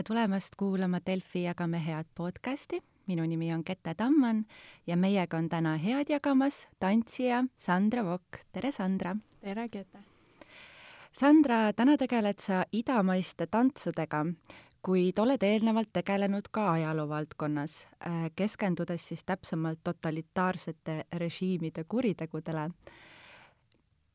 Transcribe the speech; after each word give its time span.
tere 0.00 0.14
tulemast 0.16 0.54
kuulama 0.56 0.98
Delfi 1.06 1.42
Jagame 1.42 1.78
head 1.84 2.06
podcasti. 2.14 2.80
minu 3.06 3.26
nimi 3.26 3.52
on 3.52 3.64
Kette 3.64 3.94
Tamman 3.94 4.46
ja 4.86 4.96
meiega 4.96 5.36
on 5.36 5.48
täna 5.48 5.76
head 5.76 6.08
jagamas 6.08 6.66
tantsija 6.78 7.44
Sandra 7.58 8.04
Vokk. 8.04 8.38
tere, 8.52 8.72
Sandra! 8.72 9.16
tere, 9.40 9.68
Kette! 9.68 9.98
Sandra, 11.12 11.72
täna 11.76 11.96
tegeled 11.98 12.38
sa 12.40 12.64
idamaiste 12.72 13.46
tantsudega, 13.46 14.24
kuid 14.82 15.18
oled 15.18 15.42
eelnevalt 15.42 15.92
tegelenud 15.92 16.48
ka 16.50 16.72
ajaloo 16.72 17.08
valdkonnas, 17.08 17.86
äh, 18.06 18.30
keskendudes 18.36 19.08
siis 19.08 19.24
täpsemalt 19.24 19.84
totalitaarsete 19.84 21.04
režiimide 21.12 21.84
kuritegudele 21.84 22.68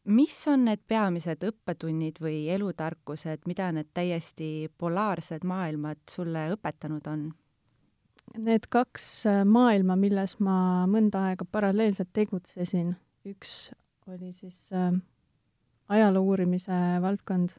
mis 0.05 0.37
on 0.47 0.65
need 0.69 0.83
peamised 0.87 1.43
õppetunnid 1.45 2.19
või 2.21 2.45
elutarkused, 2.53 3.45
mida 3.49 3.71
need 3.73 3.89
täiesti 3.93 4.69
polaarsed 4.77 5.45
maailmad 5.47 6.01
sulle 6.09 6.47
õpetanud 6.55 7.09
on? 7.09 7.25
Need 8.41 8.67
kaks 8.73 9.07
äh, 9.29 9.43
maailma, 9.47 9.95
milles 9.99 10.37
ma 10.43 10.85
mõnda 10.89 11.29
aega 11.29 11.45
paralleelselt 11.45 12.09
tegutsesin, 12.13 12.95
üks 13.25 13.71
oli 14.09 14.31
siis 14.33 14.67
äh, 14.73 14.91
ajaloo 15.89 16.25
uurimise 16.33 16.75
valdkond, 17.01 17.57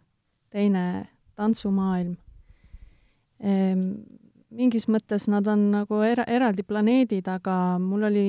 teine 0.51 1.09
tantsumaailm 1.37 2.15
ehm,. 3.41 3.89
mingis 4.57 4.87
mõttes 4.89 5.27
nad 5.29 5.47
on 5.51 5.71
nagu 5.73 5.99
era-, 6.07 6.27
eraldi 6.31 6.63
planeedid, 6.63 7.27
aga 7.29 7.79
mul 7.83 8.07
oli 8.09 8.29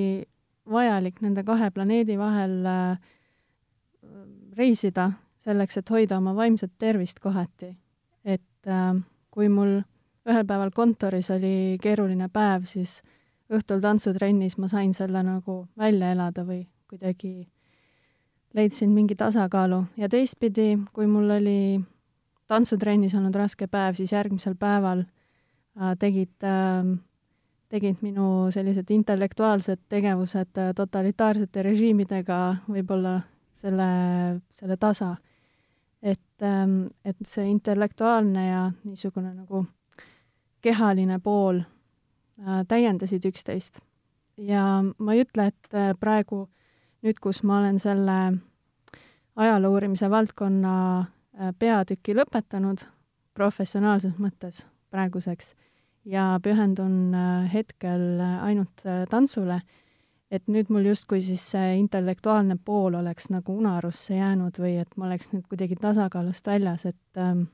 vajalik 0.68 1.22
nende 1.24 1.44
kahe 1.48 1.70
planeedi 1.72 2.18
vahel 2.20 2.66
äh, 2.68 3.14
reisida 4.58 5.12
selleks, 5.38 5.78
et 5.78 5.90
hoida 5.90 6.18
oma 6.18 6.34
vaimset 6.36 6.72
tervist 6.80 7.20
kohati. 7.20 7.76
et 8.26 8.68
äh, 8.68 8.96
kui 9.32 9.50
mul 9.50 9.82
ühel 10.28 10.46
päeval 10.48 10.72
kontoris 10.76 11.30
oli 11.32 11.78
keeruline 11.82 12.28
päev, 12.30 12.66
siis 12.66 13.02
õhtul 13.54 13.80
tantsutrennis 13.82 14.58
ma 14.58 14.68
sain 14.68 14.94
selle 14.94 15.22
nagu 15.24 15.68
välja 15.78 16.12
elada 16.12 16.44
või 16.44 16.66
kuidagi 16.90 17.48
leidsin 18.54 18.92
mingi 18.92 19.16
tasakaalu 19.16 19.84
ja 19.98 20.10
teistpidi, 20.10 20.78
kui 20.94 21.08
mul 21.08 21.30
oli 21.38 21.60
tantsutrennis 22.48 23.16
olnud 23.16 23.36
raske 23.36 23.68
päev, 23.68 23.96
siis 23.96 24.12
järgmisel 24.12 24.56
päeval 24.60 25.04
äh, 25.04 25.96
tegid 26.00 26.44
äh, 26.44 26.98
tegid 27.70 28.04
minu 28.04 28.48
sellised 28.52 28.92
intellektuaalsed 28.96 29.88
tegevused 29.92 30.60
äh, 30.60 30.74
totalitaarsete 30.76 31.64
režiimidega 31.68 32.40
võib-olla 32.68 33.20
selle, 33.58 33.88
selle 34.54 34.78
tasa. 34.78 35.16
et, 36.02 36.44
ähm, 36.46 36.86
et 37.06 37.18
see 37.26 37.50
intellektuaalne 37.50 38.48
ja 38.48 38.72
niisugune 38.86 39.34
nagu 39.34 39.66
kehaline 40.62 41.20
pool 41.24 41.62
äh, 41.62 42.64
täiendasid 42.68 43.26
üksteist. 43.30 43.82
ja 44.38 44.84
ma 44.98 45.14
ei 45.14 45.24
ütle, 45.26 45.50
et 45.50 45.74
äh, 45.74 45.94
praegu 46.00 46.46
nüüd, 47.06 47.20
kus 47.22 47.42
ma 47.44 47.60
olen 47.62 47.80
selle 47.82 48.18
ajaloo 49.36 49.74
uurimise 49.78 50.10
valdkonna 50.10 50.74
äh, 51.00 51.54
peatüki 51.60 52.16
lõpetanud 52.18 52.88
professionaalses 53.38 54.18
mõttes 54.22 54.66
praeguseks 54.94 55.54
ja 56.08 56.38
pühendun 56.44 57.14
hetkel 57.52 58.22
ainult 58.42 58.86
tantsule, 59.12 59.60
et 60.32 60.48
nüüd 60.52 60.72
mul 60.74 60.90
justkui 60.90 61.22
siis 61.24 61.44
see 61.54 61.78
intellektuaalne 61.80 62.58
pool 62.66 62.98
oleks 63.00 63.30
nagu 63.32 63.56
unarusse 63.58 64.18
jäänud 64.18 64.60
või 64.60 64.76
et 64.82 64.98
ma 64.98 65.08
oleks 65.08 65.32
nüüd 65.32 65.46
kuidagi 65.48 65.78
tasakaalust 65.80 66.48
väljas, 66.48 66.86
et 66.90 67.22
ähm, 67.22 67.46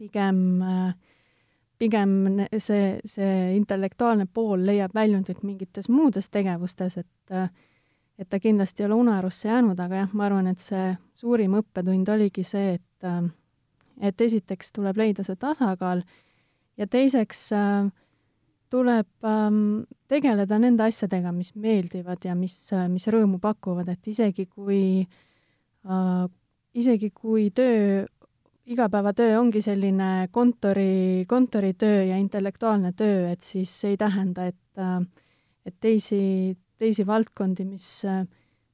pigem 0.00 0.62
äh, 0.64 0.94
pigem 1.80 2.12
see, 2.58 3.00
see 3.08 3.56
intellektuaalne 3.56 4.26
pool 4.32 4.64
leiab 4.66 4.94
väljundit 4.94 5.42
mingites 5.46 5.88
muudes 5.88 6.28
tegevustes, 6.30 6.98
et 7.00 7.34
äh, 7.34 7.50
et 8.20 8.28
ta 8.28 8.36
kindlasti 8.36 8.82
ei 8.82 8.86
ole 8.90 8.98
unarusse 9.00 9.48
jäänud, 9.48 9.78
aga 9.80 10.02
jah, 10.02 10.10
ma 10.12 10.26
arvan, 10.26 10.50
et 10.50 10.60
see 10.60 10.90
suurim 11.16 11.54
õppetund 11.56 12.10
oligi 12.12 12.44
see, 12.44 12.74
et 12.76 13.08
äh, 13.08 13.22
et 14.00 14.20
esiteks 14.20 14.72
tuleb 14.76 14.96
leida 15.00 15.24
see 15.24 15.36
tasakaal 15.40 16.02
ja 16.80 16.86
teiseks 16.88 17.46
äh, 17.56 17.88
tuleb 18.70 19.26
ähm, 19.26 19.82
tegeleda 20.08 20.58
nende 20.62 20.86
asjadega, 20.86 21.32
mis 21.34 21.52
meeldivad 21.58 22.24
ja 22.24 22.36
mis, 22.38 22.56
äh, 22.76 22.86
mis 22.90 23.08
rõõmu 23.10 23.40
pakuvad, 23.42 23.90
et 23.92 24.10
isegi 24.12 24.46
kui 24.46 24.82
äh,, 25.02 26.26
isegi 26.74 27.10
kui 27.10 27.48
töö, 27.54 28.04
igapäevatöö 28.70 29.38
ongi 29.40 29.62
selline 29.64 30.28
kontori, 30.30 31.24
kontoritöö 31.28 32.04
ja 32.12 32.18
intellektuaalne 32.22 32.92
töö, 32.96 33.30
et 33.32 33.42
siis 33.42 33.72
see 33.82 33.96
ei 33.96 34.00
tähenda, 34.00 34.46
et 34.52 34.78
äh, 34.78 35.00
et 35.66 35.74
teisi, 35.80 36.56
teisi 36.80 37.04
valdkondi, 37.06 37.66
mis 37.68 37.88
äh, 38.08 38.22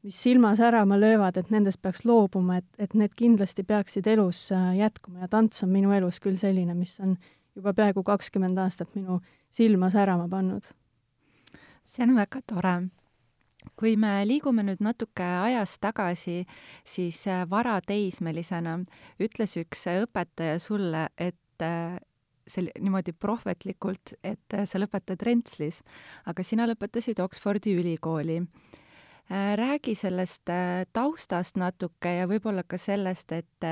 mis 0.07 0.23
silma 0.23 0.53
särama 0.55 1.01
löövad, 1.01 1.37
et 1.37 1.49
nendest 1.51 1.81
peaks 1.83 2.05
loobuma, 2.07 2.61
et, 2.61 2.69
et 2.79 2.93
need 2.95 3.15
kindlasti 3.19 3.65
peaksid 3.67 4.07
elus 4.07 4.45
äh, 4.55 4.77
jätkuma 4.79 5.25
ja 5.25 5.29
tants 5.29 5.65
on 5.67 5.73
minu 5.75 5.91
elus 5.97 6.21
küll 6.23 6.39
selline, 6.39 6.77
mis 6.79 6.95
on 7.03 7.17
juba 7.57 7.73
peaaegu 7.75 8.05
kakskümmend 8.07 8.59
aastat 8.63 8.95
minu 8.95 9.19
silma 9.51 9.91
särama 9.91 10.29
pannud. 10.29 10.65
see 11.85 12.03
on 12.03 12.17
väga 12.17 12.41
tore. 12.47 12.89
kui 13.77 13.97
me 13.97 14.25
liigume 14.27 14.63
nüüd 14.63 14.81
natuke 14.81 15.25
ajas 15.25 15.79
tagasi, 15.83 16.45
siis 16.85 17.27
äh, 17.27 17.45
varateismelisena 17.51 18.79
ütles 19.21 19.57
üks 19.59 19.83
õpetaja 19.91 20.61
sulle, 20.63 21.09
et 21.19 21.65
äh, 21.65 21.99
sel-, 22.47 22.71
niimoodi 22.81 23.13
prohvetlikult, 23.13 24.15
et 24.23 24.55
äh, 24.55 24.65
sa 24.65 24.79
lõpetad 24.79 25.23
Rentslis, 25.27 25.83
aga 26.27 26.45
sina 26.47 26.67
lõpetasid 26.71 27.21
Oxfordi 27.21 27.77
ülikooli. 27.81 28.43
räägi 29.59 29.95
sellest 29.99 30.47
taustast 30.93 31.57
natuke 31.57 32.13
ja 32.15 32.29
võib-olla 32.31 32.63
ka 32.63 32.79
sellest, 32.79 33.33
et 33.33 33.65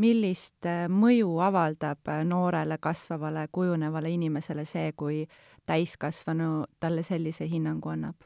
millist 0.00 0.66
äh, 0.68 0.86
mõju 0.92 1.38
avaldab 1.44 2.08
äh, 2.12 2.22
noorele 2.28 2.78
kasvavale 2.82 3.46
kujunevale 3.52 4.10
inimesele 4.12 4.66
see, 4.68 4.92
kui 4.96 5.24
täiskasvanu 5.66 6.66
talle 6.80 7.04
sellise 7.06 7.48
hinnangu 7.48 7.92
annab? 7.94 8.16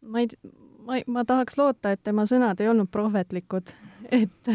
ma 0.00 0.22
ei, 0.22 0.30
ma 0.86 0.96
ei, 0.96 1.04
ma 1.06 1.24
tahaks 1.28 1.58
loota, 1.60 1.92
et 1.92 2.02
tema 2.02 2.24
sõnad 2.26 2.60
ei 2.60 2.70
olnud 2.70 2.88
prohvetlikud, 2.90 3.74
et 4.22 4.54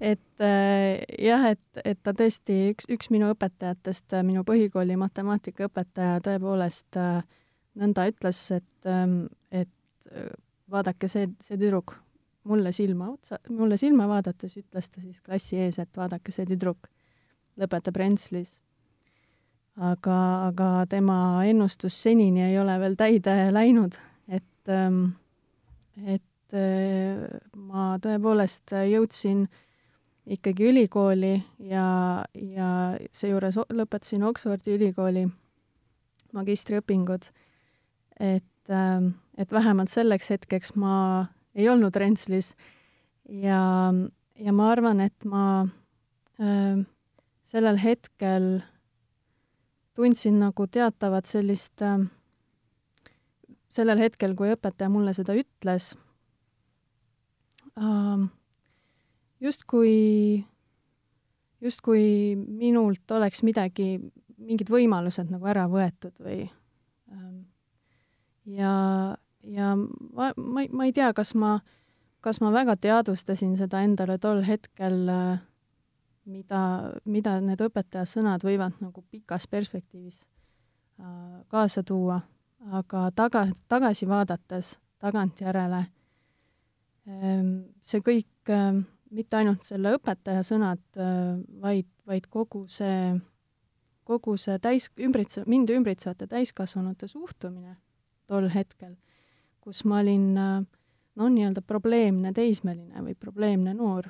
et 0.00 0.44
äh, 0.44 1.04
jah, 1.24 1.46
et, 1.52 1.82
et 1.84 2.00
ta 2.02 2.12
tõesti, 2.16 2.58
üks, 2.72 2.88
üks 2.92 3.12
minu 3.14 3.30
õpetajatest, 3.32 4.18
minu 4.26 4.44
põhikooli 4.48 4.96
matemaatikaõpetaja 5.00 6.18
tõepoolest 6.24 6.98
nõnda 7.78 8.08
ütles, 8.10 8.42
et, 8.56 8.68
ähm, 8.88 9.22
et 9.52 9.72
vaadake, 10.68 11.08
see, 11.08 11.30
see 11.44 11.56
tüdruk 11.56 11.96
mulle 12.48 12.72
silma 12.72 13.10
otsa, 13.12 13.38
mulle 13.52 13.76
silma 13.80 14.08
vaadates 14.08 14.56
ütles 14.60 14.88
ta 14.90 15.02
siis 15.02 15.20
klassi 15.24 15.60
ees, 15.60 15.78
et 15.82 15.96
vaadake, 15.96 16.32
see 16.34 16.48
tüdruk 16.48 16.88
lõpetab 17.58 17.98
Rentslis. 18.00 18.58
aga, 19.78 20.14
aga 20.48 20.68
tema 20.90 21.44
ennustus 21.46 21.94
senini 22.02 22.42
ei 22.48 22.56
ole 22.58 22.74
veel 22.82 22.96
täide 22.98 23.34
läinud, 23.54 23.94
et, 24.26 24.70
ähm, 24.74 25.04
et 26.02 26.56
äh, 26.56 27.28
ma 27.54 27.92
tõepoolest 28.02 28.74
jõudsin 28.90 29.46
ikkagi 30.28 30.66
ülikooli 30.72 31.36
ja, 31.70 32.24
ja 32.34 32.70
seejuures 33.14 33.60
lõpetasin 33.70 34.26
Oxfordi 34.28 34.74
ülikooli 34.76 35.28
magistriõpingud, 36.36 37.30
et, 38.20 38.70
ähm, 38.70 39.12
et 39.38 39.52
vähemalt 39.52 39.92
selleks 39.92 40.30
hetkeks 40.34 40.74
ma 40.76 41.28
ei 41.54 41.68
olnud 41.68 41.96
Rentslis. 41.96 42.54
Ja, 43.28 43.92
ja 44.38 44.52
ma 44.56 44.70
arvan, 44.72 45.00
et 45.04 45.24
ma 45.28 45.44
äh, 46.40 46.80
sellel 47.48 47.80
hetkel 47.82 48.60
tundsin 49.98 50.38
nagu 50.40 50.66
teatavat 50.70 51.28
sellist 51.28 51.82
äh, 51.84 52.00
sellel 53.72 54.00
hetkel, 54.00 54.34
kui 54.38 54.52
õpetaja 54.54 54.90
mulle 54.92 55.12
seda 55.16 55.36
ütles 55.36 55.92
äh,, 57.76 58.22
justkui, 59.44 59.96
justkui 61.64 62.06
minult 62.36 63.16
oleks 63.18 63.44
midagi, 63.46 63.98
mingid 64.38 64.70
võimalused 64.72 65.28
nagu 65.34 65.50
ära 65.50 65.66
võetud 65.70 66.16
või 66.22 66.46
ja, 68.48 68.72
ja 69.48 69.74
ma, 69.76 70.32
ma, 70.36 70.64
ma 70.70 70.88
ei 70.88 70.92
tea, 70.92 71.12
kas 71.16 71.34
ma, 71.34 71.58
kas 72.24 72.40
ma 72.44 72.52
väga 72.54 72.76
teadvustasin 72.76 73.56
seda 73.58 73.82
endale 73.86 74.18
tol 74.22 74.42
hetkel, 74.46 75.08
mida, 76.28 76.62
mida 77.08 77.38
need 77.44 77.62
õpetaja 77.64 78.06
sõnad 78.08 78.44
võivad 78.44 78.76
nagu 78.82 79.02
pikas 79.10 79.48
perspektiivis 79.50 80.26
äh, 81.00 81.40
kaasa 81.52 81.82
tuua, 81.86 82.20
aga 82.74 83.08
taga, 83.16 83.46
tagasi 83.70 84.08
vaadates, 84.08 84.76
tagantjärele, 85.02 85.82
ähm, 87.08 87.50
see 87.80 88.02
kõik, 88.04 88.30
ähm, 88.52 88.84
mitte 89.14 89.40
ainult 89.40 89.64
selle 89.66 89.94
õpetaja 89.96 90.44
sõnad, 90.46 90.84
äh, 91.00 91.34
vaid, 91.62 91.88
vaid 92.08 92.28
kogu 92.30 92.66
see, 92.72 93.16
kogu 94.08 94.36
see 94.40 94.58
täis, 94.62 94.90
ümbritse-, 95.00 95.46
mind 95.48 95.70
ümbritsevate 95.72 96.28
täiskasvanute 96.28 97.08
suhtumine 97.08 97.78
tol 98.28 98.50
hetkel, 98.52 98.98
kus 99.68 99.82
ma 99.84 99.98
olin 100.00 100.30
noh, 100.32 101.28
nii-öelda 101.28 101.60
probleemne 101.66 102.32
teismeline 102.32 103.02
või 103.04 103.12
probleemne 103.18 103.74
noor. 103.76 104.08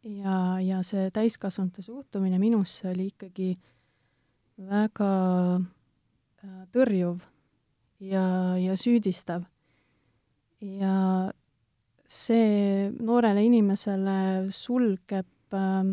ja, 0.00 0.56
ja 0.64 0.78
see 0.86 1.10
täiskasvanute 1.12 1.84
suhtumine 1.84 2.38
minusse 2.40 2.88
oli 2.88 3.10
ikkagi 3.10 3.50
väga 4.70 5.10
äh, 5.60 6.62
tõrjuv 6.72 7.20
ja, 8.00 8.24
ja 8.56 8.76
süüdistav. 8.80 9.44
ja 10.60 10.94
see 12.08 12.88
noorele 12.96 13.44
inimesele 13.44 14.48
sulgeb 14.54 15.28
äh, 15.52 15.92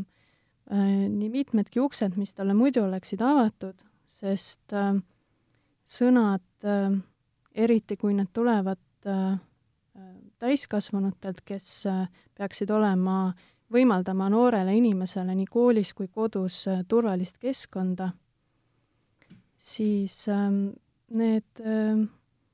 äh, 0.72 0.96
nii 1.12 1.30
mitmedki 1.34 1.84
uksed, 1.84 2.16
mis 2.16 2.34
talle 2.34 2.56
muidu 2.56 2.86
oleksid 2.88 3.22
avatud, 3.22 3.84
sest 4.08 4.74
äh, 4.74 4.96
sõnad 5.88 6.48
äh,, 6.64 6.96
eriti 7.58 7.98
kui 7.98 8.14
need 8.14 8.30
tulevad 8.34 9.10
äh, 9.10 9.38
täiskasvanutelt, 10.40 11.42
kes 11.46 11.70
äh, 11.90 12.06
peaksid 12.38 12.72
olema, 12.72 13.34
võimaldama 13.74 14.30
noorele 14.32 14.76
inimesele 14.78 15.36
nii 15.36 15.50
koolis 15.52 15.94
kui 15.98 16.08
kodus 16.08 16.62
äh, 16.70 16.84
turvalist 16.88 17.42
keskkonda, 17.42 18.12
siis 19.58 20.28
ähm, 20.32 20.70
need 21.18 21.66
ähm, 21.66 22.08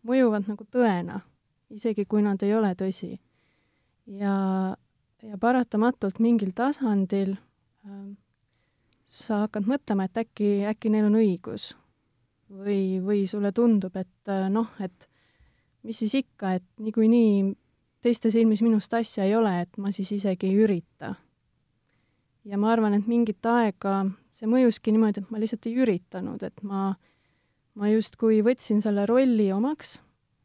mõjuvad 0.07 0.47
nagu 0.50 0.65
tõena, 0.71 1.19
isegi 1.73 2.07
kui 2.09 2.23
nad 2.23 2.41
ei 2.44 2.55
ole 2.55 2.73
tõsi. 2.79 3.17
ja, 4.07 4.35
ja 5.23 5.38
paratamatult 5.39 6.19
mingil 6.19 6.51
tasandil 6.55 7.35
ähm, 7.85 8.15
sa 9.05 9.44
hakkad 9.45 9.67
mõtlema, 9.67 10.07
et 10.07 10.17
äkki, 10.17 10.63
äkki 10.67 10.89
neil 10.89 11.07
on 11.11 11.19
õigus. 11.19 11.73
Või, 12.53 13.01
või 13.03 13.25
sulle 13.29 13.51
tundub, 13.55 13.95
et 13.97 14.31
äh, 14.31 14.47
noh, 14.51 14.69
et 14.83 15.07
mis 15.83 16.00
siis 16.00 16.15
ikka, 16.21 16.55
et 16.59 16.65
niikuinii 16.79 17.53
teiste 18.03 18.31
silmis 18.33 18.61
minust 18.63 18.94
asja 18.94 19.25
ei 19.27 19.35
ole, 19.35 19.53
et 19.63 19.79
ma 19.79 19.91
siis 19.95 20.11
isegi 20.17 20.50
ei 20.50 20.59
ürita. 20.65 21.13
ja 22.44 22.57
ma 22.59 22.73
arvan, 22.73 22.94
et 22.97 23.07
mingit 23.07 23.45
aega 23.47 24.03
see 24.35 24.50
mõjuski 24.51 24.91
niimoodi, 24.91 25.23
et 25.23 25.29
ma 25.31 25.39
lihtsalt 25.39 25.67
ei 25.69 25.77
üritanud, 25.79 26.44
et 26.44 26.63
ma, 26.67 26.89
ma 27.79 27.91
justkui 27.91 28.41
võtsin 28.44 28.81
selle 28.83 29.05
rolli 29.07 29.47
omaks, 29.55 30.01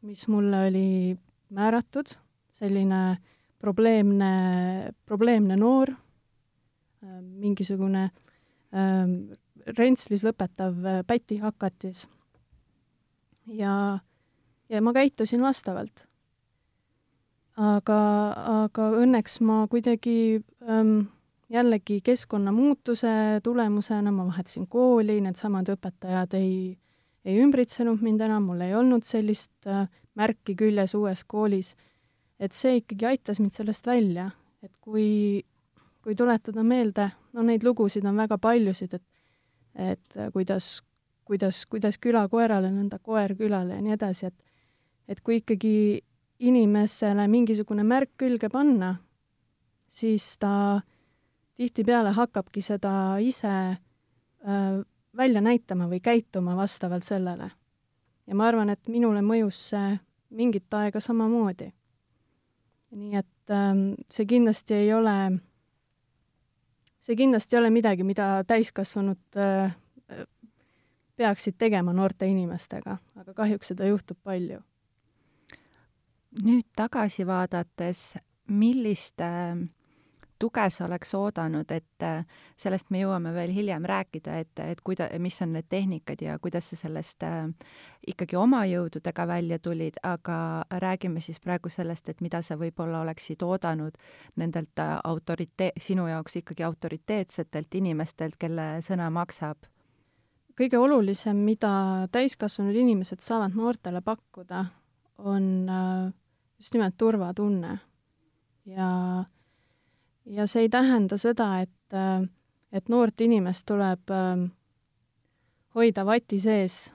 mis 0.07 0.23
mulle 0.31 0.67
oli 0.69 1.17
määratud, 1.55 2.13
selline 2.55 3.01
probleemne, 3.59 4.93
probleemne 5.05 5.59
noor, 5.59 5.91
äh, 5.91 7.19
mingisugune 7.19 8.07
ähm, 8.71 9.35
rentslis 9.77 10.23
lõpetav 10.27 10.85
äh, 10.85 11.01
pätihakatis. 11.07 12.07
ja, 13.47 13.99
ja 14.69 14.81
ma 14.81 14.93
käitusin 14.93 15.41
vastavalt 15.41 16.09
aga, 17.59 17.99
aga 18.65 18.89
õnneks 19.01 19.39
ma 19.45 19.63
kuidagi 19.71 20.39
ähm, 20.67 21.09
jällegi 21.51 21.99
keskkonnamuutuse 22.05 23.41
tulemusena 23.43 24.13
ma 24.15 24.27
vahetasin 24.29 24.67
kooli, 24.71 25.19
needsamad 25.25 25.71
õpetajad 25.75 26.37
ei, 26.39 26.77
ei 27.25 27.39
ümbritsenud 27.43 28.03
mind 28.05 28.23
enam, 28.27 28.49
mul 28.49 28.63
ei 28.65 28.75
olnud 28.77 29.07
sellist 29.07 29.67
äh, 29.67 29.87
märki 30.19 30.55
küljes 30.59 30.95
uues 30.97 31.23
koolis, 31.27 31.75
et 32.39 32.55
see 32.55 32.79
ikkagi 32.79 33.09
aitas 33.09 33.41
mind 33.43 33.55
sellest 33.55 33.87
välja, 33.87 34.29
et 34.63 34.73
kui, 34.79 35.43
kui 36.03 36.15
tuletada 36.15 36.63
meelde, 36.63 37.09
no 37.35 37.43
neid 37.45 37.65
lugusid 37.67 38.05
on 38.07 38.19
väga 38.19 38.39
paljusid, 38.41 38.95
et 38.95 39.05
et 39.79 40.19
kuidas, 40.33 40.81
kuidas, 41.25 41.63
kuidas 41.65 41.97
küla 42.01 42.25
koerale, 42.29 42.71
nõnda 42.73 42.99
koer 42.99 43.35
külale 43.39 43.77
ja 43.77 43.81
nii 43.85 43.95
edasi, 43.95 44.29
et 44.31 44.45
et 45.09 45.21
kui 45.25 45.39
ikkagi 45.39 46.03
inimesele 46.45 47.25
mingisugune 47.27 47.83
märk 47.83 48.11
külge 48.21 48.49
panna, 48.53 48.93
siis 49.89 50.35
ta 50.37 50.81
tihtipeale 51.57 52.13
hakkabki 52.15 52.61
seda 52.63 52.91
ise 53.23 53.49
äh, 53.49 54.77
välja 55.17 55.41
näitama 55.41 55.89
või 55.89 55.99
käituma 55.99 56.55
vastavalt 56.55 57.03
sellele. 57.03 57.51
ja 58.27 58.35
ma 58.35 58.45
arvan, 58.47 58.69
et 58.69 58.87
minule 58.87 59.21
mõjus 59.25 59.57
see 59.71 59.97
mingit 60.29 60.73
aega 60.73 60.99
samamoodi. 60.99 61.71
nii 62.91 63.15
et 63.15 63.51
ähm, 63.53 63.93
see 64.09 64.25
kindlasti 64.25 64.73
ei 64.73 64.93
ole, 64.93 65.39
see 66.99 67.15
kindlasti 67.19 67.55
ei 67.55 67.61
ole 67.61 67.69
midagi, 67.73 68.03
mida 68.03 68.43
täiskasvanud 68.47 69.39
äh, 69.39 69.73
peaksid 71.19 71.57
tegema 71.59 71.93
noorte 71.95 72.27
inimestega, 72.29 72.97
aga 73.19 73.35
kahjuks 73.35 73.73
seda 73.73 73.87
juhtub 73.89 74.19
palju. 74.23 74.61
Nüüd 76.39 76.67
tagasi 76.77 77.25
vaadates, 77.27 78.13
millist 78.47 79.21
äh, 79.25 79.57
tuge 80.39 80.65
sa 80.69 80.85
oleks 80.85 81.13
oodanud, 81.15 81.71
et 81.71 82.05
äh, 82.05 82.25
sellest 82.57 82.89
me 82.93 83.01
jõuame 83.03 83.33
veel 83.35 83.51
hiljem 83.53 83.85
rääkida, 83.89 84.37
et, 84.43 84.61
et 84.63 84.81
kuida-, 84.85 85.09
mis 85.19 85.41
on 85.41 85.53
need 85.57 85.67
tehnikad 85.69 86.21
ja 86.21 86.37
kuidas 86.39 86.69
sa 86.71 86.79
sellest 86.79 87.23
äh, 87.27 87.49
ikkagi 88.07 88.37
oma 88.39 88.63
jõududega 88.69 89.27
välja 89.27 89.59
tulid, 89.59 89.99
aga 90.03 90.65
räägime 90.83 91.21
siis 91.23 91.39
praegu 91.39 91.69
sellest, 91.69 92.09
et 92.09 92.21
mida 92.21 92.41
sa 92.41 92.57
võib-olla 92.59 93.03
oleksid 93.05 93.43
oodanud 93.43 93.97
nendelt 94.39 94.85
autorite-, 95.03 95.73
sinu 95.77 96.07
jaoks 96.07 96.39
ikkagi 96.43 96.63
autoriteetsetelt 96.63 97.75
inimestelt, 97.81 98.39
kelle 98.39 98.77
sõna 98.85 99.11
maksab? 99.13 99.69
kõige 100.59 100.75
olulisem, 100.75 101.37
mida 101.47 101.71
täiskasvanud 102.11 102.75
inimesed 102.75 103.21
saavad 103.23 103.55
noortele 103.55 104.01
pakkuda, 104.03 104.65
on 105.23 105.45
äh, 105.71 106.09
just 106.59 106.75
nimelt 106.75 106.97
turvatunne. 106.97 107.79
ja, 108.65 108.89
ja 110.25 110.47
see 110.47 110.67
ei 110.67 110.69
tähenda 110.69 111.17
seda, 111.17 111.49
et, 111.63 111.93
äh, 111.93 112.23
et 112.71 112.89
noort 112.89 113.21
inimest 113.21 113.65
tuleb 113.69 114.11
ähm, 114.13 114.49
hoida 115.75 116.05
vati 116.05 116.39
sees 116.39 116.93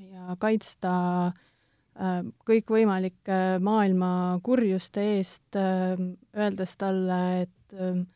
ja 0.00 0.36
kaitsta 0.40 0.92
äh, 1.26 2.22
kõikvõimalike 2.48 3.58
maailma 3.64 4.12
kurjuste 4.42 5.04
eest, 5.16 5.48
ähm, 5.56 6.14
öeldes 6.36 6.76
talle, 6.80 7.20
et 7.46 7.76
ähm, 7.78 8.06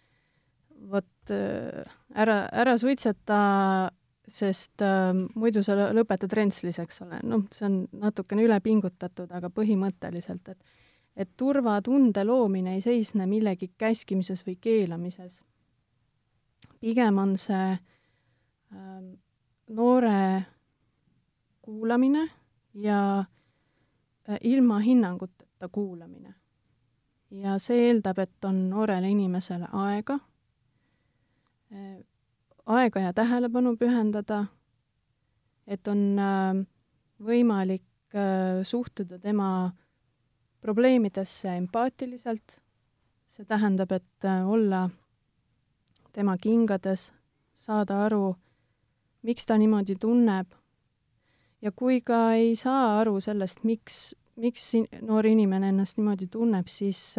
vot 0.91 1.33
ära, 1.33 2.43
ära 2.53 2.75
suitseta, 2.77 3.39
sest 4.29 4.83
äh, 4.85 5.13
muidu 5.37 5.63
sa 5.65 5.77
lõpetad 5.93 6.33
rentslis, 6.37 6.79
eks 6.81 7.03
ole, 7.05 7.21
noh, 7.29 7.45
see 7.53 7.67
on 7.69 7.79
natukene 8.05 8.45
ülepingutatud, 8.47 9.33
aga 9.33 9.51
põhimõtteliselt, 9.53 10.53
et 10.53 10.59
et 11.17 11.31
turvatunde 11.37 12.25
loomine 12.25 12.75
ei 12.75 12.81
seisne 12.81 13.27
millegi 13.27 13.71
käskimises 13.79 14.47
või 14.47 14.57
keelamises. 14.61 15.43
pigem 16.81 17.19
on 17.19 17.37
see 17.39 17.71
äh, 17.73 17.79
noore 19.69 20.45
kuulamine 21.63 22.29
ja 22.75 23.25
äh, 24.29 24.39
ilma 24.41 24.79
hinnanguteta 24.79 25.69
kuulamine. 25.69 26.35
ja 27.31 27.59
see 27.59 27.89
eeldab, 27.89 28.19
et 28.19 28.45
on 28.45 28.71
noorele 28.71 29.11
inimesele 29.11 29.69
aega 29.73 30.19
äh,, 31.73 32.05
aega 32.67 33.01
ja 33.01 33.13
tähelepanu 33.13 33.77
pühendada, 33.77 34.45
et 35.67 35.89
on 35.89 36.19
äh, 36.19 36.67
võimalik 37.25 38.15
äh, 38.15 38.63
suhtuda 38.63 39.19
tema 39.19 39.73
probleemidesse 40.65 41.57
empaatiliselt, 41.59 42.59
see 43.29 43.45
tähendab, 43.49 43.93
et 43.93 44.25
äh, 44.25 44.43
olla 44.49 44.87
tema 46.15 46.39
kingades, 46.41 47.11
saada 47.55 48.05
aru, 48.07 48.35
miks 49.23 49.47
ta 49.47 49.59
niimoodi 49.61 49.97
tunneb. 50.01 50.55
Ja 51.65 51.73
kui 51.73 52.01
ka 52.05 52.35
ei 52.37 52.55
saa 52.57 53.01
aru 53.01 53.19
sellest, 53.25 53.65
miks, 53.65 54.15
miks 54.41 54.71
noor 55.01 55.27
inimene 55.27 55.73
ennast 55.73 55.99
niimoodi 55.99 56.29
tunneb, 56.33 56.69
siis 56.69 57.17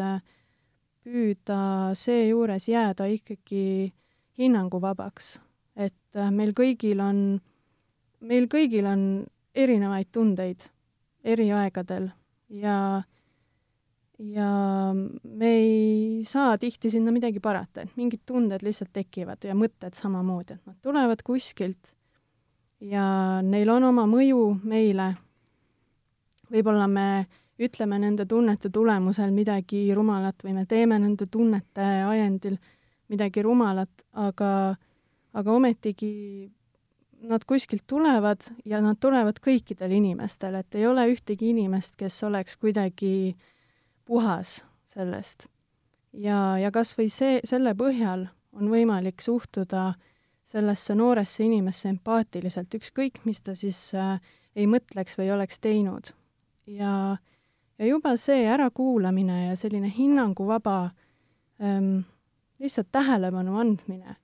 püüda 1.05 1.93
seejuures 1.97 2.67
jääda 2.69 3.05
ikkagi 3.13 3.93
hinnanguvabaks, 4.39 5.35
et 5.77 6.17
äh, 6.17 6.31
meil 6.33 6.53
kõigil 6.57 7.01
on, 7.03 7.19
meil 8.25 8.47
kõigil 8.51 8.87
on 8.89 9.03
erinevaid 9.55 10.09
tundeid 10.11 10.65
eri 11.23 11.47
aegadel 11.55 12.09
ja 12.49 13.03
ja 14.19 14.49
me 15.23 15.49
ei 15.49 16.23
saa 16.23 16.57
tihti 16.57 16.89
sinna 16.89 17.11
midagi 17.11 17.41
parata, 17.43 17.83
et 17.83 17.97
mingid 17.99 18.23
tunded 18.25 18.63
lihtsalt 18.63 18.93
tekivad 18.95 19.43
ja 19.43 19.55
mõtted 19.57 19.97
samamoodi, 19.97 20.55
et 20.55 20.65
nad 20.69 20.77
tulevad 20.83 21.23
kuskilt 21.25 21.95
ja 22.79 23.41
neil 23.43 23.69
on 23.73 23.89
oma 23.91 24.05
mõju 24.09 24.59
meile. 24.63 25.15
võib-olla 26.51 26.87
me 26.87 27.25
ütleme 27.59 27.99
nende 27.99 28.25
tunnete 28.25 28.69
tulemusel 28.69 29.31
midagi 29.31 29.87
rumalat 29.95 30.43
või 30.43 30.53
me 30.53 30.65
teeme 30.65 30.99
nende 30.99 31.25
tunnete 31.31 31.85
ajendil 32.05 32.57
midagi 33.09 33.41
rumalat, 33.41 34.05
aga, 34.13 34.75
aga 35.33 35.51
ometigi 35.51 36.51
nad 37.25 37.43
kuskilt 37.47 37.83
tulevad 37.87 38.43
ja 38.65 38.81
nad 38.81 38.99
tulevad 39.01 39.39
kõikidele 39.41 39.97
inimestele, 39.97 40.61
et 40.61 40.75
ei 40.75 40.85
ole 40.87 41.07
ühtegi 41.13 41.49
inimest, 41.49 41.95
kes 41.97 42.23
oleks 42.27 42.57
kuidagi 42.57 43.35
puhas 44.05 44.65
sellest. 44.85 45.47
ja, 46.13 46.57
ja 46.57 46.71
kas 46.71 46.95
või 46.97 47.09
see, 47.09 47.39
selle 47.43 47.75
põhjal 47.75 48.27
on 48.55 48.69
võimalik 48.71 49.21
suhtuda 49.21 49.93
sellesse 50.45 50.95
nooresse 50.95 51.43
inimesse 51.43 51.89
empaatiliselt, 51.89 52.73
ükskõik, 52.77 53.23
mis 53.25 53.41
ta 53.41 53.55
siis 53.57 53.79
äh, 53.97 54.19
ei 54.55 54.67
mõtleks 54.69 55.17
või 55.19 55.31
oleks 55.33 55.59
teinud. 55.59 56.13
ja, 56.67 57.17
ja 57.77 57.87
juba 57.87 58.15
see 58.17 58.45
ärakuulamine 58.49 59.47
ja 59.47 59.55
selline 59.59 59.91
hinnanguvaba 59.97 60.91
ähm, 61.61 62.05
lihtsalt 62.59 62.87
tähelepanu 62.91 63.57
andmine 63.59 64.15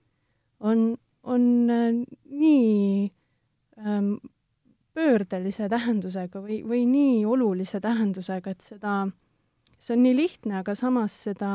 on, 0.60 0.98
on 1.24 1.70
äh, 1.70 2.04
nii 2.30 3.12
ähm, 3.82 4.14
pöördelise 4.94 5.70
tähendusega 5.70 6.42
või, 6.42 6.62
või 6.68 6.86
nii 6.86 7.26
olulise 7.26 7.80
tähendusega, 7.82 8.52
et 8.52 8.62
seda, 8.62 9.08
see 9.82 9.96
on 9.98 10.04
nii 10.06 10.14
lihtne, 10.14 10.60
aga 10.62 10.76
samas 10.78 11.16
seda 11.28 11.52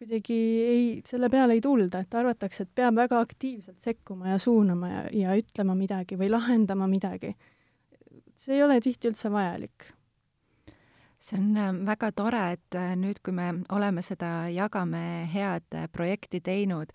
kuidagi 0.00 0.36
ei, 0.64 0.84
selle 1.04 1.28
peale 1.28 1.58
ei 1.58 1.60
tulda, 1.60 2.00
et 2.00 2.14
arvatakse, 2.16 2.64
et 2.64 2.74
peab 2.74 2.96
väga 2.96 3.20
aktiivselt 3.20 3.84
sekkuma 3.84 4.32
ja 4.32 4.38
suunama 4.40 4.88
ja, 4.88 5.06
ja 5.12 5.36
ütlema 5.36 5.76
midagi 5.76 6.16
või 6.20 6.30
lahendama 6.32 6.88
midagi. 6.88 7.34
see 8.40 8.56
ei 8.56 8.62
ole 8.64 8.80
tihti 8.80 9.10
üldse 9.10 9.28
vajalik 9.28 9.90
see 11.20 11.36
on 11.38 11.56
äh, 11.56 11.72
väga 11.86 12.10
tore, 12.16 12.40
et 12.56 12.76
äh, 12.76 12.94
nüüd, 12.96 13.20
kui 13.24 13.34
me 13.36 13.50
oleme 13.76 14.02
seda 14.02 14.48
Jagame 14.48 15.28
head 15.32 15.76
äh, 15.76 15.86
projekti 15.92 16.40
teinud 16.40 16.92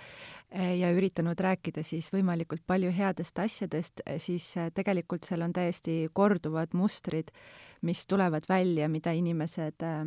ja 0.55 0.88
üritanud 0.95 1.39
rääkida 1.41 1.81
siis 1.84 2.07
võimalikult 2.13 2.62
palju 2.67 2.91
headest 2.95 3.39
asjadest, 3.43 4.00
siis 4.24 4.45
tegelikult 4.77 5.25
seal 5.27 5.43
on 5.43 5.51
täiesti 5.51 6.05
korduvad 6.15 6.72
mustrid, 6.77 7.34
mis 7.84 8.05
tulevad 8.07 8.48
välja, 8.48 8.88
mida 8.88 9.12
inimesed 9.12 9.84
Äh, 9.84 10.05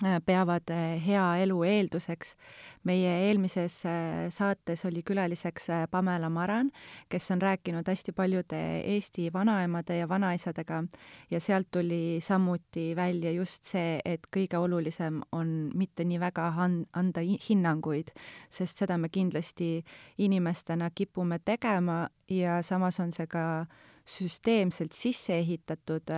peavad 0.00 0.70
äh, 0.70 0.98
hea 1.06 1.24
elu 1.44 1.62
eelduseks. 1.64 2.36
meie 2.82 3.10
eelmises 3.28 3.76
äh, 3.86 4.26
saates 4.34 4.80
oli 4.88 5.04
külaliseks 5.06 5.68
Pamela 5.90 6.26
Maran, 6.30 6.72
kes 7.08 7.30
on 7.30 7.42
rääkinud 7.42 7.86
hästi 7.86 8.12
paljude 8.12 8.80
Eesti 8.80 9.28
vanaemade 9.32 9.96
ja 9.96 10.08
vanaisadega 10.08 10.82
ja 11.30 11.40
sealt 11.40 11.70
tuli 11.70 12.18
samuti 12.20 12.96
välja 12.96 13.30
just 13.30 13.64
see, 13.64 14.00
et 14.04 14.26
kõige 14.36 14.58
olulisem 14.58 15.20
on 15.32 15.70
mitte 15.74 16.04
nii 16.04 16.18
väga 16.20 16.48
an-, 16.56 16.86
anda 16.92 17.22
hinnanguid, 17.22 18.10
sest 18.50 18.82
seda 18.82 18.98
me 18.98 19.08
kindlasti 19.08 19.84
inimestena 20.18 20.90
kipume 20.90 21.38
tegema 21.44 22.08
ja 22.28 22.62
samas 22.62 22.98
on 23.00 23.12
see 23.12 23.26
ka 23.30 23.66
süsteemselt 24.02 24.92
sisse 24.92 25.38
ehitatud 25.38 26.10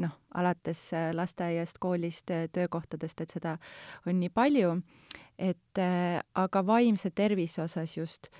noh, 0.00 0.16
alates 0.36 0.90
äh, 0.94 1.10
lasteaiast, 1.14 1.78
koolist, 1.80 2.30
äh, 2.30 2.48
töökohtadest, 2.52 3.20
et 3.24 3.32
seda 3.36 3.56
on 4.06 4.20
nii 4.20 4.30
palju, 4.34 4.76
et 5.38 5.80
äh, 5.80 6.20
aga 6.36 6.62
vaimse 6.66 7.10
tervise 7.14 7.64
osas 7.64 7.96
just, 7.96 8.30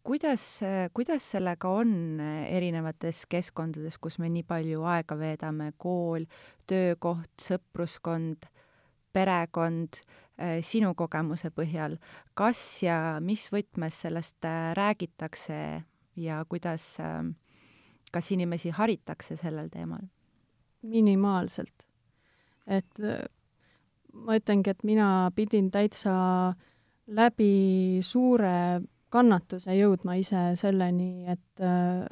kuidas, 0.00 0.42
kuidas 0.96 1.26
sellega 1.34 1.68
on 1.68 1.90
erinevates 2.48 3.26
keskkondades, 3.28 3.98
kus 4.00 4.16
me 4.16 4.30
nii 4.32 4.46
palju 4.48 4.80
aega 4.88 5.18
veedame, 5.20 5.66
kool, 5.76 6.24
töökoht, 6.64 7.28
sõpruskond, 7.36 8.48
perekond, 9.12 9.98
sinu 10.64 10.94
kogemuse 10.96 11.52
põhjal, 11.52 11.98
kas 12.32 12.62
ja 12.80 12.96
mis 13.20 13.44
võtmes 13.52 14.00
sellest 14.06 14.48
räägitakse 14.80 15.60
ja 16.16 16.40
kuidas, 16.48 16.88
kas 18.08 18.32
inimesi 18.32 18.72
haritakse 18.72 19.36
sellel 19.36 19.68
teemal? 19.68 20.08
Minimaalselt. 20.82 21.88
et 22.66 23.00
äh, 23.02 23.24
ma 24.12 24.36
ütlengi, 24.38 24.70
et 24.70 24.84
mina 24.84 25.30
pidin 25.34 25.70
täitsa 25.70 26.14
läbi 27.06 27.98
suure 28.04 28.82
kannatuse 29.12 29.74
jõudma 29.76 30.14
ise 30.20 30.52
selleni, 30.56 31.26
et 31.28 31.64
äh, 31.64 32.06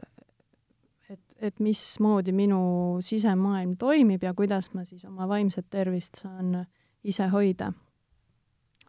et, 1.11 1.21
et 1.41 1.61
mismoodi 1.63 2.33
minu 2.33 2.63
sisemaailm 3.03 3.77
toimib 3.79 4.23
ja 4.23 4.35
kuidas 4.35 4.71
ma 4.75 4.85
siis 4.85 5.05
oma 5.05 5.29
vaimset 5.29 5.67
tervist 5.71 6.23
saan 6.23 6.65
ise 7.05 7.27
hoida. 7.33 7.73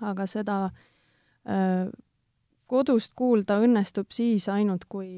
aga 0.02 0.26
seda 0.26 0.58
öö, 0.66 1.54
äh, 1.54 1.92
kodust 2.72 3.14
kuulda 3.20 3.60
õnnestub 3.62 4.14
siis 4.16 4.48
ainult, 4.50 4.88
kui, 4.90 5.10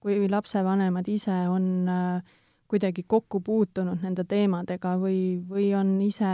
kui 0.00 0.28
lapsevanemad 0.30 1.08
ise 1.12 1.34
on 1.52 1.88
äh, 1.88 2.38
kuidagi 2.72 3.04
kokku 3.08 3.42
puutunud 3.44 4.00
nende 4.04 4.24
teemadega 4.28 4.96
või, 5.00 5.42
või 5.48 5.72
on 5.76 5.94
ise 6.00 6.32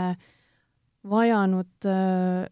vajanud 1.09 1.87
äh, 1.87 2.47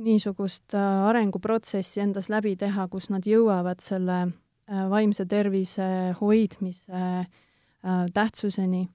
niisugust 0.00 0.74
äh, 0.76 1.08
arenguprotsessi 1.08 2.02
endas 2.04 2.30
läbi 2.32 2.54
teha, 2.60 2.86
kus 2.92 3.10
nad 3.12 3.26
jõuavad 3.26 3.80
selle 3.84 4.18
äh, 4.26 4.84
vaimse 4.92 5.26
tervise 5.28 5.88
hoidmise 6.20 7.04
äh, 7.20 8.02
tähtsuseni 8.14 8.86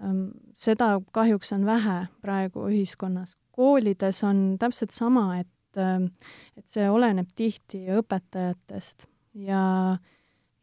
ähm,. 0.00 0.30
seda 0.54 0.96
kahjuks 1.12 1.52
on 1.56 1.66
vähe 1.66 1.98
praegu 2.20 2.68
ühiskonnas. 2.68 3.36
koolides 3.52 4.24
on 4.24 4.56
täpselt 4.58 4.96
sama, 4.96 5.40
et 5.40 5.76
äh,, 5.76 6.08
et 6.56 6.66
see 6.68 6.88
oleneb 6.90 7.28
tihti 7.36 7.84
õpetajatest 8.00 9.08
ja 9.34 9.66
äh, 9.92 10.16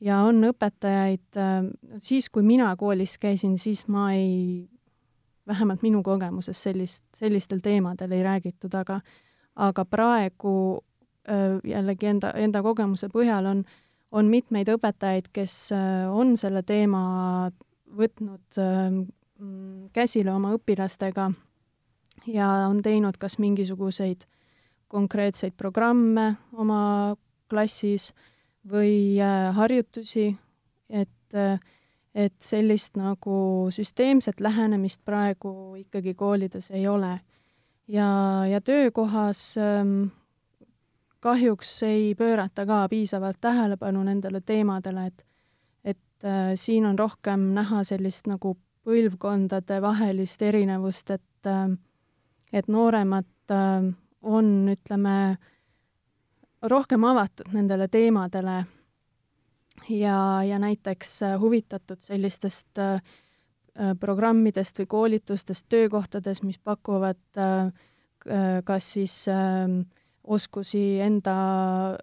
ja 0.03 0.19
on 0.27 0.43
õpetajaid, 0.49 1.37
äh, 1.37 1.69
siis 2.03 2.29
kui 2.29 2.45
mina 2.45 2.69
koolis 2.77 3.17
käisin, 3.21 3.57
siis 3.57 3.87
ma 3.87 4.11
ei, 4.13 4.67
vähemalt 5.47 5.81
minu 5.81 6.03
kogemuses 6.03 6.63
sellist, 6.63 7.05
sellistel 7.15 7.61
teemadel 7.63 8.11
ei 8.11 8.23
räägitud, 8.23 8.73
aga 8.75 9.01
aga 9.57 9.85
praegu 9.89 10.53
äh, 11.29 11.57
jällegi 11.65 12.11
enda, 12.11 12.31
enda 12.37 12.61
kogemuse 12.61 13.09
põhjal 13.09 13.49
on, 13.49 13.65
on 14.11 14.29
mitmeid 14.29 14.69
õpetajaid, 14.69 15.31
kes 15.33 15.71
äh, 15.73 16.05
on 16.11 16.37
selle 16.37 16.61
teema 16.63 17.49
võtnud 17.97 18.57
käsile 19.95 20.31
oma 20.33 20.49
õpilastega 20.57 21.29
ja 22.27 22.47
on 22.67 22.81
teinud 22.83 23.15
kas 23.21 23.37
mingisuguseid 23.39 24.25
konkreetseid 24.91 25.55
programme 25.55 26.33
oma 26.57 27.15
klassis 27.47 28.09
äh, 28.11 28.36
või 28.71 29.19
äh, 29.21 29.53
harjutusi, 29.55 30.35
et, 30.89 31.33
äh, 31.33 31.59
et 32.15 32.35
sellist 32.39 32.97
nagu 32.97 33.67
süsteemset 33.73 34.41
lähenemist 34.41 35.03
praegu 35.05 35.75
ikkagi 35.77 36.13
koolides 36.13 36.71
ei 36.71 36.87
ole. 36.87 37.19
ja, 37.87 38.45
ja 38.51 38.61
töökohas 38.61 39.55
ähm, 39.57 40.09
kahjuks 41.19 41.83
ei 41.83 42.15
pöörata 42.15 42.65
ka 42.65 42.87
piisavalt 42.89 43.37
tähelepanu 43.41 44.03
nendele 44.03 44.41
teemadele, 44.41 45.05
et 45.05 45.25
et 45.83 46.25
äh, 46.25 46.51
siin 46.55 46.85
on 46.85 46.99
rohkem 46.99 47.39
näha 47.53 47.83
sellist 47.83 48.27
nagu 48.27 48.57
põlvkondade 48.83 49.81
vahelist 49.81 50.41
erinevust, 50.41 51.11
et 51.11 51.23
et 52.53 52.67
nooremad 52.67 53.51
on, 54.21 54.47
ütleme 54.71 55.37
rohkem 56.69 57.03
avatud 57.03 57.53
nendele 57.53 57.87
teemadele 57.87 58.57
ja, 59.89 60.43
ja 60.43 60.59
näiteks 60.59 61.21
äh, 61.23 61.39
huvitatud 61.39 62.01
sellistest 62.01 62.79
äh, 62.79 63.01
äh, 63.79 63.93
programmidest 63.99 64.79
või 64.79 64.87
koolitustest 64.87 65.67
töökohtades, 65.69 66.43
mis 66.43 66.59
pakuvad 66.59 67.21
äh, 67.37 67.67
äh 68.27 68.63
kas 68.65 68.91
siis 68.93 69.27
äh, 69.27 69.67
oskusi 70.23 70.99
enda 70.99 71.35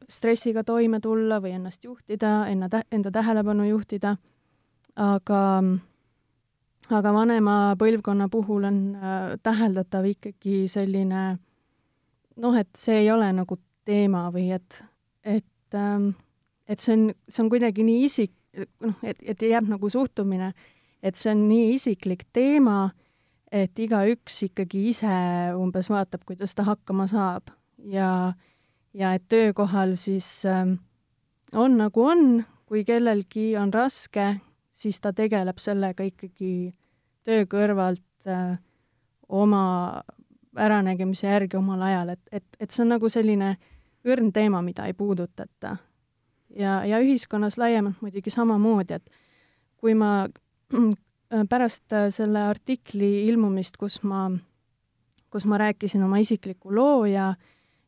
stressiga 0.09 0.65
toime 0.65 1.01
tulla 1.01 1.41
või 1.41 1.57
ennast 1.59 1.85
juhtida, 1.85 2.47
enna 2.49 2.69
enda 2.91 3.11
tähelepanu 3.13 3.67
juhtida, 3.69 4.17
aga 4.97 5.41
aga 6.93 7.13
vanema 7.13 7.57
põlvkonna 7.81 8.29
puhul 8.33 8.65
on 8.69 8.79
äh, 8.97 9.37
täheldatav 9.43 10.09
ikkagi 10.09 10.65
selline 10.69 11.25
noh, 12.37 12.57
et 12.59 12.71
see 12.77 13.05
ei 13.05 13.11
ole 13.13 13.31
nagu 13.33 13.59
teema 13.85 14.29
või 14.35 14.51
et, 14.57 14.81
et, 15.25 15.77
ähm, 15.79 16.13
et 16.69 16.81
see 16.81 16.97
on, 16.97 17.09
see 17.29 17.45
on 17.45 17.51
kuidagi 17.53 17.85
nii 17.87 18.05
isik, 18.07 18.35
noh, 18.85 18.97
et, 19.03 19.21
et 19.23 19.43
jääb 19.43 19.69
nagu 19.71 19.91
suhtumine, 19.91 20.53
et 21.05 21.19
see 21.21 21.33
on 21.35 21.47
nii 21.49 21.75
isiklik 21.75 22.27
teema, 22.33 22.89
et 23.55 23.79
igaüks 23.79 24.41
ikkagi 24.49 24.89
ise 24.91 25.13
umbes 25.59 25.91
vaatab, 25.93 26.25
kuidas 26.27 26.57
ta 26.57 26.65
hakkama 26.67 27.07
saab. 27.11 27.53
Ja, 27.85 28.33
ja 28.97 29.13
et 29.15 29.29
töökohal 29.29 29.95
siis 30.01 30.47
ähm, 30.49 30.79
on 31.53 31.77
nagu 31.79 32.07
on, 32.09 32.43
kui 32.67 32.83
kellelgi 32.89 33.53
on 33.61 33.73
raske, 33.75 34.39
siis 34.75 34.99
ta 35.01 35.13
tegeleb 35.15 35.61
sellega 35.63 36.07
ikkagi 36.09 36.73
töö 37.25 37.45
kõrvalt 37.51 38.27
äh, 38.27 38.57
oma 39.29 39.65
äranägemise 40.57 41.29
järgi 41.29 41.59
omal 41.59 41.83
ajal, 41.83 42.15
et, 42.15 42.21
et, 42.33 42.45
et 42.61 42.71
see 42.71 42.85
on 42.85 42.95
nagu 42.95 43.09
selline 43.11 43.55
õrn 44.05 44.33
teema, 44.33 44.63
mida 44.63 44.87
ei 44.87 44.95
puudutata. 44.95 45.77
ja, 46.57 46.85
ja 46.85 47.01
ühiskonnas 47.01 47.59
laiemalt 47.59 48.03
muidugi 48.03 48.31
samamoodi, 48.31 48.95
et 48.95 49.11
kui 49.77 49.95
ma 49.95 50.27
pärast 51.53 51.95
selle 52.11 52.45
artikli 52.49 53.27
ilmumist, 53.27 53.77
kus 53.77 54.03
ma, 54.03 54.29
kus 55.31 55.47
ma 55.47 55.59
rääkisin 55.59 56.03
oma 56.05 56.21
isikliku 56.23 56.75
loo 56.75 57.05
ja 57.07 57.35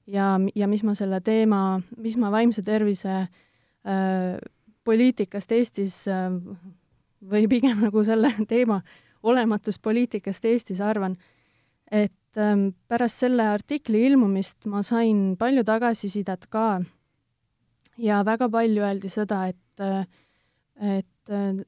ja, 0.06 0.40
ja 0.54 0.68
mis 0.68 0.84
ma 0.86 0.94
selle 0.94 1.20
teema, 1.20 1.80
mis 1.96 2.16
ma 2.16 2.30
vaimse 2.30 2.62
tervise 2.62 3.14
äh, 3.16 4.36
poliitikast 4.84 5.52
Eestis 5.52 6.04
äh, 6.10 6.30
või 7.30 7.46
pigem 7.50 7.82
nagu 7.82 8.04
selle 8.06 8.32
teema 8.52 8.80
olematust 9.26 9.82
poliitikast 9.82 10.44
Eestis 10.44 10.80
arvan, 10.80 11.16
et 11.90 12.40
ähm, 12.40 12.68
pärast 12.88 13.22
selle 13.24 13.48
artikli 13.54 14.04
ilmumist 14.10 14.66
ma 14.70 14.82
sain 14.86 15.36
palju 15.38 15.64
tagasisidet 15.64 16.48
ka. 16.50 16.82
Ja 17.96 18.20
väga 18.26 18.48
palju 18.52 18.84
öeldi 18.84 19.08
seda, 19.08 19.46
et, 19.48 19.80
äh, 19.80 20.04
et, 20.98 21.30
äh, 21.30 21.64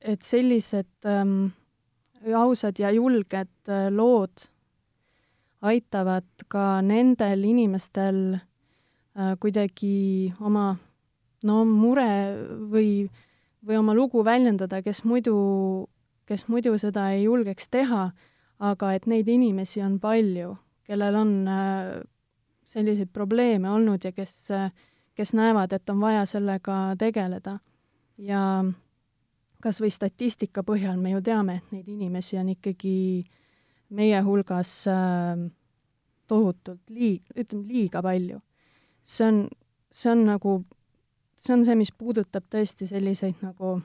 et 0.00 0.22
sellised 0.26 1.06
ähm, 1.06 1.52
ausad 2.34 2.78
ja 2.78 2.90
julged 2.90 3.70
äh, 3.70 3.88
lood 3.90 4.48
aitavad 5.62 6.26
ka 6.48 6.80
nendel 6.82 7.44
inimestel 7.44 8.38
äh, 8.38 9.34
kuidagi 9.40 10.32
oma 10.40 10.76
no 11.46 11.62
mure 11.66 12.10
või, 12.70 13.08
või 13.66 13.78
oma 13.78 13.94
lugu 13.94 14.24
väljendada, 14.26 14.82
kes 14.82 15.04
muidu, 15.06 15.36
kes 16.26 16.46
muidu 16.50 16.74
seda 16.78 17.10
ei 17.14 17.24
julgeks 17.26 17.70
teha, 17.70 18.10
aga 18.58 18.92
et 18.94 19.06
neid 19.06 19.28
inimesi 19.28 19.82
on 19.82 19.98
palju, 20.02 20.56
kellel 20.86 21.14
on 21.14 21.32
äh, 21.48 22.02
selliseid 22.68 23.10
probleeme 23.12 23.70
olnud 23.70 24.04
ja 24.04 24.12
kes, 24.12 24.48
kes 25.14 25.34
näevad, 25.34 25.72
et 25.72 25.90
on 25.90 26.00
vaja 26.00 26.26
sellega 26.26 26.94
tegeleda. 26.98 27.58
ja 28.18 28.64
kas 29.62 29.80
või 29.82 29.90
statistika 29.90 30.62
põhjal 30.66 30.98
me 30.98 31.12
ju 31.14 31.22
teame, 31.22 31.58
et 31.58 31.72
neid 31.72 31.88
inimesi 31.88 32.38
on 32.38 32.50
ikkagi 32.54 33.24
meie 33.94 34.20
hulgas 34.22 34.72
äh, 34.90 35.46
tohutult 36.28 36.82
liig-, 36.92 37.26
ütleme 37.36 37.66
liiga 37.72 38.02
palju. 38.02 38.40
see 39.02 39.26
on, 39.26 39.44
see 39.90 40.10
on 40.12 40.24
nagu, 40.28 40.58
see 41.40 41.54
on 41.54 41.64
see, 41.64 41.76
mis 41.78 41.92
puudutab 41.92 42.44
tõesti 42.50 42.86
selliseid 42.90 43.40
nagu 43.42 43.78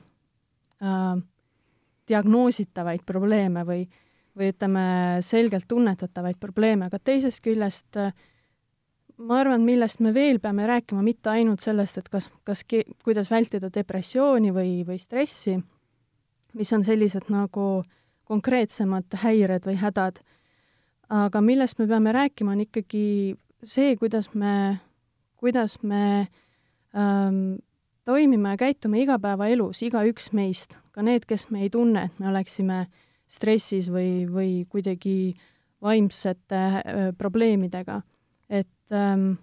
äh, 0.82 1.14
diagnoositavaid 2.08 3.06
probleeme 3.06 3.64
või, 3.64 3.86
või 4.34 4.50
ütleme, 4.50 4.84
selgelt 5.22 5.68
tunnetatavaid 5.68 6.40
probleeme, 6.42 6.88
aga 6.88 6.98
teisest 6.98 7.42
küljest 7.44 7.98
äh, 8.00 8.14
ma 9.16 9.40
arvan, 9.42 9.64
millest 9.66 10.00
me 10.02 10.12
veel 10.14 10.40
peame 10.42 10.66
rääkima, 10.68 11.02
mitte 11.04 11.30
ainult 11.32 11.62
sellest, 11.64 11.98
et 12.00 12.08
kas, 12.10 12.28
kas, 12.46 12.64
kuidas 13.04 13.30
vältida 13.30 13.70
depressiooni 13.74 14.52
või, 14.54 14.72
või 14.86 14.98
stressi, 14.98 15.56
mis 16.54 16.72
on 16.74 16.84
sellised 16.86 17.30
nagu 17.32 17.84
konkreetsemad 18.28 19.14
häired 19.22 19.66
või 19.68 19.76
hädad, 19.78 20.20
aga 21.12 21.42
millest 21.44 21.78
me 21.78 21.86
peame 21.90 22.14
rääkima, 22.16 22.54
on 22.54 22.64
ikkagi 22.64 23.06
see, 23.64 23.94
kuidas 24.00 24.30
me, 24.34 24.80
kuidas 25.40 25.76
me 25.82 26.26
ähm, 26.96 27.60
toimime 28.04 28.54
ja 28.54 28.60
käitume 28.60 29.02
igapäevaelus, 29.04 29.82
igaüks 29.86 30.32
meist, 30.32 30.78
ka 30.92 31.04
need, 31.04 31.28
kes 31.28 31.50
me 31.52 31.64
ei 31.66 31.70
tunne, 31.70 32.08
et 32.08 32.22
me 32.22 32.30
oleksime 32.32 32.86
stressis 33.34 33.90
või, 33.92 34.24
või 34.30 34.52
kuidagi 34.70 35.34
vaimsete 35.84 36.60
äh, 36.60 37.08
probleemidega. 37.18 38.02
et 38.48 38.92
ähm,, 38.92 39.34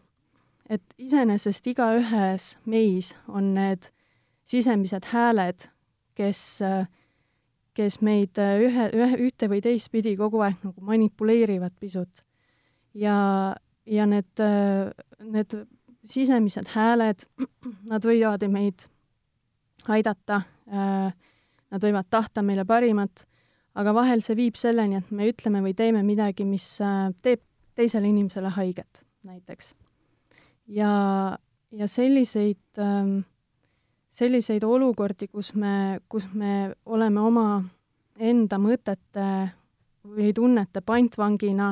et 0.71 0.93
iseenesest 0.97 1.67
igaühes 1.67 2.57
meis 2.65 3.11
on 3.27 3.53
need 3.57 3.89
sisemised 4.47 5.09
hääled, 5.11 5.67
kes 6.15 6.61
äh, 6.61 6.85
kes 7.75 7.99
meid 8.01 8.39
äh, 8.39 8.59
ühe, 8.65 8.87
ühe, 8.95 9.17
ühte 9.27 9.49
või 9.51 9.61
teistpidi 9.63 10.15
kogu 10.19 10.41
aeg 10.43 10.63
nagu 10.63 10.85
manipuleerivad 10.87 11.75
pisut. 11.79 12.23
ja, 12.93 13.55
ja 13.85 14.05
need, 14.05 14.43
need 15.23 15.55
sisemised 16.03 16.71
hääled, 16.73 17.27
nad 17.91 18.05
võivad 18.05 18.43
meid 18.51 18.87
aidata, 19.87 20.41
nad 20.67 21.83
võivad 21.83 22.09
tahta 22.11 22.43
meile 22.45 22.65
parimat, 22.67 23.23
aga 23.75 23.93
vahel 23.95 24.21
see 24.23 24.35
viib 24.35 24.59
selleni, 24.59 24.99
et 24.99 25.11
me 25.11 25.29
ütleme 25.31 25.61
või 25.63 25.73
teeme 25.77 26.03
midagi, 26.03 26.45
mis 26.47 26.65
teeb 27.23 27.43
teisele 27.75 28.09
inimesele 28.09 28.51
haiget, 28.51 29.05
näiteks. 29.23 29.73
ja, 30.67 30.91
ja 31.71 31.87
selliseid 31.87 32.79
ähm, 32.79 33.21
selliseid 34.11 34.63
olukordi, 34.67 35.27
kus 35.31 35.53
me, 35.55 36.01
kus 36.09 36.27
me 36.33 36.73
oleme 36.85 37.21
oma 37.23 37.63
enda 38.19 38.59
mõtete 38.59 39.27
või 40.03 40.33
tunnete 40.35 40.81
pantvangina 40.83 41.71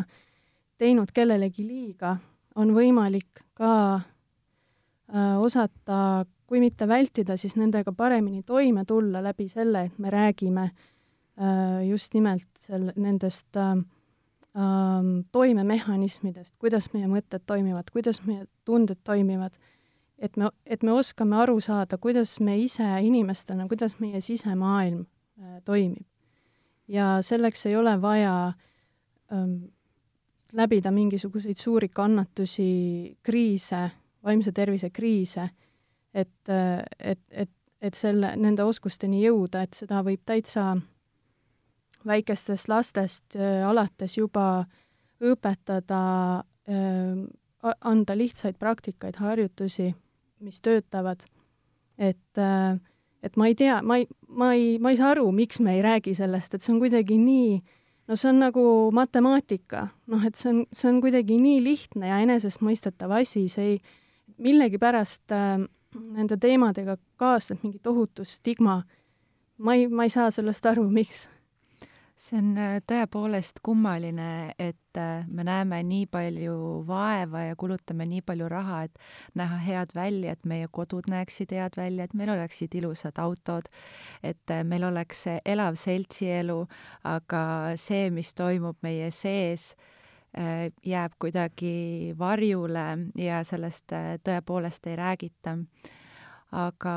teinud 0.80 1.12
kellelegi 1.12 1.66
liiga, 1.68 2.16
on 2.56 2.72
võimalik 2.74 3.44
ka 3.60 3.74
äh, 4.00 5.36
osata, 5.40 6.26
kui 6.48 6.62
mitte 6.64 6.88
vältida, 6.88 7.36
siis 7.38 7.58
nendega 7.60 7.92
paremini 7.94 8.44
toime 8.44 8.86
tulla 8.88 9.22
läbi 9.22 9.50
selle, 9.52 9.90
et 9.90 10.00
me 10.00 10.10
räägime 10.14 10.70
äh, 10.70 10.89
just 11.88 12.14
nimelt 12.14 12.48
sel-, 12.60 12.94
nendest 12.96 13.58
äh, 13.58 13.72
äh, 13.72 15.10
toimemehhanismidest, 15.32 16.56
kuidas 16.60 16.92
meie 16.94 17.08
mõtted 17.08 17.46
toimivad, 17.48 17.92
kuidas 17.94 18.22
meie 18.26 18.46
tunded 18.66 19.00
toimivad 19.04 19.56
et 20.22 20.38
me, 20.38 20.50
et 20.66 20.84
me 20.84 20.94
oskame 20.94 21.38
aru 21.40 21.60
saada, 21.64 21.98
kuidas 22.02 22.38
me 22.44 22.58
ise 22.60 22.86
inimestena, 23.06 23.68
kuidas 23.68 23.98
meie 24.00 24.22
sisemaailm 24.22 25.04
äh, 25.04 25.60
toimib. 25.66 26.06
ja 26.88 27.20
selleks 27.22 27.66
ei 27.70 27.76
ole 27.78 28.02
vaja 28.02 28.54
ähm, 29.34 29.70
läbida 30.54 30.92
mingisuguseid 30.92 31.58
suuri 31.58 31.90
kannatusi, 31.90 33.18
kriise, 33.24 33.90
vaimse 34.26 34.52
tervise 34.52 34.90
kriise, 34.90 35.50
et, 36.14 36.50
äh, 36.50 36.84
et, 37.00 37.20
et, 37.32 37.52
et 37.82 37.94
selle, 37.94 38.34
nende 38.36 38.64
oskusteni 38.64 39.22
jõuda, 39.24 39.64
et 39.64 39.78
seda 39.78 40.02
võib 40.04 40.26
täitsa 40.26 40.74
väikestest 42.08 42.70
lastest 42.70 43.36
äh, 43.36 43.68
alates 43.68 44.18
juba 44.18 44.66
õpetada 45.20 46.04
äh,, 46.70 47.26
anda 47.82 48.16
lihtsaid 48.16 48.56
praktikaid, 48.60 49.18
harjutusi 49.20 49.94
mis 50.40 50.62
töötavad. 50.62 51.20
et, 51.98 52.38
äh, 52.38 52.80
et 53.24 53.36
ma 53.36 53.48
ei 53.48 53.56
tea, 53.56 53.82
ma 53.84 53.98
ei, 53.98 54.08
ma 54.28 54.54
ei, 54.54 54.78
ma 54.80 54.94
ei 54.94 54.98
saa 54.98 55.12
aru, 55.12 55.32
miks 55.36 55.60
me 55.60 55.76
ei 55.76 55.82
räägi 55.84 56.14
sellest, 56.16 56.54
et 56.54 56.64
see 56.64 56.72
on 56.74 56.80
kuidagi 56.80 57.18
nii, 57.20 57.58
no 58.08 58.16
see 58.16 58.30
on 58.30 58.40
nagu 58.40 58.64
matemaatika, 58.96 59.90
noh, 60.08 60.24
et 60.26 60.40
see 60.40 60.54
on, 60.54 60.62
see 60.72 60.88
on 60.94 61.02
kuidagi 61.04 61.36
nii 61.42 61.58
lihtne 61.64 62.08
ja 62.08 62.22
enesestmõistetav 62.24 63.12
asi, 63.20 63.50
see 63.52 63.74
ei, 63.74 63.82
millegipärast 64.40 65.36
äh, 65.36 65.66
nende 66.00 66.38
teemadega 66.40 66.96
kaasneb 67.20 67.66
mingi 67.66 67.82
tohutu 67.84 68.24
stigma. 68.24 68.84
ma 69.58 69.76
ei, 69.76 69.90
ma 69.92 70.08
ei 70.08 70.14
saa 70.14 70.32
sellest 70.32 70.66
aru, 70.72 70.88
miks 70.88 71.28
see 72.20 72.40
on 72.40 72.52
äh, 72.60 72.78
tõepoolest 72.88 73.62
kummaline, 73.64 74.54
et 74.60 75.00
äh, 75.00 75.26
me 75.28 75.46
näeme 75.48 75.80
nii 75.88 76.08
palju 76.12 76.56
vaeva 76.88 77.46
ja 77.48 77.58
kulutame 77.60 78.08
nii 78.10 78.24
palju 78.28 78.50
raha, 78.52 78.82
et 78.88 79.00
näha 79.40 79.60
head 79.64 79.94
välja, 79.96 80.34
et 80.36 80.50
meie 80.50 80.68
kodud 80.72 81.08
näeksid 81.12 81.54
head 81.56 81.78
välja, 81.80 82.06
et 82.10 82.16
meil 82.20 82.34
oleksid 82.36 82.76
ilusad 82.76 83.22
autod, 83.24 83.70
et 84.24 84.52
äh, 84.52 84.66
meil 84.68 84.88
oleks 84.90 85.26
elav 85.46 85.80
seltsielu, 85.80 86.60
aga 87.08 87.44
see, 87.80 88.10
mis 88.12 88.34
toimub 88.36 88.80
meie 88.86 89.12
sees, 89.16 89.72
jääb 90.86 91.16
kuidagi 91.18 92.14
varjule 92.14 92.84
ja 93.18 93.40
sellest 93.42 93.96
tõepoolest 94.22 94.86
ei 94.92 95.00
räägita 95.00 95.56
aga 96.52 96.94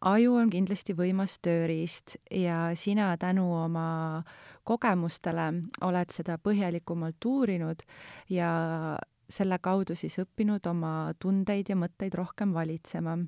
aju 0.00 0.38
on 0.40 0.50
kindlasti 0.50 0.96
võimas 0.98 1.38
tööriist 1.38 2.16
ja 2.30 2.72
sina 2.74 3.12
tänu 3.20 3.46
oma 3.54 4.24
kogemustele 4.66 5.52
oled 5.86 6.10
seda 6.14 6.38
põhjalikumalt 6.42 7.24
uurinud 7.24 7.84
ja 8.34 8.50
selle 9.30 9.58
kaudu 9.62 9.96
siis 9.98 10.18
õppinud 10.22 10.66
oma 10.70 11.12
tundeid 11.22 11.70
ja 11.70 11.78
mõtteid 11.78 12.14
rohkem 12.14 12.54
valitsema. 12.54 13.18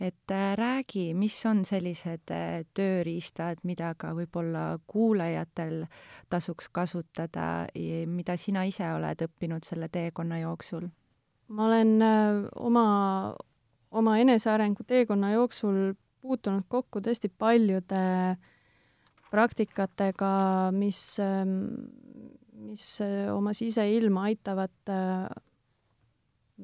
et 0.00 0.30
äh, 0.30 0.56
räägi, 0.56 1.14
mis 1.14 1.36
on 1.46 1.64
sellised 1.64 2.30
äh, 2.30 2.64
tööriistad, 2.74 3.60
mida 3.62 3.94
ka 3.94 4.10
võib-olla 4.12 4.78
kuulajatel 4.86 5.86
tasuks 6.28 6.68
kasutada, 6.68 7.66
mida 8.06 8.36
sina 8.36 8.64
ise 8.64 8.90
oled 8.90 9.22
õppinud 9.22 9.64
selle 9.64 9.88
teekonna 9.88 10.38
jooksul? 10.38 10.88
ma 11.48 11.66
olen 11.66 12.02
äh, 12.02 12.44
oma, 12.56 12.86
oma 13.94 14.16
enesearengu 14.18 14.84
teekonna 14.86 15.32
jooksul 15.34 15.94
puutunud 16.24 16.66
kokku 16.68 17.02
tõesti 17.04 17.30
paljude 17.30 18.02
praktikatega, 19.30 20.30
mis, 20.74 21.00
ähm, 21.22 21.56
mis 22.68 22.86
äh, 23.02 23.28
oma 23.34 23.52
siseilma 23.56 24.28
aitavad, 24.30 24.74
äh, 24.90 25.26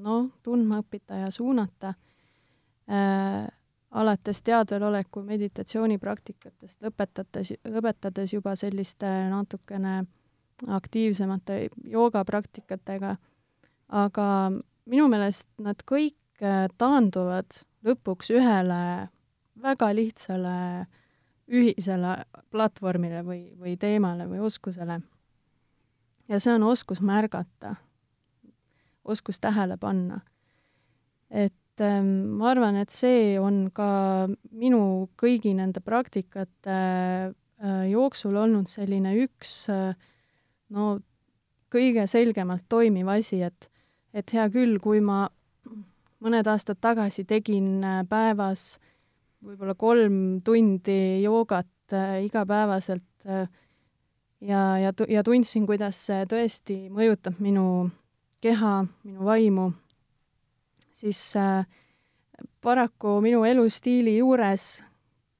noh, 0.01 0.31
tundma 0.43 0.81
õppida 0.85 1.25
ja 1.25 1.33
suunata. 1.35 1.95
Äh,, 2.90 3.49
alates 3.90 4.43
teadveloleku 4.47 5.23
meditatsioonipraktikatest, 5.27 6.79
lõpetades, 6.85 7.51
lõpetades 7.66 8.35
juba 8.37 8.55
selliste 8.59 9.09
natukene 9.33 10.05
aktiivsemate 10.71 11.57
joogapraktikatega, 11.90 13.16
aga 13.99 14.27
minu 14.90 15.09
meelest 15.11 15.49
nad 15.59 15.83
kõik 15.88 16.19
äh, 16.42 16.66
taanduvad 16.79 17.62
lõpuks 17.87 18.31
ühele 18.35 19.09
väga 19.61 19.90
lihtsale 19.96 20.87
ühisele 21.50 22.14
platvormile 22.53 23.24
või, 23.26 23.40
või 23.59 23.76
teemale 23.81 24.29
või 24.31 24.42
oskusele. 24.46 25.00
ja 26.29 26.38
see 26.40 26.55
on 26.55 26.62
oskus 26.62 27.00
märgata, 27.03 27.74
oskus 29.05 29.40
tähele 29.40 29.76
panna. 29.76 30.20
et 31.31 31.81
ähm, 31.81 32.38
ma 32.38 32.50
arvan, 32.50 32.76
et 32.76 32.90
see 32.90 33.38
on 33.40 33.70
ka 33.74 34.29
minu 34.50 35.11
kõigi 35.18 35.55
nende 35.55 35.81
praktikate 35.81 36.79
äh, 37.35 37.85
jooksul 37.90 38.37
olnud 38.37 38.68
selline 38.68 39.16
üks 39.24 39.68
äh, 39.70 39.94
no 40.70 41.00
kõige 41.70 42.07
selgemalt 42.07 42.66
toimiv 42.68 43.09
asi, 43.09 43.42
et 43.42 43.70
et 44.12 44.33
hea 44.35 44.48
küll, 44.50 44.79
kui 44.83 44.98
ma 45.00 45.29
mõned 46.20 46.46
aastad 46.46 46.80
tagasi 46.80 47.24
tegin 47.24 47.85
äh, 47.85 48.02
päevas 48.09 48.78
võib-olla 49.44 49.74
kolm 49.74 50.40
tundi 50.44 51.22
joogat 51.22 51.96
äh, 51.96 52.20
igapäevaselt 52.26 53.04
äh, 53.26 53.48
ja, 54.40 54.78
ja, 54.78 54.92
ja 55.09 55.22
tundsin, 55.24 55.66
kuidas 55.68 56.00
see 56.09 56.24
tõesti 56.28 56.83
mõjutab 56.92 57.40
minu 57.42 57.90
keha, 58.40 58.85
minu 59.04 59.24
vaimu, 59.28 59.70
siis 60.92 61.20
äh, 61.37 61.64
paraku 62.64 63.18
minu 63.24 63.44
elustiili 63.48 64.18
juures, 64.18 64.83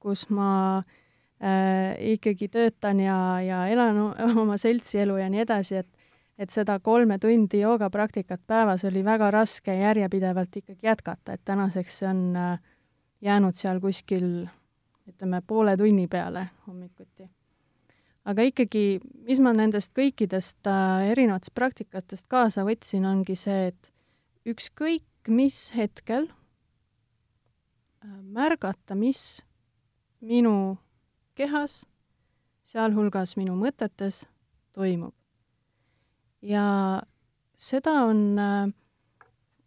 kus 0.01 0.27
ma 0.33 0.51
äh, 0.77 1.97
ikkagi 2.13 2.49
töötan 2.49 3.01
ja, 3.01 3.17
ja 3.45 3.65
elan 3.73 4.03
oma 4.43 4.57
seltsielu 4.61 5.17
ja 5.21 5.29
nii 5.29 5.45
edasi, 5.45 5.81
et 5.81 5.89
et 6.41 6.49
seda 6.49 6.79
kolme 6.81 7.19
tundi 7.21 7.59
joogapraktikat 7.61 8.41
päevas 8.47 8.85
oli 8.89 9.03
väga 9.05 9.29
raske 9.31 9.75
järjepidevalt 9.77 10.55
ikkagi 10.57 10.87
jätkata, 10.87 11.35
et 11.37 11.43
tänaseks 11.45 11.99
see 11.99 12.09
on 12.09 12.23
äh, 12.35 12.55
jäänud 13.21 13.53
seal 13.57 13.79
kuskil 13.83 14.47
ütleme, 15.09 15.41
poole 15.47 15.75
tunni 15.77 16.07
peale 16.07 16.47
hommikuti. 16.67 17.29
aga 18.25 18.41
ikkagi, 18.49 18.99
mis 19.27 19.41
ma 19.41 19.53
nendest 19.53 19.93
kõikidest 19.97 20.65
äh, 20.69 21.11
erinevatest 21.13 21.53
praktikatest 21.53 22.27
kaasa 22.27 22.65
võtsin, 22.65 23.05
ongi 23.05 23.37
see, 23.37 23.67
et 23.69 23.93
ükskõik 24.45 25.05
mis 25.29 25.69
hetkel 25.77 26.25
äh, 26.25 28.17
märgata, 28.33 28.97
mis 28.97 29.43
minu 30.21 30.77
kehas, 31.37 31.83
sealhulgas 32.65 33.37
minu 33.37 33.53
mõtetes, 33.57 34.25
toimub 34.73 35.20
ja 36.41 37.01
seda 37.55 37.93
on 38.09 38.39
äh,, 38.39 38.71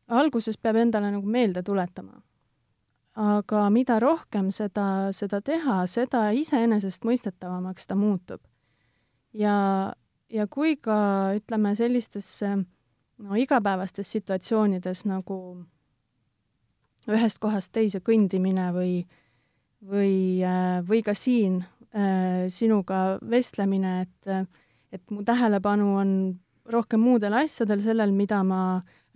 alguses 0.09 0.59
peab 0.59 0.77
endale 0.77 1.11
nagu 1.15 1.27
meelde 1.27 1.63
tuletama. 1.63 2.21
aga 3.15 3.69
mida 3.71 4.01
rohkem 4.03 4.49
seda, 4.51 5.13
seda 5.15 5.39
teha, 5.41 5.85
seda 5.87 6.33
iseenesestmõistetavamaks 6.35 7.87
ta 7.87 7.95
muutub. 7.95 8.41
ja, 9.33 9.93
ja 10.29 10.47
kui 10.47 10.77
ka 10.77 11.35
ütleme, 11.37 11.75
sellistes 11.75 12.43
no 13.19 13.39
igapäevastes 13.39 14.11
situatsioonides 14.13 15.05
nagu 15.07 15.39
ühest 17.09 17.39
kohast 17.39 17.73
teise 17.73 18.01
kõndimine 18.01 18.71
või, 18.75 19.05
või, 19.85 20.43
äh, 20.43 20.81
või 20.89 21.03
ka 21.05 21.15
siin 21.15 21.61
äh, 21.95 22.47
sinuga 22.49 23.19
vestlemine, 23.21 24.01
et, 24.07 24.51
et 24.93 25.11
mu 25.11 25.23
tähelepanu 25.23 25.91
on 26.01 26.15
rohkem 26.71 27.01
muudel 27.01 27.35
asjadel, 27.43 27.83
sellel, 27.85 28.13
mida 28.13 28.43
ma 28.45 28.61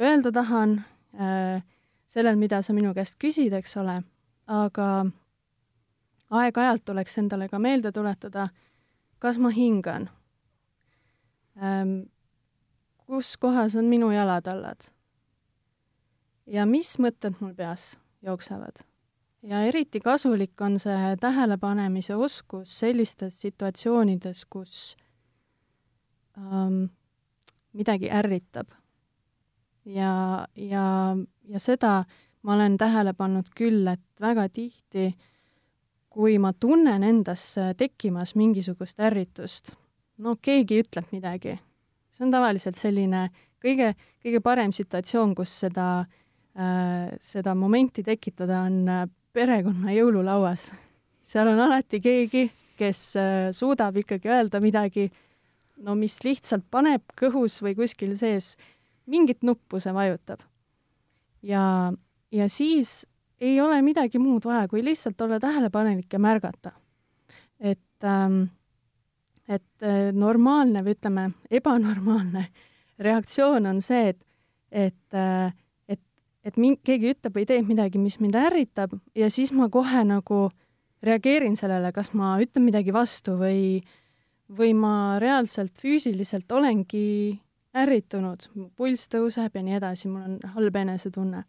öelda 0.00 0.32
tahan, 0.32 0.78
äh, 1.14 1.62
sellel, 2.06 2.36
mida 2.36 2.62
sa 2.62 2.72
minu 2.76 2.92
käest 2.94 3.18
küsid, 3.20 3.52
eks 3.56 3.76
ole, 3.80 4.02
aga 4.46 4.88
aeg-ajalt 6.30 6.84
tuleks 6.84 7.18
endale 7.18 7.48
ka 7.48 7.58
meelde 7.58 7.92
tuletada, 7.92 8.48
kas 9.18 9.38
ma 9.38 9.50
hingan, 9.54 10.08
ähm, 11.62 11.96
kus 13.06 13.36
kohas 13.40 13.76
on 13.76 13.88
minu 13.88 14.10
jalatallad 14.12 14.90
ja 16.48 16.66
mis 16.68 16.94
mõtted 17.00 17.40
mul 17.40 17.54
peas 17.56 17.96
jooksevad. 18.24 18.84
ja 19.42 19.62
eriti 19.64 20.00
kasulik 20.00 20.60
on 20.60 20.78
see 20.82 21.16
tähelepanemise 21.20 22.16
oskus 22.16 22.78
sellistes 22.80 23.40
situatsioonides, 23.40 24.44
kus 24.50 24.96
ähm, 26.36 26.90
midagi 27.78 28.10
ärritab. 28.10 28.68
ja, 29.88 30.46
ja, 30.54 30.84
ja 31.48 31.60
seda 31.62 32.04
ma 32.42 32.54
olen 32.54 32.76
tähele 32.78 33.14
pannud 33.16 33.50
küll, 33.56 33.86
et 33.88 34.20
väga 34.20 34.48
tihti, 34.52 35.12
kui 36.08 36.38
ma 36.42 36.52
tunnen 36.52 37.04
endas 37.04 37.54
tekkimas 37.78 38.34
mingisugust 38.38 39.00
ärritust, 39.00 39.74
no 40.18 40.36
keegi 40.42 40.82
ütleb 40.82 41.10
midagi, 41.14 41.58
see 42.10 42.26
on 42.26 42.34
tavaliselt 42.34 42.78
selline 42.78 43.28
kõige, 43.62 43.92
kõige 44.24 44.40
parem 44.44 44.72
situatsioon, 44.74 45.34
kus 45.38 45.52
seda 45.64 45.88
äh,, 46.00 47.14
seda 47.20 47.54
momenti 47.58 48.04
tekitada, 48.06 48.64
on 48.66 48.80
äh, 48.88 49.06
perekonna 49.34 49.94
jõululauas. 49.94 50.72
seal 51.22 51.52
on 51.52 51.60
alati 51.60 52.00
keegi, 52.00 52.48
kes 52.78 53.02
äh, 53.20 53.48
suudab 53.52 53.96
ikkagi 54.00 54.30
öelda 54.30 54.60
midagi 54.64 55.08
no 55.84 55.94
mis 55.98 56.18
lihtsalt 56.24 56.66
paneb 56.70 57.04
kõhus 57.18 57.58
või 57.62 57.74
kuskil 57.78 58.14
sees, 58.18 58.56
mingit 59.08 59.44
nuppu 59.46 59.80
see 59.80 59.94
vajutab. 59.94 60.42
ja, 61.42 61.92
ja 62.32 62.48
siis 62.48 63.06
ei 63.40 63.60
ole 63.60 63.80
midagi 63.82 64.18
muud 64.18 64.44
vaja, 64.44 64.66
kui 64.68 64.82
lihtsalt 64.84 65.20
olla 65.20 65.38
tähelepanelik 65.40 66.12
ja 66.12 66.18
märgata. 66.18 66.72
et 67.60 68.04
ähm, 68.04 68.44
et 69.48 69.82
äh, 69.82 70.12
normaalne 70.12 70.82
või 70.84 70.92
ütleme, 70.96 71.30
ebanormaalne 71.50 72.48
reaktsioon 73.06 73.66
on 73.66 73.80
see, 73.80 74.08
et, 74.08 74.20
et 74.70 75.14
äh, 75.14 75.52
et, 75.88 76.00
et 76.44 76.56
min-, 76.56 76.76
keegi 76.84 77.14
ütleb 77.14 77.34
või 77.34 77.46
teeb 77.46 77.68
midagi, 77.68 77.98
mis 77.98 78.20
mind 78.20 78.36
ärritab 78.36 78.98
ja 79.14 79.30
siis 79.30 79.52
ma 79.52 79.70
kohe 79.72 80.04
nagu 80.04 80.50
reageerin 81.02 81.56
sellele, 81.56 81.92
kas 81.94 82.12
ma 82.12 82.36
ütlen 82.42 82.66
midagi 82.66 82.92
vastu 82.92 83.38
või 83.38 83.78
äh, 83.78 83.96
või 84.56 84.72
ma 84.74 85.18
reaalselt 85.20 85.76
füüsiliselt 85.80 86.52
olengi 86.52 87.38
ärritunud, 87.76 88.48
pulss 88.76 89.10
tõuseb 89.12 89.54
ja 89.54 89.62
nii 89.64 89.76
edasi, 89.78 90.08
mul 90.08 90.24
on 90.24 90.54
halb 90.56 90.76
enesetunne. 90.76 91.44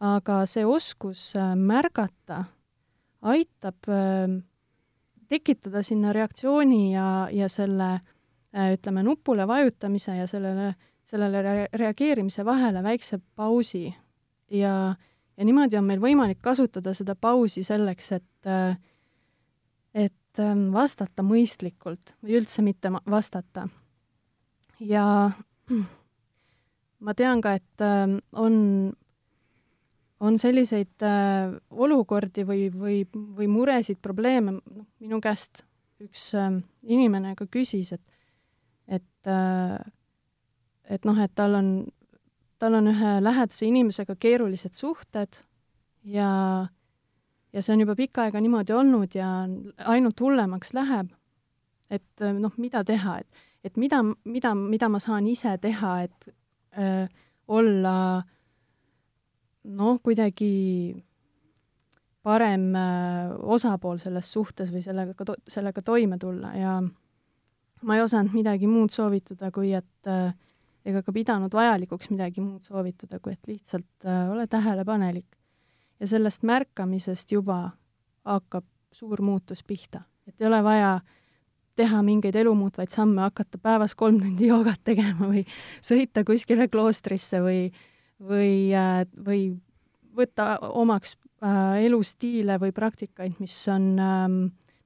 aga 0.00 0.42
see 0.44 0.64
oskus 0.68 1.30
äh, 1.40 1.54
märgata 1.56 2.44
aitab 3.22 3.88
äh, 3.88 4.28
tekitada 5.28 5.82
sinna 5.82 6.12
reaktsiooni 6.12 6.92
ja, 6.92 7.28
ja 7.32 7.48
selle 7.48 7.94
äh, 7.94 8.74
ütleme, 8.74 9.02
nupule 9.02 9.46
vajutamise 9.48 10.16
ja 10.16 10.26
sellele, 10.26 10.74
sellele 11.02 11.42
re 11.42 11.68
reageerimise 11.72 12.44
vahele 12.44 12.82
väikse 12.82 13.20
pausi. 13.34 13.94
ja, 14.50 14.94
ja 15.36 15.44
niimoodi 15.44 15.76
on 15.76 15.84
meil 15.84 16.00
võimalik 16.00 16.42
kasutada 16.42 16.94
seda 16.94 17.14
pausi 17.14 17.64
selleks, 17.64 18.12
et 18.12 18.52
et 19.94 20.12
et 20.36 20.44
ähm, 20.44 20.68
vastata 20.74 21.24
mõistlikult 21.24 22.16
või 22.22 22.36
üldse 22.40 22.62
mitte 22.62 22.90
vastata. 23.08 23.68
ja 24.80 25.32
ma 27.00 27.14
tean 27.16 27.40
ka, 27.40 27.54
et 27.56 27.84
ähm, 27.84 28.18
on, 28.32 28.92
on 30.20 30.38
selliseid 30.38 31.02
äh, 31.02 31.56
olukordi 31.70 32.44
või, 32.44 32.68
või, 32.72 33.00
või 33.14 33.48
muresid, 33.48 34.00
probleeme, 34.02 34.58
noh, 34.58 34.86
minu 35.00 35.20
käest 35.20 35.64
üks 36.04 36.34
ähm, 36.36 36.60
inimene 36.84 37.34
ka 37.36 37.46
küsis, 37.48 37.94
et, 37.96 38.02
et, 38.88 39.28
äh, 39.30 39.78
et 40.84 41.04
noh, 41.08 41.18
et 41.22 41.32
tal 41.34 41.56
on, 41.56 41.70
tal 42.60 42.76
on 42.76 42.92
ühe 42.92 43.18
lähedase 43.24 43.70
inimesega 43.70 44.16
keerulised 44.20 44.76
suhted 44.76 45.40
ja 46.04 46.68
ja 47.56 47.62
see 47.64 47.72
on 47.72 47.82
juba 47.86 47.96
pikka 47.96 48.26
aega 48.26 48.40
niimoodi 48.44 48.74
olnud 48.76 49.16
ja 49.16 49.30
ainult 49.88 50.20
hullemaks 50.20 50.74
läheb. 50.76 51.12
et 51.90 52.22
äh, 52.22 52.34
noh, 52.34 52.52
mida 52.58 52.82
teha, 52.84 53.20
et, 53.22 53.44
et 53.64 53.76
mida, 53.78 54.00
mida, 54.24 54.54
mida 54.58 54.88
ma 54.90 54.98
saan 54.98 55.26
ise 55.30 55.52
teha, 55.62 55.92
et 56.02 56.28
öö, 56.28 56.86
äh, 57.04 57.08
olla 57.48 58.24
noh, 59.64 60.00
kuidagi 60.02 61.04
parem 62.26 62.72
öö, 62.74 62.82
äh, 62.82 63.36
osapool 63.54 64.02
selles 64.02 64.32
suhtes 64.32 64.74
või 64.74 64.82
sellega 64.82 65.36
sellega 65.48 65.82
toime 65.82 66.18
tulla 66.18 66.50
ja 66.58 66.80
ma 67.86 67.96
ei 67.96 68.02
osanud 68.02 68.34
midagi 68.34 68.66
muud 68.66 68.90
soovitada, 68.90 69.52
kui 69.54 69.70
et, 69.78 70.10
ega 70.86 71.02
ka 71.02 71.14
pidanud 71.14 71.54
vajalikuks 71.54 72.10
midagi 72.12 72.42
muud 72.42 72.66
soovitada, 72.66 73.20
kui 73.22 73.34
et 73.34 73.50
lihtsalt 73.50 74.06
äh, 74.06 74.30
ole 74.32 74.46
tähelepanelik. 74.50 75.35
Ja 76.00 76.06
sellest 76.06 76.42
märkamisest 76.42 77.32
juba 77.32 77.70
hakkab 78.24 78.64
suur 78.92 79.22
muutus 79.22 79.62
pihta, 79.64 80.02
et 80.26 80.40
ei 80.40 80.48
ole 80.48 80.62
vaja 80.64 81.00
teha 81.76 82.00
mingeid 82.02 82.36
elumuutvaid 82.40 82.90
samme, 82.92 83.20
hakata 83.26 83.58
päevas 83.62 83.94
kolm 83.94 84.18
tundi 84.20 84.48
joogat 84.48 84.80
tegema 84.84 85.28
või 85.28 85.44
sõita 85.84 86.24
kuskile 86.24 86.68
kloostrisse 86.72 87.42
või, 87.44 87.60
või, 88.20 88.72
või 89.26 89.40
võtta 90.16 90.56
omaks 90.72 91.16
äh, 91.44 91.84
elustiile 91.84 92.56
või 92.62 92.72
praktikaid, 92.72 93.36
mis 93.40 93.56
on 93.72 93.90
ähm,, 94.00 94.38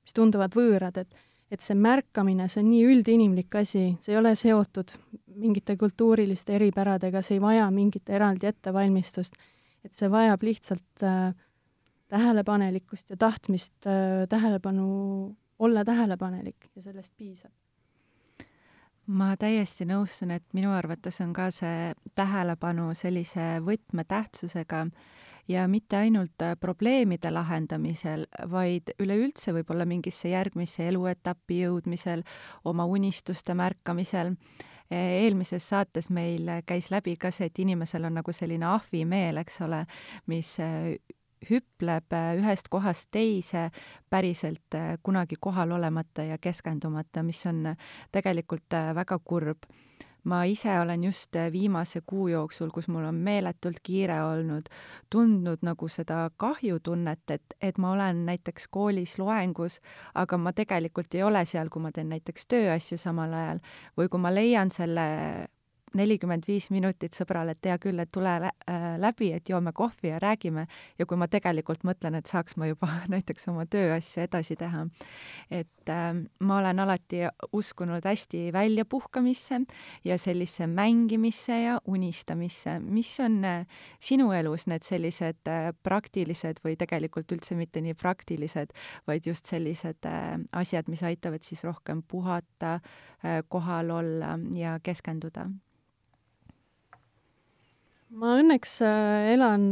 mis 0.02 0.16
tunduvad 0.16 0.56
võõrad, 0.56 1.04
et 1.04 1.26
et 1.50 1.64
see 1.64 1.74
märkamine, 1.74 2.46
see 2.46 2.62
on 2.62 2.68
nii 2.70 2.82
üldinimlik 2.86 3.56
asi, 3.58 3.96
see 3.98 4.12
ei 4.14 4.18
ole 4.20 4.36
seotud 4.38 4.92
mingite 5.40 5.74
kultuuriliste 5.76 6.54
eripäradega, 6.54 7.22
see 7.26 7.38
ei 7.38 7.42
vaja 7.42 7.64
mingit 7.74 8.10
eraldi 8.12 8.46
ettevalmistust, 8.50 9.34
et 9.84 9.96
see 9.96 10.10
vajab 10.10 10.42
lihtsalt 10.44 11.04
äh, 11.06 11.32
tähelepanelikkust 12.08 13.10
ja 13.10 13.16
tahtmist 13.16 13.86
äh, 13.86 14.26
tähelepanu, 14.28 15.36
olla 15.58 15.84
tähelepanelik 15.84 16.70
ja 16.76 16.82
sellest 16.82 17.16
piisab 17.16 17.52
ma 19.10 19.32
täiesti 19.40 19.86
nõustun, 19.88 20.30
et 20.36 20.44
minu 20.54 20.70
arvates 20.74 21.18
on 21.24 21.32
ka 21.34 21.48
see 21.54 21.90
tähelepanu 22.18 22.92
sellise 22.94 23.56
võtmetähtsusega 23.66 24.84
ja 25.50 25.66
mitte 25.68 25.98
ainult 25.98 26.42
äh, 26.44 26.54
probleemide 26.60 27.32
lahendamisel, 27.34 28.26
vaid 28.50 28.92
üleüldse 29.02 29.54
võib-olla 29.56 29.86
mingisse 29.88 30.30
järgmisse 30.30 30.86
eluetappi 30.92 31.62
jõudmisel, 31.64 32.22
oma 32.64 32.86
unistuste 32.86 33.56
märkamisel. 33.58 34.34
Eelmises 34.90 35.68
saates 35.68 36.10
meil 36.10 36.48
käis 36.66 36.90
läbi 36.90 37.16
ka 37.16 37.30
see, 37.30 37.46
et 37.46 37.58
inimesel 37.62 38.08
on 38.08 38.18
nagu 38.18 38.32
selline 38.34 38.66
ahvimeel, 38.66 39.38
eks 39.44 39.60
ole, 39.66 39.84
mis 40.26 40.56
äh, 40.60 40.96
hüpleb 41.50 42.16
äh, 42.16 42.32
ühest 42.40 42.68
kohast 42.72 43.10
teise 43.14 43.68
päriselt 44.10 44.78
kunagi 45.02 45.38
kohal 45.40 45.76
olemata 45.78 46.26
ja 46.26 46.38
keskendumata, 46.38 47.22
mis 47.22 47.44
on 47.46 47.76
tegelikult 48.12 48.80
väga 48.94 49.18
kurb 49.24 49.70
ma 50.24 50.42
ise 50.44 50.72
olen 50.80 51.04
just 51.04 51.36
äh, 51.36 51.52
viimase 51.52 52.02
kuu 52.06 52.28
jooksul, 52.28 52.70
kus 52.74 52.88
mul 52.88 53.04
on 53.08 53.14
meeletult 53.14 53.80
kiire 53.82 54.20
olnud, 54.24 54.68
tundnud 55.10 55.62
nagu 55.66 55.88
seda 55.88 56.30
kahjutunnet, 56.36 57.24
et, 57.30 57.56
et 57.60 57.78
ma 57.78 57.92
olen 57.92 58.24
näiteks 58.26 58.68
koolis 58.70 59.18
loengus, 59.18 59.80
aga 60.14 60.38
ma 60.38 60.52
tegelikult 60.52 61.14
ei 61.14 61.22
ole 61.22 61.44
seal, 61.44 61.68
kui 61.68 61.82
ma 61.82 61.92
teen 61.92 62.12
näiteks 62.12 62.46
tööasju 62.50 62.98
samal 62.98 63.32
ajal 63.34 63.64
või 63.96 64.08
kui 64.08 64.20
ma 64.20 64.34
leian 64.34 64.70
selle 64.74 65.06
nelikümmend 65.98 66.46
viis 66.48 66.68
minutit 66.70 67.16
sõbrale, 67.16 67.54
et 67.56 67.66
hea 67.66 67.76
küll, 67.82 67.98
et 68.02 68.10
tule 68.12 68.32
äh, 68.40 68.86
läbi, 69.00 69.32
et 69.34 69.48
joome 69.50 69.72
kohvi 69.76 70.12
ja 70.12 70.18
räägime, 70.22 70.66
ja 70.98 71.06
kui 71.06 71.18
ma 71.18 71.28
tegelikult 71.30 71.84
mõtlen, 71.86 72.16
et 72.18 72.30
saaks 72.30 72.56
ma 72.60 72.68
juba 72.70 72.88
näiteks 73.14 73.48
oma 73.52 73.66
tööasju 73.70 74.24
edasi 74.24 74.56
teha. 74.60 74.86
et 75.50 75.92
äh, 75.92 76.12
ma 76.40 76.58
olen 76.58 76.82
alati 76.84 77.24
uskunud 77.52 78.04
hästi 78.04 78.50
väljapuhkamisse 78.52 79.60
ja 80.04 80.18
sellisesse 80.18 80.66
mängimisse 80.66 81.60
ja 81.62 81.78
unistamisse. 81.86 82.78
mis 82.80 83.20
on 83.20 83.44
äh, 83.44 83.66
sinu 84.00 84.32
elus 84.32 84.66
need 84.66 84.86
sellised 84.86 85.48
äh, 85.48 85.72
praktilised 85.82 86.60
või 86.64 86.76
tegelikult 86.76 87.32
üldse 87.32 87.56
mitte 87.56 87.80
nii 87.80 87.94
praktilised, 87.94 88.72
vaid 89.06 89.26
just 89.26 89.46
sellised 89.46 90.06
äh, 90.06 90.38
asjad, 90.52 90.88
mis 90.88 91.02
aitavad 91.02 91.42
siis 91.42 91.64
rohkem 91.64 92.02
puhata 92.02 92.74
äh,, 92.74 93.42
kohal 93.48 93.90
olla 93.90 94.38
ja 94.54 94.78
keskenduda? 94.82 95.48
Ma 98.18 98.36
õnneks 98.40 98.80
äh, 98.86 99.30
elan 99.34 99.64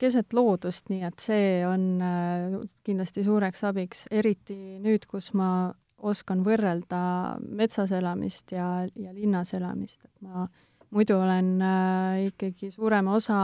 keset 0.00 0.34
loodust, 0.36 0.88
nii 0.92 1.04
et 1.06 1.22
see 1.22 1.60
on 1.68 1.84
äh, 2.04 2.56
kindlasti 2.86 3.24
suureks 3.26 3.64
abiks, 3.68 4.06
eriti 4.14 4.56
nüüd, 4.80 5.06
kus 5.10 5.32
ma 5.36 5.70
oskan 6.00 6.44
võrrelda 6.46 7.02
metsas 7.44 7.92
elamist 7.92 8.54
ja, 8.56 8.86
ja 8.96 9.12
linnas 9.12 9.52
elamist, 9.58 10.00
et 10.06 10.24
ma 10.24 10.46
muidu 10.94 11.18
olen 11.20 11.58
äh, 11.62 12.22
ikkagi 12.30 12.70
suurema 12.72 13.18
osa 13.18 13.40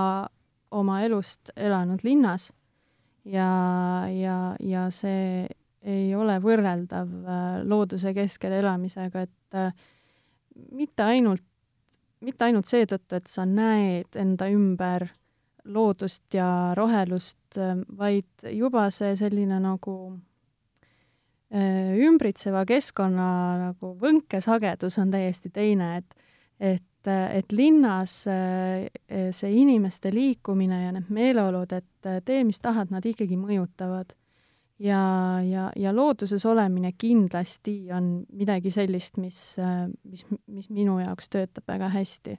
oma 0.77 1.03
elust 1.05 1.53
elanud 1.55 2.03
linnas 2.07 2.49
ja, 3.29 3.51
ja, 4.11 4.39
ja 4.61 4.87
see 4.95 5.45
ei 5.87 6.09
ole 6.19 6.41
võrreldav 6.43 7.11
looduse 7.69 8.11
keskel 8.17 8.57
elamisega, 8.57 9.23
et 9.23 10.73
mitte 10.75 11.05
ainult 11.07 11.45
mitte 12.25 12.47
ainult 12.47 12.69
seetõttu, 12.69 13.19
et 13.19 13.31
sa 13.31 13.45
näed 13.49 14.17
enda 14.17 14.49
ümber 14.53 15.09
loodust 15.67 16.35
ja 16.35 16.73
rohelust, 16.79 17.59
vaid 17.99 18.47
juba 18.55 18.87
see 18.95 19.17
selline 19.19 19.59
nagu 19.63 19.97
äh, 21.51 21.97
ümbritseva 22.07 22.65
keskkonna 22.69 23.31
nagu 23.65 23.95
võnkesagedus 24.01 25.01
on 25.03 25.11
täiesti 25.15 25.51
teine, 25.51 25.97
et 26.03 26.23
et, 26.57 27.09
et 27.09 27.53
linnas 27.53 28.13
äh, 28.33 28.87
see 29.31 29.51
inimeste 29.61 30.09
liikumine 30.15 30.87
ja 30.87 30.93
need 30.95 31.11
meeleolud, 31.13 31.73
et 31.77 32.25
tee, 32.25 32.45
mis 32.49 32.63
tahad, 32.65 32.89
nad 32.95 33.05
ikkagi 33.05 33.37
mõjutavad 33.37 34.15
ja, 34.79 35.41
ja, 35.43 35.71
ja 35.77 35.93
looduses 35.97 36.47
olemine 36.47 36.93
kindlasti 36.99 37.89
on 37.95 38.27
midagi 38.33 38.71
sellist, 38.71 39.17
mis, 39.17 39.41
mis, 40.05 40.27
mis 40.47 40.69
minu 40.71 40.99
jaoks 41.01 41.31
töötab 41.33 41.69
väga 41.69 41.89
hästi. 41.95 42.39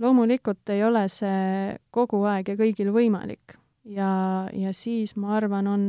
loomulikult 0.00 0.68
ei 0.72 0.84
ole 0.84 1.08
see 1.08 1.76
kogu 1.90 2.22
aeg 2.24 2.48
ja 2.48 2.56
kõigil 2.56 2.92
võimalik. 2.94 3.56
Ja, 3.84 4.48
ja 4.52 4.72
siis 4.76 5.16
ma 5.16 5.36
arvan, 5.36 5.66
on 5.66 5.84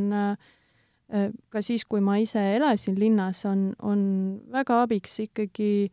ka 1.51 1.61
siis, 1.61 1.85
kui 1.85 2.01
ma 2.01 2.17
ise 2.17 2.41
elasin 2.55 2.95
linnas, 2.99 3.45
on, 3.45 3.73
on 3.83 4.01
väga 4.51 4.81
abiks 4.85 5.19
ikkagi 5.27 5.91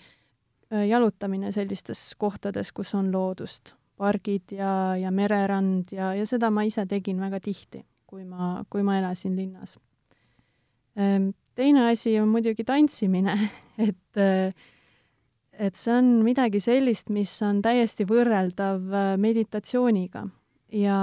jalutamine 0.70 1.52
sellistes 1.52 2.12
kohtades, 2.18 2.72
kus 2.72 2.94
on 2.94 3.10
loodust, 3.12 3.74
pargid 3.98 4.52
ja, 4.54 4.96
ja 4.96 5.10
mererand 5.10 5.92
ja, 5.92 6.12
ja 6.14 6.26
seda 6.26 6.50
ma 6.54 6.62
ise 6.68 6.84
tegin 6.86 7.20
väga 7.20 7.40
tihti 7.42 7.82
kui 8.08 8.24
ma, 8.24 8.64
kui 8.72 8.82
ma 8.82 8.96
elasin 8.98 9.36
linnas. 9.36 9.76
Ehm, 10.96 11.30
teine 11.54 11.90
asi 11.92 12.16
on 12.20 12.32
muidugi 12.32 12.64
tantsimine, 12.64 13.36
et 13.88 14.20
et 15.58 15.74
see 15.78 15.94
on 15.98 16.10
midagi 16.22 16.60
sellist, 16.62 17.10
mis 17.10 17.32
on 17.42 17.60
täiesti 17.64 18.06
võrreldav 18.08 18.94
äh, 18.94 19.10
meditatsiooniga 19.20 20.24
ja 20.78 21.00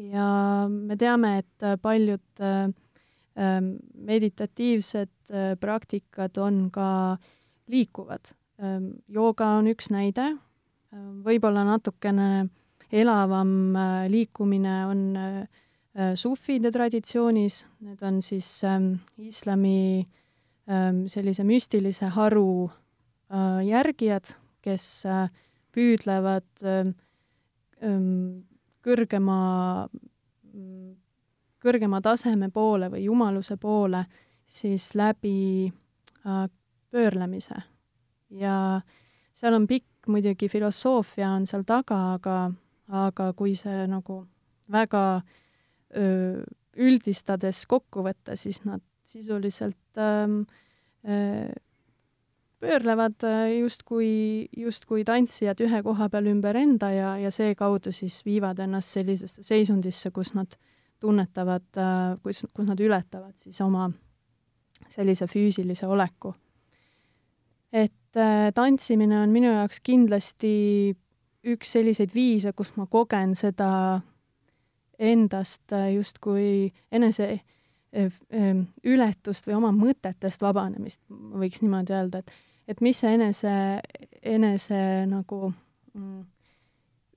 ja 0.00 0.26
me 0.70 0.96
teame, 1.00 1.32
et 1.42 1.66
paljud 1.82 2.44
äh, 2.44 2.68
ähm, 3.40 3.72
meditatiivsed 3.94 5.32
äh, 5.32 5.56
praktikad 5.60 6.38
on 6.40 6.68
ka 6.72 7.18
liikuvad. 7.70 8.32
Ähm, 8.60 8.92
jooga 9.08 9.54
on 9.58 9.68
üks 9.72 9.90
näide, 9.92 10.34
võib-olla 11.24 11.62
natukene 11.68 12.48
elavam 12.92 13.76
äh, 13.76 14.08
liikumine 14.10 14.86
on 14.86 15.16
äh, 15.16 15.40
äh, 15.94 16.14
sufide 16.14 16.70
traditsioonis, 16.70 17.64
need 17.80 18.02
on 18.02 18.20
siis 18.22 18.64
ähm, 18.64 18.94
islami 19.18 20.06
ähm, 20.68 21.06
sellise 21.06 21.44
müstilise 21.44 22.10
haru 22.16 22.70
järgijad, 23.62 24.32
kes 24.58 25.04
püüdlevad 25.70 26.64
ähm, 26.66 26.88
kõrgema, 28.82 29.36
kõrgema 31.62 32.00
taseme 32.02 32.48
poole 32.50 32.88
või 32.90 33.04
jumaluse 33.04 33.54
poole 33.54 34.00
siis 34.50 34.88
läbi 34.98 35.70
pöörlemise. 36.90 37.62
ja 38.34 38.80
seal 39.30 39.54
on 39.54 39.68
pikk 39.70 40.10
muidugi 40.10 40.48
filosoofia 40.48 41.30
on 41.30 41.46
seal 41.46 41.62
taga, 41.62 42.00
aga 42.18 42.50
aga 42.90 43.32
kui 43.38 43.54
see 43.58 43.86
nagu 43.90 44.24
väga 44.70 45.22
öö, 45.96 46.42
üldistades 46.80 47.64
kokku 47.70 48.04
võtta, 48.06 48.36
siis 48.38 48.62
nad 48.64 48.82
sisuliselt 49.06 49.98
öö, 49.98 50.42
öö, 51.08 51.50
pöörlevad 52.60 53.24
justkui, 53.60 54.48
justkui 54.56 55.04
tantsijad 55.04 55.62
ühe 55.64 55.80
koha 55.82 56.10
peal 56.12 56.28
ümber 56.28 56.58
enda 56.60 56.90
ja, 56.92 57.14
ja 57.18 57.30
seekaudu 57.32 57.92
siis 57.92 58.20
viivad 58.26 58.60
ennast 58.60 58.98
sellisesse 58.98 59.42
seisundisse, 59.46 60.10
kus 60.12 60.34
nad 60.36 60.58
tunnetavad, 61.00 61.80
kus, 62.22 62.44
kus 62.52 62.68
nad 62.68 62.80
ületavad 62.84 63.32
siis 63.40 63.60
oma 63.64 63.88
sellise 64.88 65.26
füüsilise 65.30 65.86
oleku. 65.86 66.34
et 67.72 68.16
äh, 68.16 68.50
tantsimine 68.54 69.20
on 69.22 69.30
minu 69.30 69.52
jaoks 69.52 69.78
kindlasti 69.86 70.96
üks 71.44 71.72
selliseid 71.72 72.12
viise, 72.14 72.52
kus 72.52 72.72
ma 72.76 72.86
kogen 72.90 73.34
seda 73.38 74.00
endast 75.00 75.72
äh, 75.72 75.94
justkui 75.94 76.72
enese 76.92 77.30
äh, 77.32 78.10
ähm, 78.34 78.66
ületust 78.84 79.48
või 79.48 79.56
oma 79.56 79.72
mõtetest 79.72 80.42
vabanemist, 80.44 81.02
võiks 81.08 81.62
niimoodi 81.64 81.96
öelda, 81.96 82.20
et 82.20 82.32
et 82.70 82.80
mis 82.84 83.00
see 83.02 83.16
enese 83.16 83.52
enese 84.22 84.80
nagu 85.10 85.48
mm, 85.94 86.20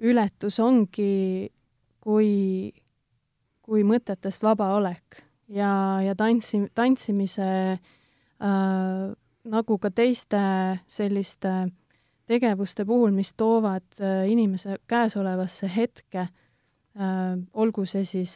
ületus 0.09 0.57
ongi 0.63 1.51
kui, 2.01 2.31
kui 3.61 3.83
mõtetest 3.85 4.43
vaba 4.43 4.71
olek 4.77 5.19
ja, 5.53 6.01
ja 6.01 6.15
tantsi, 6.17 6.63
tantsimise 6.75 7.49
äh, 7.75 9.05
nagu 9.43 9.77
ka 9.77 9.91
teiste 9.93 10.41
selliste 10.87 11.53
tegevuste 12.29 12.85
puhul, 12.85 13.11
mis 13.11 13.33
toovad 13.37 13.85
äh, 13.99 14.25
inimese 14.31 14.77
käesolevasse 14.87 15.69
hetke 15.75 16.27
äh,, 16.27 17.37
olgu 17.53 17.85
see 17.89 18.05
siis 18.07 18.35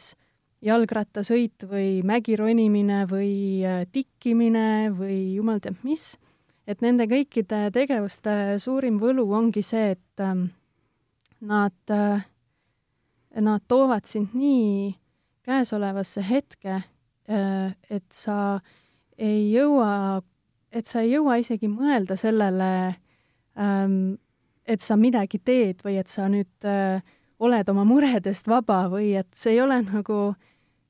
jalgrattasõit 0.64 1.68
või 1.70 2.00
mägironimine 2.06 3.04
või 3.10 3.64
äh, 3.64 3.84
tikkimine 3.92 4.90
või 4.96 5.36
jumal 5.36 5.62
teab 5.64 5.80
mis, 5.86 6.16
et 6.68 6.82
nende 6.84 7.08
kõikide 7.08 7.68
tegevuste 7.72 8.58
suurim 8.60 8.98
võlu 9.00 9.28
ongi 9.38 9.62
see, 9.64 9.94
et 9.96 10.24
äh, 10.24 10.44
nad 11.40 11.96
nad 13.38 13.62
toovad 13.70 14.08
sind 14.08 14.32
nii 14.34 14.96
käesolevasse 15.46 16.24
hetke, 16.26 16.80
et 17.28 18.06
sa 18.10 18.58
ei 19.18 19.52
jõua, 19.52 20.22
et 20.72 20.88
sa 20.88 21.04
ei 21.04 21.12
jõua 21.12 21.36
isegi 21.38 21.68
mõelda 21.70 22.16
sellele, 22.18 22.70
ähm, 22.88 23.07
et 23.58 24.84
sa 24.84 24.96
midagi 24.96 25.40
teed 25.42 25.80
või 25.82 25.96
et 25.98 26.08
sa 26.08 26.28
nüüd 26.30 26.68
äh, 26.68 27.00
oled 27.38 27.70
oma 27.72 27.84
muredest 27.88 28.46
vaba 28.50 28.84
või 28.92 29.14
et 29.18 29.28
see 29.34 29.56
ei 29.56 29.62
ole 29.64 29.80
nagu, 29.82 30.18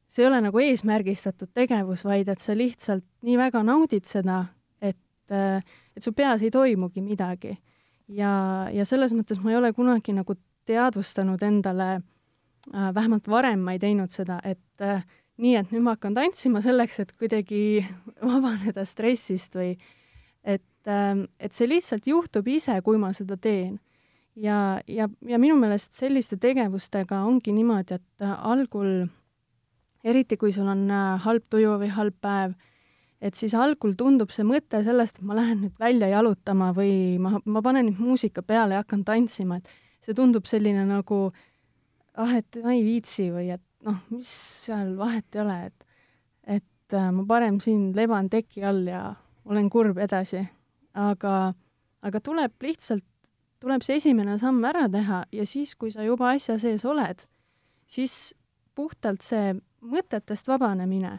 see 0.08 0.24
ei 0.24 0.28
ole 0.28 0.42
nagu 0.44 0.60
eesmärgistatud 0.60 1.52
tegevus, 1.54 2.04
vaid 2.04 2.28
et 2.28 2.44
sa 2.44 2.56
lihtsalt 2.56 3.06
nii 3.24 3.38
väga 3.40 3.62
naudid 3.64 4.04
seda, 4.08 4.42
et, 4.80 5.00
äh, 5.32 5.64
et 5.96 6.04
su 6.04 6.12
peas 6.12 6.44
ei 6.44 6.52
toimugi 6.52 7.00
midagi. 7.04 7.56
ja, 8.08 8.68
ja 8.72 8.84
selles 8.88 9.12
mõttes 9.12 9.40
ma 9.42 9.52
ei 9.52 9.56
ole 9.56 9.72
kunagi 9.76 10.12
nagu 10.16 10.36
teadvustanud 10.68 11.42
endale 11.42 11.98
Äh, 12.74 12.94
vähemalt 12.94 13.28
varem 13.28 13.62
ma 13.64 13.72
ei 13.72 13.80
teinud 13.80 14.12
seda, 14.12 14.42
et 14.44 14.82
äh, 14.84 15.00
nii, 15.40 15.54
et 15.56 15.70
nüüd 15.72 15.86
ma 15.86 15.94
hakkan 15.94 16.12
tantsima 16.16 16.60
selleks, 16.60 16.98
et 17.00 17.14
kuidagi 17.16 17.80
vabaneda 18.28 18.84
stressist 18.88 19.56
või 19.56 19.70
ähm, 20.88 21.26
et 21.40 21.54
see 21.56 21.68
lihtsalt 21.68 22.06
juhtub 22.08 22.48
ise, 22.48 22.78
kui 22.84 22.98
ma 23.00 23.12
seda 23.16 23.36
teen. 23.36 23.78
ja, 24.38 24.80
ja, 24.86 25.08
ja 25.26 25.38
minu 25.38 25.56
meelest 25.58 25.96
selliste 25.98 26.38
tegevustega 26.38 27.24
ongi 27.26 27.52
niimoodi, 27.52 27.98
et 27.98 28.24
äh, 28.24 28.34
algul, 28.46 29.08
eriti 30.04 30.38
kui 30.38 30.52
sul 30.54 30.68
on 30.70 30.86
halb 31.24 31.48
tuju 31.50 31.74
või 31.80 31.90
halb 31.92 32.14
päev, 32.22 32.54
et 33.20 33.34
siis 33.34 33.54
algul 33.58 33.96
tundub 33.98 34.30
see 34.30 34.46
mõte 34.46 34.78
sellest, 34.86 35.18
et 35.18 35.26
ma 35.26 35.34
lähen 35.34 35.64
nüüd 35.64 35.74
välja 35.80 36.08
jalutama 36.12 36.70
või 36.76 37.18
ma, 37.18 37.40
ma 37.44 37.62
panen 37.62 37.90
nüüd 37.90 37.98
muusika 37.98 38.44
peale 38.46 38.78
ja 38.78 38.84
hakkan 38.84 39.02
tantsima, 39.04 39.58
et 39.58 40.06
see 40.06 40.14
tundub 40.14 40.46
selline 40.46 40.84
nagu 40.86 41.24
äh, 41.32 41.46
ah, 42.18 42.34
et 42.38 42.58
ma 42.64 42.74
ei 42.74 42.84
viitsi 42.86 43.28
või 43.32 43.52
et 43.54 43.64
noh, 43.86 43.98
mis 44.12 44.30
seal 44.66 44.94
vahet 44.98 45.36
ei 45.36 45.44
ole, 45.44 45.58
et 45.70 45.86
et 46.58 46.96
äh, 46.96 47.10
ma 47.12 47.24
parem 47.28 47.58
siin 47.60 47.90
leban 47.96 48.30
teki 48.32 48.64
all 48.64 48.86
ja 48.88 49.02
olen 49.48 49.68
kurb 49.70 49.98
edasi. 50.00 50.40
Aga, 50.98 51.52
aga 52.02 52.20
tuleb 52.24 52.54
lihtsalt, 52.62 53.06
tuleb 53.62 53.84
see 53.86 53.98
esimene 54.00 54.36
samm 54.38 54.64
ära 54.66 54.88
teha 54.90 55.22
ja 55.32 55.46
siis, 55.46 55.74
kui 55.78 55.92
sa 55.94 56.06
juba 56.06 56.32
asja 56.34 56.58
sees 56.58 56.84
oled, 56.88 57.24
siis 57.86 58.34
puhtalt 58.74 59.22
see 59.26 59.54
mõtetest 59.80 60.50
vabanemine, 60.50 61.18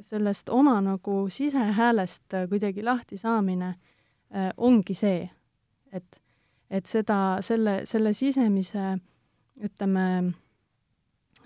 sellest 0.00 0.50
oma 0.54 0.76
nagu 0.82 1.26
sisehäälest 1.30 2.38
kuidagi 2.50 2.84
lahti 2.86 3.18
saamine 3.18 3.74
äh, 3.74 4.50
ongi 4.56 4.94
see, 4.94 5.26
et, 5.92 6.22
et 6.70 6.86
seda, 6.86 7.38
selle, 7.42 7.80
selle 7.90 8.14
sisemise 8.14 8.84
äh, 8.92 8.98
ütleme, 9.64 10.32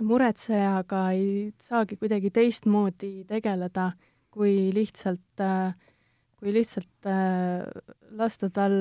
muretsejaga 0.02 1.02
ei 1.14 1.52
saagi 1.62 1.96
kuidagi 2.00 2.30
teistmoodi 2.34 3.24
tegeleda, 3.28 3.92
kui 4.32 4.70
lihtsalt, 4.74 5.42
kui 6.42 6.50
lihtsalt 6.50 7.06
lasta 8.18 8.48
tal, 8.50 8.74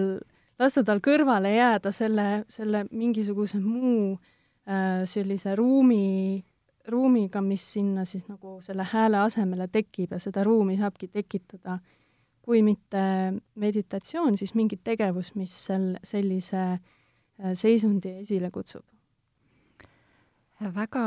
lasta 0.58 0.82
tal 0.84 0.98
kõrvale 1.06 1.52
jääda 1.54 1.92
selle, 1.94 2.28
selle 2.50 2.88
mingisuguse 2.90 3.60
muu 3.62 4.16
sellise 5.06 5.54
ruumi, 5.58 6.42
ruumiga, 6.90 7.42
mis 7.46 7.64
sinna 7.76 8.06
siis 8.06 8.26
nagu 8.30 8.58
selle 8.66 8.86
hääle 8.90 9.22
asemele 9.22 9.68
tekib 9.70 10.14
ja 10.16 10.20
seda 10.22 10.44
ruumi 10.46 10.78
saabki 10.80 11.10
tekitada. 11.12 11.80
Kui 12.42 12.64
mitte 12.66 13.02
meditatsioon, 13.62 14.38
siis 14.38 14.56
mingi 14.58 14.80
tegevus, 14.82 15.36
mis 15.38 15.54
sel, 15.68 15.92
sellise 16.02 16.64
seisundi 17.54 18.16
esile 18.24 18.50
kutsub. 18.54 18.86
Väga 20.62 21.04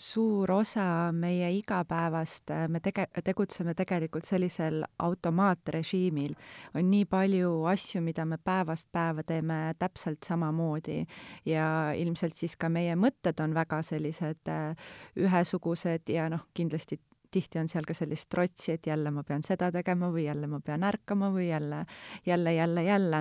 suur 0.00 0.50
osa 0.52 1.12
meie 1.12 1.50
igapäevast, 1.58 2.50
äh, 2.50 2.66
me 2.72 2.80
tege-, 2.80 3.08
tegutseme 3.24 3.74
tegelikult 3.76 4.24
sellisel 4.24 4.82
automaatrežiimil. 4.98 6.34
on 6.74 6.90
nii 6.90 7.04
palju 7.04 7.52
asju, 7.68 8.00
mida 8.02 8.24
me 8.24 8.38
päevast 8.38 8.88
päeva 8.92 9.22
teeme 9.26 9.74
täpselt 9.78 10.24
samamoodi 10.26 11.04
ja 11.44 11.92
ilmselt 11.96 12.36
siis 12.36 12.56
ka 12.56 12.68
meie 12.68 12.96
mõtted 12.96 13.44
on 13.44 13.54
väga 13.54 13.82
sellised 13.82 14.48
äh, 14.48 14.74
ühesugused 15.16 16.08
ja 16.08 16.28
noh, 16.32 16.48
kindlasti 16.54 17.00
tihti 17.30 17.60
on 17.60 17.68
seal 17.70 17.84
ka 17.86 17.94
sellist 17.94 18.26
trotsi, 18.32 18.72
et 18.74 18.86
jälle 18.86 19.10
ma 19.14 19.22
pean 19.22 19.44
seda 19.46 19.68
tegema 19.70 20.08
või 20.10 20.24
jälle 20.24 20.48
ma 20.50 20.58
pean 20.64 20.82
ärkama 20.82 21.28
või 21.30 21.48
jälle, 21.48 21.84
jälle, 22.26 22.54
jälle, 22.54 22.84
jälle. 22.84 23.20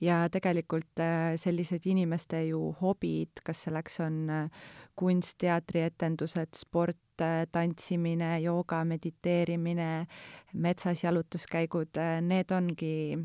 ja 0.00 0.26
tegelikult 0.32 1.00
äh, 1.00 1.36
sellised 1.40 1.86
inimeste 1.86 2.42
ju 2.50 2.74
hobid, 2.80 3.44
kas 3.44 3.62
selleks 3.68 4.00
on 4.04 4.26
kunst, 4.96 5.36
teatrietendused, 5.42 6.56
sport, 6.58 6.98
äh, 7.20 7.46
tantsimine, 7.52 8.36
jooga, 8.44 8.82
mediteerimine, 8.84 10.06
metsas 10.52 11.04
jalutuskäigud, 11.04 12.00
need 12.26 12.52
ongi 12.52 13.16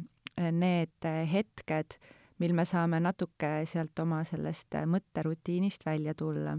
need 0.52 1.10
hetked, 1.32 1.98
mil 2.40 2.54
me 2.58 2.66
saame 2.66 3.00
natuke 3.04 3.50
sealt 3.70 4.00
oma 4.00 4.24
sellest 4.26 4.80
mõtterutiinist 4.90 5.86
välja 5.86 6.16
tulla 6.18 6.56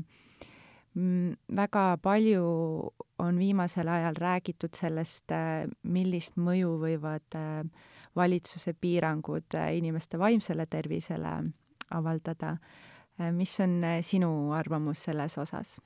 Mm, 0.94 1.36
väga 1.56 1.96
palju 2.02 2.44
on 3.18 3.38
viimasel 3.38 3.88
ajal 3.88 4.16
räägitud 4.20 4.76
sellest, 4.76 5.24
äh, 5.32 5.64
millist 5.82 6.36
mõju 6.36 6.74
võivad 6.82 7.36
äh, 7.38 7.64
valitsuse 8.16 8.74
piirangud 8.76 9.56
äh, 9.56 9.70
inimeste 9.78 10.18
vaimsele 10.20 10.66
tervisele 10.66 11.32
avaldada. 11.90 12.58
Mis 13.30 13.52
on 13.60 13.80
sinu 14.02 14.30
arvamus 14.56 15.04
selles 15.06 15.38
osas? 15.38 15.76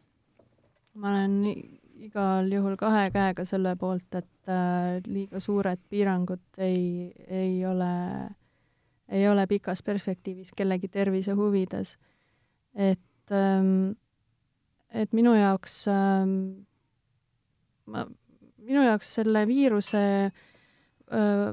ma 0.97 1.11
olen 1.13 1.43
igal 2.07 2.49
juhul 2.53 2.77
kahe 2.81 3.11
käega 3.13 3.45
selle 3.45 3.75
poolt, 3.77 4.15
et 4.17 4.51
liiga 5.07 5.41
suured 5.41 5.81
piirangud 5.91 6.61
ei, 6.65 7.13
ei 7.29 7.59
ole, 7.67 7.91
ei 9.09 9.29
ole 9.29 9.47
pikas 9.47 9.83
perspektiivis 9.83 10.55
kellegi 10.57 10.89
tervise 10.89 11.37
huvides. 11.37 11.99
et 12.75 13.33
ähm, 13.33 13.97
et 14.97 15.13
minu 15.17 15.35
jaoks 15.37 15.83
äh, 15.91 16.25
ma, 17.93 18.05
minu 18.67 18.85
jaoks 18.87 19.15
selle 19.19 19.45
viiruse 19.49 20.03
äh, 20.27 21.49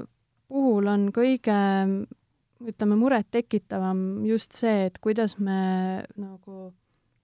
puhul 0.48 0.90
on 0.90 1.08
kõige 1.14 1.58
ütleme, 2.68 2.96
murettekitavam 2.96 4.24
just 4.26 4.56
see, 4.56 4.86
et 4.88 4.98
kuidas 5.02 5.36
me 5.38 6.02
nagu, 6.16 6.72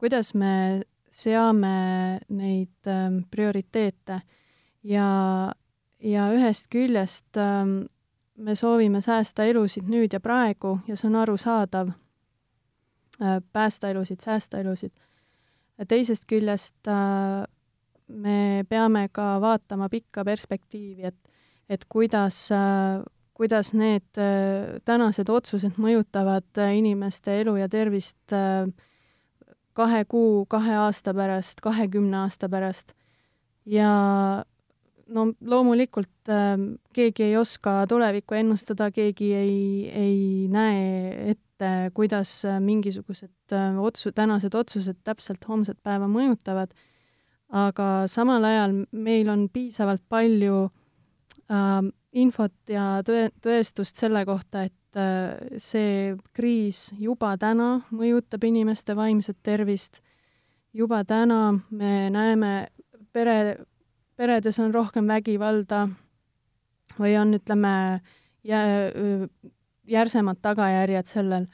kuidas 0.01 0.35
me 0.35 0.83
seame 1.11 2.21
neid 2.29 2.91
ähm, 2.91 3.23
prioriteete. 3.31 4.21
Ja, 4.87 5.09
ja 6.01 6.29
ühest 6.33 6.71
küljest 6.73 7.37
ähm, 7.37 7.83
me 8.41 8.55
soovime 8.57 9.03
säästa 9.05 9.45
elusid 9.45 9.91
nüüd 9.91 10.15
ja 10.17 10.21
praegu 10.25 10.79
ja 10.89 10.97
see 10.97 11.11
on 11.11 11.19
arusaadav 11.21 11.91
äh,, 13.21 13.41
päästa 13.53 13.91
elusid, 13.93 14.23
säästa 14.25 14.63
elusid. 14.63 14.95
Teisest 15.89 16.27
küljest 16.29 16.89
äh, 16.89 17.45
me 18.09 18.65
peame 18.69 19.09
ka 19.13 19.39
vaatama 19.41 19.89
pikka 19.89 20.25
perspektiivi, 20.25 21.07
et, 21.09 21.19
et 21.69 21.85
kuidas, 21.89 22.49
äh, 22.53 23.03
kuidas 23.41 23.73
need 23.73 24.21
äh, 24.21 24.77
tänased 24.85 25.33
otsused 25.33 25.81
mõjutavad 25.81 26.61
inimeste 26.77 27.41
elu 27.41 27.57
ja 27.63 27.69
tervist 27.73 28.37
kahe 29.81 30.05
kuu, 30.05 30.45
kahe 30.51 30.77
aasta 30.85 31.15
pärast, 31.17 31.63
kahekümne 31.65 32.25
aasta 32.27 32.49
pärast. 32.53 32.93
ja 33.65 33.91
no 35.15 35.27
loomulikult 35.41 36.31
äh, 36.31 36.57
keegi 36.97 37.29
ei 37.29 37.37
oska 37.37 37.85
tulevikku 37.91 38.37
ennustada, 38.39 38.91
keegi 38.95 39.31
ei, 39.35 39.57
ei 39.91 40.49
näe 40.53 41.33
ette, 41.35 41.73
kuidas 41.95 42.41
äh, 42.49 42.61
mingisugused 42.63 43.55
äh, 43.57 43.79
otsu-, 43.79 44.15
tänased 44.15 44.55
otsused 44.55 45.01
täpselt 45.05 45.47
homset 45.49 45.79
päeva 45.83 46.09
mõjutavad, 46.11 46.75
aga 47.51 47.89
samal 48.11 48.45
ajal 48.47 48.83
meil 48.93 49.31
on 49.33 49.49
piisavalt 49.53 50.03
palju 50.09 50.63
äh, 51.51 51.81
infot 52.17 52.71
ja 52.71 53.01
tõe, 53.07 53.29
tõestust 53.43 54.01
selle 54.01 54.25
kohta, 54.27 54.65
et 54.67 54.99
äh, 54.99 55.59
see 55.63 56.15
kriis 56.37 56.89
juba 56.99 57.37
täna 57.41 57.81
mõjutab 57.95 58.45
inimeste 58.49 58.97
vaimset 58.99 59.39
tervist, 59.47 60.01
juba 60.75 61.05
täna 61.07 61.53
me 61.71 62.11
näeme 62.11 62.55
pere, 63.13 63.65
peredes 64.19 64.59
on 64.63 64.75
rohkem 64.75 65.09
vägivalda 65.11 65.87
või 66.99 67.15
on, 67.19 67.35
ütleme, 67.39 67.73
järsemad 69.91 70.39
tagajärjed 70.43 71.09
sellel, 71.09 71.47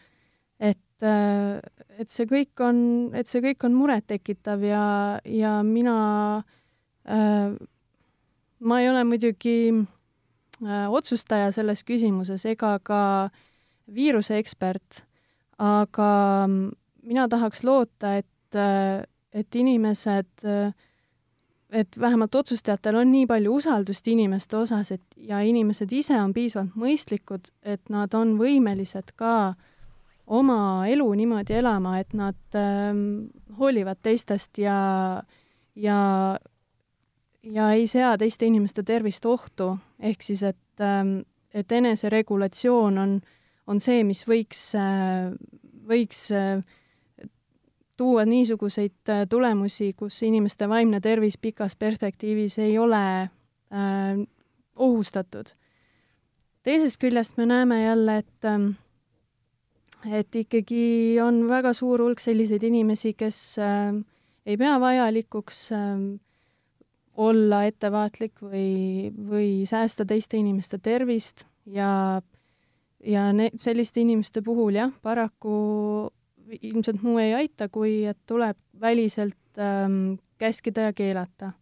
et, 0.58 1.04
et 1.04 2.12
see 2.12 2.28
kõik 2.30 2.62
on, 2.64 2.78
et 3.16 3.28
see 3.28 3.42
kõik 3.44 3.66
on 3.68 3.76
murettekitav 3.76 4.64
ja, 4.64 4.86
ja 5.28 5.58
mina 5.66 5.96
äh, 7.04 7.52
ma 8.60 8.80
ei 8.80 8.88
ole 8.90 9.04
muidugi 9.04 9.56
äh, 9.74 9.84
otsustaja 10.64 11.50
selles 11.52 11.82
küsimuses 11.84 12.46
ega 12.48 12.78
ka 12.82 13.00
viiruse 13.92 14.38
ekspert, 14.40 15.04
aga 15.58 16.10
mina 17.06 17.28
tahaks 17.28 17.62
loota, 17.64 18.16
et, 18.16 18.56
äh, 18.56 19.04
et 19.32 19.54
inimesed 19.54 20.44
äh, 20.44 20.72
et 21.70 22.00
vähemalt 22.00 22.34
otsustajatel 22.34 22.96
on 22.96 23.10
nii 23.12 23.26
palju 23.26 23.54
usaldust 23.58 24.08
inimeste 24.08 24.56
osas, 24.56 24.92
et 24.92 25.02
ja 25.16 25.40
inimesed 25.42 25.92
ise 25.92 26.14
on 26.20 26.32
piisavalt 26.34 26.76
mõistlikud, 26.78 27.50
et 27.62 27.82
nad 27.92 28.14
on 28.14 28.36
võimelised 28.38 29.12
ka 29.18 29.54
oma 30.26 30.86
elu 30.90 31.06
niimoodi 31.20 31.58
elama, 31.58 31.98
et 32.00 32.14
nad 32.14 32.58
ähm, 32.58 33.28
hoolivad 33.58 33.98
teistest 34.02 34.58
ja, 34.62 34.78
ja, 35.74 35.98
ja 37.52 37.70
ei 37.72 37.86
sea 37.86 38.16
teiste 38.18 38.46
inimeste 38.46 38.82
tervist 38.82 39.26
ohtu, 39.26 39.76
ehk 40.00 40.22
siis 40.22 40.42
et 40.42 40.82
ähm,, 40.82 41.20
et 41.54 41.72
eneseregulatsioon 41.72 42.98
on, 42.98 43.20
on 43.66 43.80
see, 43.80 44.02
mis 44.04 44.24
võiks 44.28 44.62
äh,, 44.76 45.30
võiks 45.88 46.26
äh, 46.34 46.60
tuua 47.96 48.26
niisuguseid 48.28 49.12
äh, 49.12 49.24
tulemusi, 49.28 49.92
kus 49.96 50.22
inimeste 50.22 50.68
vaimne 50.68 51.00
tervis 51.00 51.38
pikas 51.38 51.76
perspektiivis 51.76 52.58
ei 52.58 52.78
ole 52.78 53.30
ohustatud. 54.76 55.48
teisest 56.62 57.00
küljest 57.00 57.36
me 57.36 57.46
näeme 57.46 57.82
jälle, 57.82 58.18
et 58.18 58.44
äh, 58.44 58.74
et 60.12 60.34
ikkagi 60.34 61.18
on 61.22 61.48
väga 61.48 61.72
suur 61.72 62.02
hulk 62.02 62.20
selliseid 62.20 62.62
inimesi, 62.62 63.14
kes 63.14 63.58
äh, 63.58 63.94
ei 64.46 64.56
pea 64.56 64.76
vajalikuks 64.80 65.72
äh, 65.72 66.20
olla 67.16 67.64
ettevaatlik 67.64 68.42
või, 68.42 69.12
või 69.16 69.50
säästa 69.68 70.04
teiste 70.04 70.36
inimeste 70.36 70.78
tervist 70.78 71.46
ja 71.66 72.22
ja 73.06 73.32
ne-, 73.32 73.52
selliste 73.60 74.00
inimeste 74.02 74.42
puhul 74.42 74.78
jah, 74.78 74.92
paraku 75.02 75.56
ilmselt 76.62 77.02
muu 77.02 77.18
ei 77.22 77.34
aita, 77.34 77.68
kui 77.72 78.04
et 78.06 78.18
tuleb 78.26 78.58
väliselt 78.80 79.58
ähm, 79.58 80.16
käskida 80.38 80.90
ja 80.90 80.92
keelata 80.96 81.52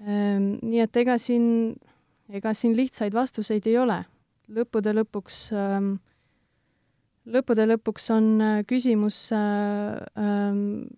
ähm,. 0.00 0.56
nii 0.62 0.84
et 0.84 0.96
ega 0.96 1.16
siin, 1.18 1.76
ega 2.28 2.54
siin 2.54 2.76
lihtsaid 2.76 3.14
vastuseid 3.14 3.66
ei 3.66 3.78
ole. 3.78 4.02
lõppude 4.50 4.94
lõpuks 4.96 5.42
ähm,, 5.54 5.94
lõppude 7.30 7.66
lõpuks 7.70 8.10
on 8.14 8.32
äh, 8.40 8.58
küsimus 8.66 9.28
äh, 9.32 10.00
ähm, 10.18 10.90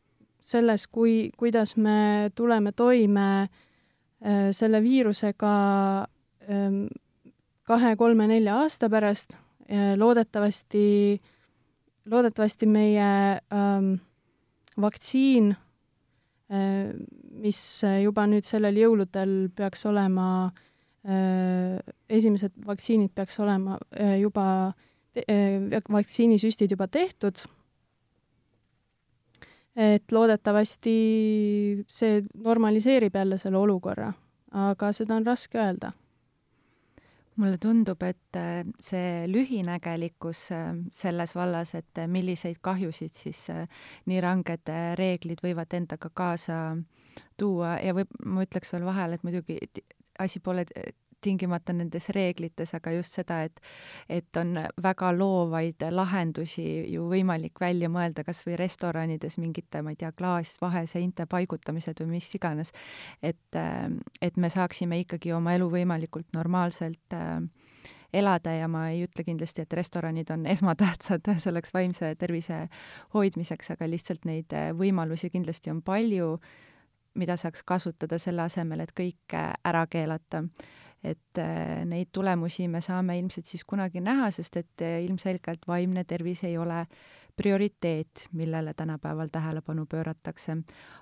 selles, 0.43 0.87
kui, 0.91 1.31
kuidas 1.39 1.77
me 1.77 2.31
tuleme 2.35 2.73
toime 2.73 3.27
äh, 3.43 4.51
selle 4.51 4.83
viirusega 4.83 5.53
ähm, 6.51 6.87
kahe-kolme-nelja 7.69 8.59
aasta 8.63 8.91
pärast 8.91 9.37
äh,, 9.71 9.95
loodetavasti 9.97 11.21
loodetavasti 12.11 12.67
meie 12.67 13.39
ähm, 13.55 13.95
vaktsiin 14.81 15.53
äh,, 16.53 16.93
mis 17.43 17.61
juba 18.03 18.27
nüüd 18.31 18.47
sellel 18.47 18.79
jõuludel 18.83 19.37
peaks 19.57 19.87
olema 19.91 20.29
äh,, 21.07 21.79
esimesed 22.11 22.57
vaktsiinid 22.67 23.15
peaks 23.15 23.39
olema 23.43 23.79
äh, 23.95 24.19
juba 24.21 24.47
äh,, 25.15 25.83
vaktsiinisüstid 25.91 26.75
juba 26.75 26.89
tehtud, 26.89 27.45
et 29.77 30.13
loodetavasti 30.13 30.95
see 31.89 32.21
normaliseerib 32.45 33.15
jälle 33.17 33.39
selle 33.41 33.59
olukorra, 33.59 34.13
aga 34.53 34.93
seda 34.93 35.17
on 35.17 35.27
raske 35.27 35.59
öelda. 35.59 35.93
Mulle 37.41 37.57
tundub, 37.57 38.03
et 38.05 38.37
äh, 38.37 38.61
see 38.81 39.25
lühinägelikkus 39.27 40.51
äh, 40.53 40.67
selles 40.93 41.33
vallas, 41.35 41.73
et 41.75 41.99
äh, 41.99 42.09
milliseid 42.09 42.59
kahjusid 42.61 43.15
siis 43.17 43.47
nii 44.07 44.21
ranged 44.21 44.69
reeglid 45.01 45.41
võivad 45.41 45.73
endaga 45.73 46.11
kaasa 46.13 46.59
tuua 47.41 47.79
ja 47.81 47.97
võib, 47.97 48.13
ma 48.29 48.45
ütleks 48.45 48.75
veel 48.75 48.85
vahele, 48.85 49.17
et 49.17 49.25
muidugi 49.25 49.57
asi 50.21 50.45
pole 50.45 50.67
tingimata 51.23 51.75
nendes 51.77 52.09
reeglites, 52.15 52.75
aga 52.75 52.93
just 52.97 53.19
seda, 53.19 53.43
et 53.49 53.61
et 54.09 54.37
on 54.37 54.59
väga 54.83 55.13
loovaid 55.17 55.85
lahendusi 55.91 56.67
ju 56.93 57.07
võimalik 57.11 57.61
välja 57.61 57.89
mõelda, 57.93 58.25
kas 58.27 58.43
või 58.47 58.59
restoranides 58.61 59.39
mingite, 59.39 59.83
ma 59.83 59.95
ei 59.95 60.01
tea, 60.01 60.13
klaasvaheseinte 60.17 61.27
paigutamised 61.31 62.03
või 62.03 62.19
mis 62.19 62.29
iganes. 62.35 62.73
et, 63.23 63.61
et 64.21 64.37
me 64.37 64.51
saaksime 64.51 65.01
ikkagi 65.05 65.33
oma 65.33 65.55
elu 65.55 65.69
võimalikult 65.71 66.33
normaalselt 66.35 67.17
äh, 67.17 67.41
elada 68.13 68.53
ja 68.53 68.69
ma 68.69 68.89
ei 68.93 69.03
ütle 69.07 69.25
kindlasti, 69.25 69.65
et 69.65 69.73
restoranid 69.73 70.31
on 70.31 70.47
esmatähtsad 70.55 71.33
selleks 71.39 71.75
vaimse 71.75 72.15
tervise 72.19 72.67
hoidmiseks, 73.15 73.73
aga 73.75 73.89
lihtsalt 73.89 74.29
neid 74.29 74.53
võimalusi 74.79 75.31
kindlasti 75.33 75.73
on 75.73 75.83
palju, 75.83 76.37
mida 77.19 77.37
saaks 77.37 77.65
kasutada 77.69 78.19
selle 78.19 78.47
asemel, 78.47 78.85
et 78.85 78.95
kõike 78.97 79.43
ära 79.65 79.87
keelata 79.91 80.47
et 81.03 81.39
äh, 81.39 81.83
neid 81.89 82.13
tulemusi 82.15 82.69
me 82.71 82.81
saame 82.81 83.19
ilmselt 83.19 83.49
siis 83.51 83.65
kunagi 83.67 84.01
näha, 84.01 84.31
sest 84.31 84.57
et 84.61 84.85
äh, 84.85 85.01
ilmselgelt 85.07 85.67
vaimne 85.69 86.05
tervis 86.05 86.45
ei 86.47 86.57
ole 86.59 86.85
prioriteet, 87.37 88.27
millele 88.37 88.75
tänapäeval 88.77 89.31
tähelepanu 89.33 89.87
pööratakse. 89.89 90.57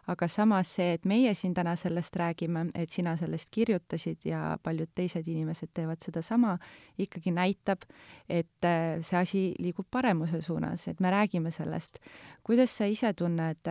aga 0.07 0.29
samas 0.29 0.71
see, 0.75 0.93
et 0.95 1.05
meie 1.05 1.35
siin 1.35 1.55
täna 1.55 1.75
sellest 1.77 2.17
räägime, 2.17 2.69
et 2.75 2.91
sina 2.91 3.17
sellest 3.17 3.49
kirjutasid 3.51 4.25
ja 4.25 4.59
paljud 4.63 4.89
teised 4.95 5.29
inimesed 5.29 5.73
teevad 5.75 5.99
sedasama, 6.05 6.57
ikkagi 6.99 7.35
näitab, 7.35 7.83
et 8.29 8.65
äh, 8.65 9.03
see 9.03 9.19
asi 9.19 9.43
liigub 9.59 9.87
paremuse 9.91 10.41
suunas, 10.43 10.89
et 10.89 11.01
me 11.01 11.11
räägime 11.11 11.51
sellest. 11.51 11.99
kuidas 12.43 12.77
sa 12.79 12.87
ise 12.87 13.13
tunned, 13.13 13.67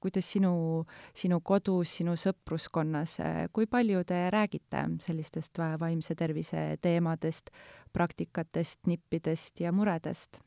kuidas 0.00 0.28
sinu, 0.30 0.84
sinu 1.16 1.40
kodus, 1.40 1.96
sinu 2.00 2.16
sõpruskonnas, 2.18 3.18
äh, 3.24 3.44
kui 3.52 3.66
palju 3.66 4.04
te 4.08 4.24
räägite 4.34 4.84
sellistest 5.04 5.58
vaimse 5.80 6.14
tervise 6.18 6.76
teemadest, 6.82 7.50
praktikatest, 7.92 8.80
nippidest 8.86 9.60
ja 9.64 9.72
muredest? 9.72 10.42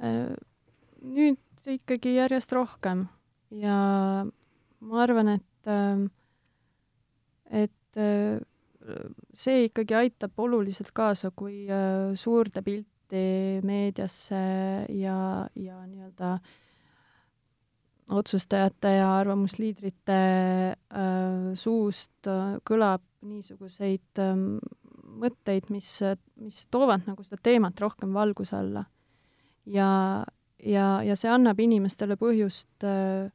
nüüd 0.00 1.66
ikkagi 1.68 2.14
järjest 2.14 2.52
rohkem 2.56 3.02
ja 3.52 3.76
ma 4.80 5.02
arvan, 5.02 5.34
et, 5.36 5.68
ähm, 5.68 6.06
et 7.50 8.00
äh, 8.00 8.40
see 9.32 9.66
ikkagi 9.68 9.96
aitab 9.98 10.38
oluliselt 10.40 10.92
kaasa, 10.96 11.32
kui 11.36 11.66
äh, 11.68 12.14
suurde 12.18 12.62
pilti 12.64 13.24
meediasse 13.66 14.40
ja, 14.96 15.18
ja 15.54 15.80
nii-öelda 15.86 16.38
otsustajate 18.10 18.94
ja 18.96 19.08
arvamusliidrite 19.20 20.20
äh, 20.74 21.50
suust 21.58 22.28
äh, 22.28 22.58
kõlab 22.66 23.04
niisuguseid 23.26 24.22
äh, 24.22 24.34
mõtteid, 25.20 25.68
mis, 25.72 25.98
mis 26.40 26.64
toovad 26.72 27.06
nagu 27.08 27.24
seda 27.26 27.40
teemat 27.42 27.80
rohkem 27.82 28.14
valguse 28.16 28.56
alla. 28.58 28.84
Ja, 29.68 29.90
ja, 30.64 30.86
ja 31.04 31.16
see 31.18 31.30
annab 31.32 31.60
inimestele 31.62 32.16
põhjust 32.20 32.86
äh, 32.86 33.28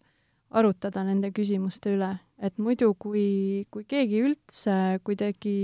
arutada 0.56 1.04
nende 1.06 1.32
küsimuste 1.36 1.96
üle, 1.96 2.12
et 2.40 2.58
muidu, 2.62 2.94
kui, 3.00 3.66
kui 3.74 3.86
keegi 3.90 4.22
üldse 4.24 4.78
kuidagi 5.06 5.58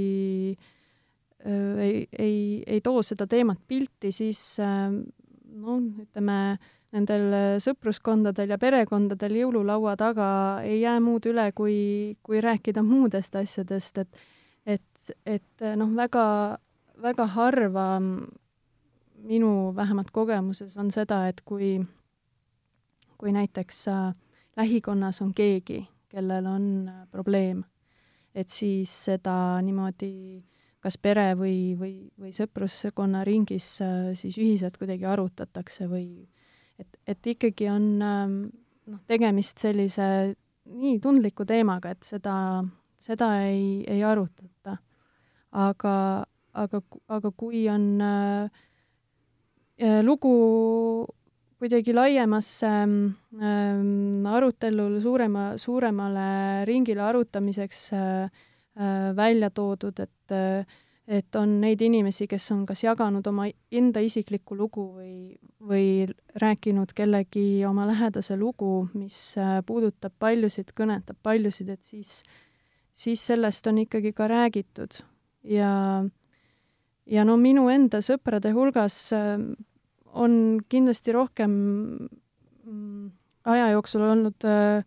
äh, 0.55 1.81
ei, 1.87 2.05
ei, 2.11 2.37
ei 2.67 2.83
too 2.83 3.01
seda 3.05 3.27
teemat 3.29 3.61
pilti, 3.67 4.13
siis 4.15 4.41
äh, 4.63 4.91
noh, 4.91 5.81
ütleme, 6.05 6.37
nendel 6.91 7.57
sõpruskondadel 7.63 8.51
ja 8.51 8.57
perekondadel 8.59 9.37
jõululaua 9.39 9.95
taga 9.99 10.27
ei 10.67 10.81
jää 10.81 10.99
muud 10.99 11.25
üle, 11.31 11.51
kui, 11.55 12.17
kui 12.23 12.41
rääkida 12.43 12.83
muudest 12.83 13.35
asjadest, 13.39 14.03
et 14.03 14.21
et, 14.65 15.13
et 15.25 15.65
noh, 15.77 15.89
väga, 15.95 16.57
väga 17.01 17.27
harva 17.35 17.85
minu 19.21 19.71
vähemalt 19.75 20.11
kogemuses 20.13 20.77
on 20.77 20.91
seda, 20.93 21.25
et 21.29 21.41
kui, 21.45 21.79
kui 23.17 23.33
näiteks 23.33 23.87
äh, 23.91 24.13
lähikonnas 24.57 25.21
on 25.21 25.33
keegi, 25.33 25.83
kellel 26.09 26.47
on 26.49 26.67
äh, 26.89 27.01
probleem, 27.11 27.63
et 28.35 28.49
siis 28.49 28.91
seda 29.07 29.33
niimoodi 29.61 30.43
kas 30.81 30.97
pere 30.97 31.35
või, 31.37 31.75
või, 31.77 31.95
või 32.17 32.31
sõpruskonna 32.33 33.21
ringis 33.27 33.67
siis 34.17 34.37
ühiselt 34.41 34.79
kuidagi 34.81 35.05
arutatakse 35.05 35.85
või 35.85 36.23
et, 36.81 36.99
et 37.07 37.31
ikkagi 37.33 37.69
on 37.71 37.87
ähm, 38.05 38.35
noh, 38.91 39.01
tegemist 39.09 39.61
sellise 39.61 40.07
nii 40.71 40.99
tundliku 41.03 41.45
teemaga, 41.47 41.93
et 41.95 42.03
seda, 42.07 42.35
seda 43.01 43.31
ei, 43.47 43.81
ei 43.89 44.03
arutata. 44.07 44.77
aga, 45.51 45.95
aga, 46.53 46.81
aga 47.11 47.31
kui 47.35 47.65
on 47.69 47.87
äh, 48.01 48.61
lugu 50.05 50.35
kuidagi 51.61 51.93
laiemasse 51.93 52.69
ähm, 52.69 54.25
arutelul 54.25 54.95
suurema, 55.01 55.51
suuremale 55.61 56.65
ringile 56.65 57.03
arutamiseks 57.05 57.81
äh, 57.93 58.23
äh, 58.79 59.11
välja 59.15 59.51
toodud, 59.53 59.99
et 59.99 60.33
äh, 60.33 60.65
et 61.09 61.35
on 61.35 61.57
neid 61.61 61.81
inimesi, 61.81 62.27
kes 62.29 62.45
on 62.53 62.65
kas 62.69 62.83
jaganud 62.83 63.25
oma 63.27 63.47
enda 63.73 64.01
isiklikku 64.05 64.55
lugu 64.57 64.85
või, 64.95 65.13
või 65.65 65.85
rääkinud 66.41 66.93
kellegi 66.95 67.63
oma 67.67 67.87
lähedase 67.89 68.37
lugu, 68.39 68.87
mis 68.93 69.17
äh, 69.41 69.59
puudutab 69.65 70.13
paljusid, 70.21 70.73
kõnetab 70.77 71.17
paljusid, 71.23 71.71
et 71.73 71.83
siis, 71.83 72.21
siis 72.93 73.25
sellest 73.31 73.67
on 73.67 73.81
ikkagi 73.83 74.13
ka 74.13 74.29
räägitud. 74.31 75.01
ja, 75.43 76.05
ja 77.05 77.25
no 77.25 77.37
minu 77.37 77.67
enda 77.69 78.01
sõprade 78.05 78.53
hulgas 78.53 79.11
äh, 79.17 79.37
on 80.13 80.61
kindlasti 80.69 81.11
rohkem 81.15 81.51
mm, 82.63 83.11
aja 83.49 83.71
jooksul 83.73 84.05
olnud, 84.05 84.45
äh, 84.45 84.85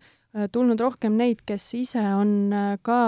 tulnud 0.52 0.80
rohkem 0.80 1.18
neid, 1.18 1.42
kes 1.46 1.74
ise 1.74 2.02
on 2.14 2.50
ka 2.82 3.02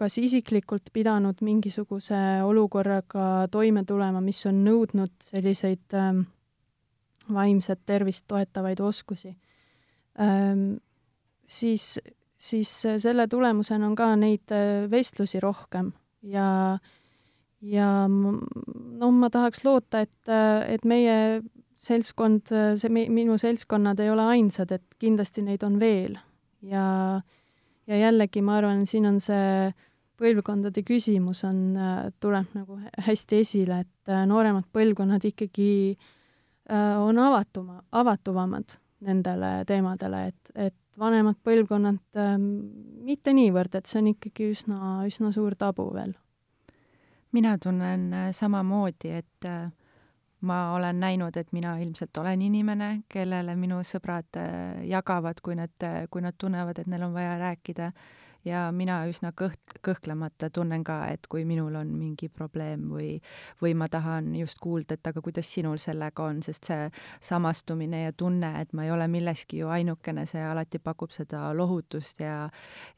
kas 0.00 0.16
isiklikult 0.18 0.88
pidanud 0.94 1.42
mingisuguse 1.44 2.18
olukorraga 2.46 3.46
toime 3.52 3.84
tulema, 3.84 4.22
mis 4.24 4.40
on 4.48 4.62
nõudnud 4.64 5.12
selliseid 5.24 5.96
ähm, 5.98 6.22
vaimset 7.30 7.84
tervist 7.86 8.24
toetavaid 8.28 8.80
oskusi, 8.80 9.34
ähm, 10.20 10.80
siis, 11.44 11.98
siis 12.40 12.72
selle 13.04 13.28
tulemusena 13.28 13.86
on 13.86 13.98
ka 13.98 14.14
neid 14.16 14.56
vestlusi 14.90 15.40
rohkem 15.44 15.92
ja 16.24 16.48
äh, 16.74 16.96
ja 17.60 17.88
noh, 18.08 19.12
ma 19.12 19.30
tahaks 19.32 19.64
loota, 19.64 20.04
et, 20.04 20.32
et 20.68 20.86
meie 20.88 21.40
seltskond, 21.80 22.52
see 22.80 22.92
minu 22.92 23.36
seltskonnad 23.40 24.00
ei 24.00 24.10
ole 24.12 24.26
ainsad, 24.36 24.72
et 24.76 24.98
kindlasti 25.00 25.44
neid 25.44 25.64
on 25.66 25.78
veel. 25.80 26.18
ja, 26.62 27.20
ja 27.88 28.00
jällegi 28.00 28.42
ma 28.44 28.58
arvan, 28.60 28.84
siin 28.86 29.08
on 29.08 29.20
see 29.20 29.70
põlvkondade 30.20 30.84
küsimus 30.86 31.42
on, 31.48 31.62
tuleb 32.20 32.52
nagu 32.54 32.76
hästi 33.06 33.40
esile, 33.40 33.80
et 33.86 34.12
nooremad 34.28 34.68
põlvkonnad 34.72 35.24
ikkagi 35.32 35.70
äh, 35.96 36.94
on 37.00 37.18
avatuma, 37.18 37.80
avatuvamad 37.92 38.76
nendele 39.06 39.52
teemadele, 39.68 40.26
et, 40.28 40.52
et 40.68 40.76
vanemad 41.00 41.38
põlvkonnad 41.44 42.20
ähm, 42.20 42.48
mitte 43.06 43.32
niivõrd, 43.36 43.76
et 43.78 43.88
see 43.88 44.00
on 44.02 44.10
ikkagi 44.12 44.50
üsna, 44.54 44.80
üsna 45.08 45.32
suur 45.34 45.56
tabu 45.58 45.88
veel. 45.94 46.14
Mina 47.36 47.56
tunnen 47.62 48.10
äh, 48.12 48.30
samamoodi, 48.36 49.12
et 49.22 49.48
äh, 49.48 49.68
ma 50.46 50.60
olen 50.74 51.00
näinud, 51.00 51.36
et 51.36 51.52
mina 51.56 51.76
ilmselt 51.80 52.16
olen 52.18 52.42
inimene, 52.42 52.90
kellele 53.12 53.54
minu 53.60 53.80
sõbrad 53.86 54.40
äh, 54.40 54.82
jagavad, 54.90 55.40
kui 55.44 55.56
nad, 55.58 55.88
kui 56.10 56.24
nad 56.24 56.36
tunnevad, 56.38 56.82
et 56.82 56.90
neil 56.90 57.06
on 57.08 57.14
vaja 57.16 57.36
rääkida 57.40 57.92
ja 58.44 58.62
mina 58.72 59.00
üsna 59.10 59.32
kõht-, 59.36 59.76
kõhklemata 59.84 60.50
tunnen 60.54 60.84
ka, 60.86 61.00
et 61.12 61.26
kui 61.30 61.44
minul 61.48 61.74
on 61.78 61.92
mingi 61.96 62.30
probleem 62.32 62.86
või, 62.90 63.10
või 63.60 63.74
ma 63.76 63.88
tahan 63.92 64.32
just 64.38 64.60
kuulda, 64.62 64.96
et 64.96 65.10
aga 65.10 65.22
kuidas 65.24 65.50
sinul 65.52 65.78
sellega 65.82 66.24
on, 66.24 66.40
sest 66.44 66.70
see 66.70 66.88
samastumine 67.26 68.04
ja 68.06 68.12
tunne, 68.16 68.52
et 68.62 68.72
ma 68.76 68.86
ei 68.86 68.94
ole 68.94 69.08
milleski 69.12 69.60
ju 69.62 69.70
ainukene, 69.72 70.26
see 70.30 70.42
alati 70.44 70.80
pakub 70.82 71.12
seda 71.14 71.50
lohutust 71.56 72.20
ja, 72.24 72.48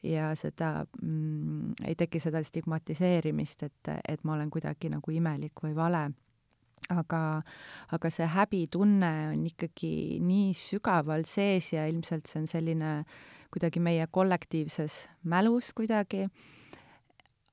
ja 0.03 0.31
seda 0.39 0.85
mm,, 1.01 1.87
ei 1.87 1.95
teki 1.99 2.23
seda 2.23 2.43
stigmatiseerimist, 2.43 3.67
et, 3.67 3.95
et 4.07 4.23
ma 4.23 4.37
olen 4.37 4.51
kuidagi 4.53 4.91
nagu 4.93 5.15
imelik 5.15 5.63
või 5.63 5.75
vale. 5.77 6.09
Aga, 6.91 7.39
aga 7.95 8.09
see 8.11 8.25
häbitunne 8.27 9.11
on 9.29 9.45
ikkagi 9.47 10.19
nii 10.19 10.49
sügaval 10.57 11.23
sees 11.23 11.69
ja 11.71 11.85
ilmselt 11.87 12.27
see 12.27 12.41
on 12.41 12.49
selline 12.51 12.89
äh, 12.97 13.21
kuidagi 13.53 13.81
meie 13.83 14.07
kollektiivses 14.11 15.07
mälus 15.23 15.73
kuidagi. 15.77 16.27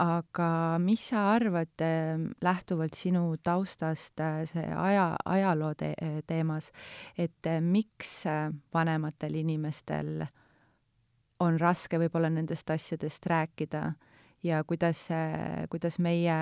aga 0.01 0.79
mis 0.81 1.03
sa 1.11 1.27
arvad 1.35 1.83
ehm, 1.85 2.23
lähtuvalt 2.41 2.95
sinu 2.97 3.35
taustast 3.45 4.21
äh, 4.21 4.47
see 4.49 4.63
aja, 4.65 5.17
ajaloo 5.25 5.75
te 5.77 5.91
teemas, 6.27 6.71
et 7.19 7.47
äh, 7.47 7.59
miks 7.61 8.25
äh, 8.27 8.49
vanematel 8.73 9.35
inimestel 9.43 10.25
on 11.41 11.61
raske 11.61 12.01
võib-olla 12.01 12.31
nendest 12.33 12.71
asjadest 12.73 13.27
rääkida 13.29 13.83
ja 14.43 14.63
kuidas, 14.65 15.05
kuidas 15.69 15.99
meie 15.99 16.39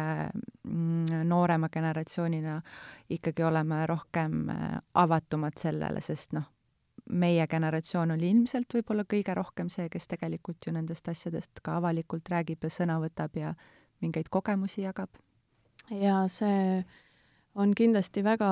mm, 0.62 1.26
noorema 1.26 1.66
generatsioonina 1.68 2.60
ikkagi 3.10 3.42
oleme 3.42 3.82
rohkem 3.90 4.46
avatumad 4.94 5.58
sellele, 5.58 6.00
sest 6.00 6.38
noh, 6.38 6.46
meie 7.08 7.46
generatsioon 7.46 8.12
oli 8.14 8.30
ilmselt 8.32 8.74
võib-olla 8.74 9.04
kõige 9.08 9.34
rohkem 9.36 9.70
see, 9.72 9.88
kes 9.92 10.08
tegelikult 10.10 10.66
ju 10.66 10.72
nendest 10.74 11.08
asjadest 11.08 11.62
ka 11.64 11.78
avalikult 11.78 12.28
räägib 12.28 12.64
ja 12.66 12.70
sõna 12.72 12.98
võtab 13.02 13.36
ja 13.38 13.54
mingeid 14.02 14.28
kogemusi 14.30 14.82
jagab. 14.82 15.10
ja 15.90 16.24
see 16.28 16.84
on 17.54 17.74
kindlasti 17.74 18.22
väga 18.24 18.50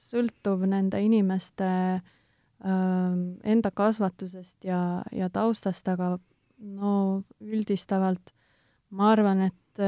sõltuv 0.00 0.66
nende 0.68 1.00
inimeste 1.02 1.70
äh, 2.00 3.14
enda 3.54 3.70
kasvatusest 3.70 4.64
ja, 4.64 5.02
ja 5.12 5.30
taustast, 5.30 5.88
aga 5.88 6.18
no 6.58 7.22
üldistavalt 7.40 8.34
ma 8.90 9.12
arvan, 9.12 9.46
et, 9.48 9.82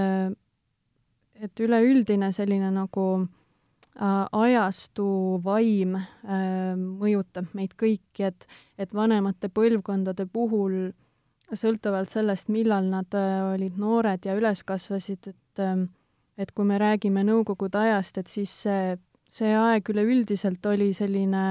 et 1.43 1.61
üleüldine 1.61 2.31
selline 2.33 2.71
nagu 2.71 3.07
äh, 3.19 3.31
Äh, 3.33 3.42
ajastu 4.01 5.41
vaim 5.45 5.97
äh, 5.97 6.73
mõjutab 6.77 7.53
meid 7.53 7.75
kõiki, 7.77 8.25
et, 8.25 8.47
et 8.79 8.95
vanemate 8.95 9.51
põlvkondade 9.53 10.27
puhul 10.33 10.93
sõltuvalt 11.53 12.09
sellest, 12.09 12.49
millal 12.49 12.89
nad 12.89 13.13
äh, 13.15 13.53
olid 13.53 13.77
noored 13.77 14.25
ja 14.25 14.37
üles 14.39 14.65
kasvasid, 14.65 15.29
et 15.29 15.39
et 16.41 16.49
kui 16.57 16.65
me 16.65 16.79
räägime 16.81 17.21
Nõukogude 17.29 17.77
ajast, 17.77 18.17
et 18.19 18.27
siis 18.33 18.51
see, 18.65 18.97
see 19.29 19.53
aeg 19.53 19.85
üleüldiselt 19.93 20.65
oli 20.67 20.89
selline 20.97 21.43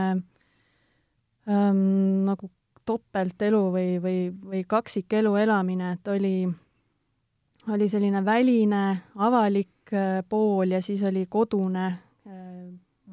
ähm, 1.45 1.83
nagu 2.25 2.49
topeltelu 2.89 3.61
või, 3.71 3.99
või, 4.01 4.17
või 4.33 4.63
kaksikelu 4.65 5.35
elamine, 5.43 5.91
et 5.93 6.09
oli, 6.09 6.49
oli 7.69 7.87
selline 7.93 8.25
väline 8.25 8.81
avalik 9.21 9.93
pool 10.27 10.73
ja 10.73 10.81
siis 10.81 11.05
oli 11.05 11.27
kodune 11.29 11.91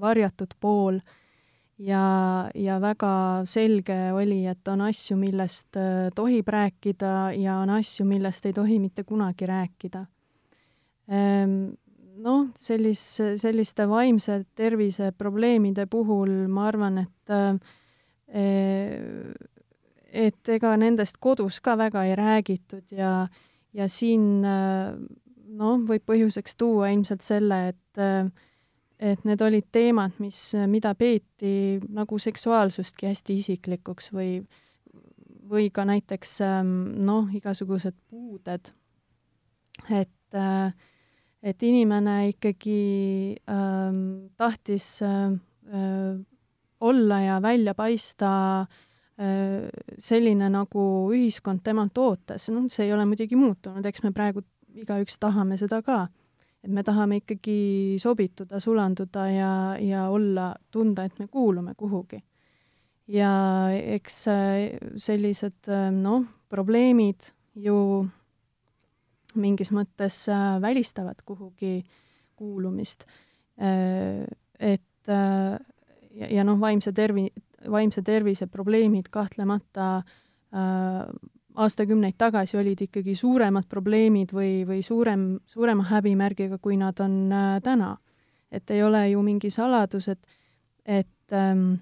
varjatud 0.00 0.54
pool 0.60 1.00
ja, 1.78 2.50
ja 2.54 2.78
väga 2.82 3.12
selge 3.48 3.96
oli, 4.16 4.42
et 4.50 4.68
on 4.68 4.82
asju, 4.88 5.16
millest 5.18 5.78
äh, 5.78 6.08
tohib 6.14 6.48
rääkida 6.48 7.32
ja 7.38 7.58
on 7.62 7.70
asju, 7.78 8.06
millest 8.08 8.46
ei 8.46 8.56
tohi 8.56 8.78
mitte 8.82 9.04
kunagi 9.04 9.46
rääkida. 9.46 10.04
Ehm, 11.08 11.60
noh, 12.22 12.48
sellis, 12.58 13.02
selliste 13.40 13.86
vaimse 13.88 14.42
tervise 14.58 15.12
probleemide 15.16 15.86
puhul 15.86 16.48
ma 16.52 16.66
arvan, 16.68 17.04
et 17.06 17.32
äh, 17.32 17.54
et 20.08 20.50
ega 20.52 20.74
nendest 20.76 21.16
kodus 21.20 21.62
ka 21.64 21.78
väga 21.80 22.02
ei 22.04 22.16
räägitud 22.18 22.92
ja, 22.92 23.28
ja 23.72 23.86
siin 23.88 24.44
äh, 24.44 24.92
noh, 25.48 25.80
võib 25.88 26.04
põhjuseks 26.08 26.58
tuua 26.60 26.90
ilmselt 26.92 27.24
selle, 27.24 27.68
et 27.72 28.02
et 28.98 29.24
need 29.26 29.42
olid 29.42 29.68
teemad, 29.72 30.16
mis, 30.22 30.40
mida 30.66 30.92
peeti 30.98 31.78
nagu 31.94 32.18
seksuaalsustki 32.18 33.06
hästi 33.06 33.36
isiklikuks 33.38 34.10
või, 34.14 34.40
või 35.48 35.68
ka 35.74 35.86
näiteks 35.88 36.38
ähm, 36.46 36.72
noh, 37.06 37.28
igasugused 37.34 37.94
puuded. 38.10 38.72
et, 39.90 40.34
äh, 40.34 40.74
et 41.42 41.62
inimene 41.62 42.28
ikkagi 42.32 43.38
ähm, 43.46 44.02
tahtis 44.36 45.02
äh, 45.02 45.30
äh, 45.70 46.18
olla 46.80 47.20
ja 47.20 47.42
välja 47.42 47.74
paista 47.74 48.60
äh, 48.60 49.68
selline, 49.98 50.50
nagu 50.50 50.82
ühiskond 51.14 51.62
temalt 51.62 51.98
ootas, 51.98 52.48
noh, 52.50 52.66
see 52.70 52.88
ei 52.88 52.92
ole 52.92 53.06
muidugi 53.06 53.38
muutunud, 53.38 53.86
eks 53.86 54.02
me 54.02 54.12
praegu 54.12 54.42
igaüks 54.74 55.18
tahame 55.22 55.56
seda 55.58 55.82
ka 55.86 56.08
et 56.68 56.74
me 56.76 56.84
tahame 56.84 57.22
ikkagi 57.22 57.96
sobituda, 58.00 58.60
sulanduda 58.60 59.24
ja, 59.32 59.52
ja 59.80 60.04
olla, 60.12 60.50
tunda, 60.70 61.06
et 61.08 61.16
me 61.18 61.26
kuulume 61.32 61.72
kuhugi. 61.76 62.20
ja 63.08 63.30
eks 63.72 64.16
äh, 64.28 64.76
sellised 65.00 65.70
äh, 65.72 65.88
noh, 65.94 66.26
probleemid 66.52 67.30
ju 67.56 68.04
mingis 69.40 69.72
mõttes 69.72 70.26
äh, 70.28 70.58
välistavad 70.60 71.24
kuhugi 71.24 71.80
kuulumist. 72.36 73.08
Et 73.58 75.08
ja, 75.08 76.26
ja 76.30 76.44
noh, 76.46 76.60
vaimse 76.60 76.92
tervi-, 76.94 77.32
vaimse 77.66 78.04
tervise 78.06 78.46
probleemid 78.46 79.08
kahtlemata 79.10 80.04
aastakümneid 81.58 82.14
tagasi 82.18 82.58
olid 82.60 82.80
ikkagi 82.86 83.16
suuremad 83.18 83.66
probleemid 83.68 84.30
või, 84.34 84.62
või 84.68 84.82
suurem, 84.86 85.40
suurema 85.46 85.88
häbimärgiga, 85.90 86.60
kui 86.62 86.76
nad 86.78 87.00
on 87.02 87.32
täna. 87.64 87.96
et 88.50 88.70
ei 88.70 88.82
ole 88.82 89.10
ju 89.10 89.22
mingi 89.22 89.50
saladus, 89.50 90.06
et, 90.08 90.20
et 90.86 91.34
ähm, 91.36 91.74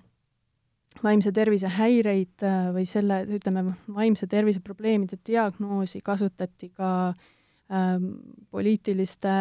vaimse 1.04 1.32
tervise 1.34 1.70
häireid 1.76 2.44
äh, 2.44 2.68
või 2.74 2.86
selle, 2.88 3.22
ütleme, 3.36 3.64
vaimse 3.92 4.28
tervise 4.30 4.62
probleemide 4.64 5.18
diagnoosi 5.26 6.00
kasutati 6.04 6.70
ka 6.76 6.90
ähm, 7.72 8.10
poliitiliste 8.50 9.34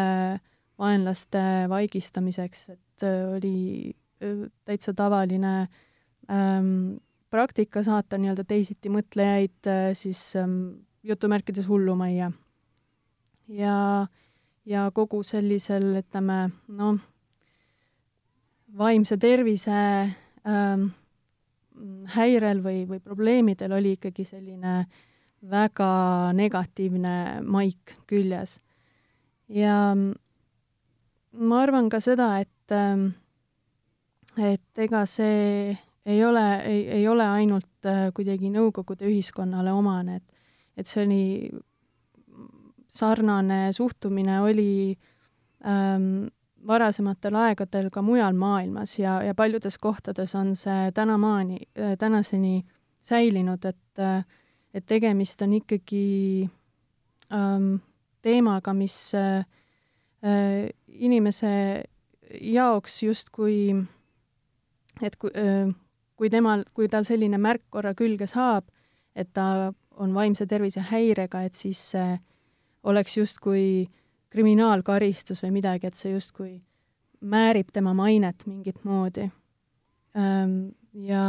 vaenlaste 0.78 1.42
vaigistamiseks, 1.72 2.68
et 2.74 3.06
äh, 3.06 3.22
oli 3.36 3.56
äh, 4.22 4.46
täitsa 4.68 4.94
tavaline 4.96 5.56
ähm, 6.30 6.98
praktika 7.36 7.82
saata 7.84 8.16
nii-öelda 8.20 8.46
teisiti 8.48 8.88
mõtlejaid 8.92 9.68
äh, 9.68 9.90
siis 9.98 10.20
ähm, 10.40 10.86
jutumärkides 11.04 11.68
hullumajja. 11.68 12.30
ja, 13.48 14.06
ja 14.64 14.90
kogu 14.94 15.20
sellisel, 15.22 15.90
ütleme, 16.00 16.38
noh, 16.68 16.96
vaimse 18.78 19.18
tervise 19.20 19.76
ähm, 20.48 20.88
häirel 22.16 22.62
või, 22.64 22.84
või 22.88 23.00
probleemidel 23.04 23.76
oli 23.76 23.94
ikkagi 23.98 24.24
selline 24.24 24.86
väga 25.46 26.32
negatiivne 26.34 27.16
maik 27.44 27.98
küljes. 28.08 28.60
ja 29.48 29.94
ma 31.32 31.62
arvan 31.62 31.90
ka 31.92 32.00
seda, 32.00 32.38
et, 32.40 32.72
ähm, 32.72 33.10
et 34.40 34.86
ega 34.86 35.04
see 35.06 35.76
ei 36.06 36.24
ole, 36.24 36.44
ei, 36.62 36.88
ei 37.00 37.08
ole 37.08 37.26
ainult 37.26 37.86
äh, 37.86 38.08
kuidagi 38.14 38.50
Nõukogude 38.54 39.08
ühiskonnale 39.10 39.72
omane, 39.74 40.20
et, 40.20 40.48
et 40.76 40.86
see 40.86 41.02
oli, 41.02 41.24
sarnane 42.86 43.72
suhtumine 43.74 44.40
oli 44.40 44.94
ähm, 45.66 46.28
varasematel 46.66 47.34
aegadel 47.42 47.90
ka 47.94 48.02
mujal 48.02 48.34
maailmas 48.38 48.98
ja, 48.98 49.18
ja 49.22 49.34
paljudes 49.34 49.78
kohtades 49.78 50.34
on 50.34 50.54
see 50.56 50.90
tänamaani, 50.94 51.58
tänaseni 51.98 52.64
säilinud, 53.00 53.64
et, 53.64 54.02
et 54.74 54.86
tegemist 54.86 55.42
on 55.42 55.52
ikkagi 55.58 56.48
ähm, 57.32 57.76
teemaga, 58.22 58.74
mis 58.74 58.96
äh, 59.14 59.44
inimese 60.88 61.52
jaoks 62.40 63.02
justkui, 63.02 63.58
et 65.02 65.16
kui 65.20 65.30
äh,, 65.36 65.70
kui 66.16 66.30
temal, 66.32 66.64
kui 66.74 66.88
tal 66.88 67.04
selline 67.04 67.38
märk 67.38 67.66
korra 67.70 67.94
külge 67.94 68.26
saab, 68.30 68.68
et 69.16 69.28
ta 69.36 69.72
on 69.96 70.14
vaimse 70.14 70.46
tervise 70.46 70.82
häirega, 70.90 71.42
et 71.46 71.54
siis 71.54 71.80
see 71.92 72.16
oleks 72.86 73.16
justkui 73.16 73.86
kriminaalkaristus 74.32 75.42
või 75.44 75.56
midagi, 75.58 75.88
et 75.88 75.96
see 75.96 76.12
justkui 76.12 76.58
määrib 77.20 77.72
tema 77.72 77.94
mainet 77.96 78.44
mingit 78.46 78.82
moodi. 78.84 79.30
Ja, 81.06 81.24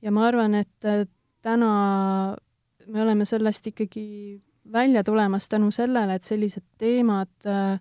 ja 0.00 0.12
ma 0.12 0.26
arvan, 0.28 0.54
et 0.56 0.88
äh, 0.88 1.04
täna 1.44 1.72
me 2.86 3.02
oleme 3.02 3.26
sellest 3.28 3.66
ikkagi 3.66 4.40
välja 4.72 5.04
tulemas 5.04 5.48
tänu 5.48 5.70
sellele, 5.70 6.16
et 6.16 6.24
sellised 6.24 6.64
teemad, 6.80 7.32
äh, 7.46 7.80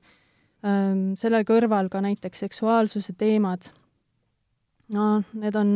selle 1.16 1.44
kõrval 1.48 1.88
ka 1.92 2.02
näiteks 2.04 2.46
seksuaalsuse 2.46 3.16
teemad, 3.18 3.70
no 4.94 5.24
need 5.34 5.56
on, 5.56 5.74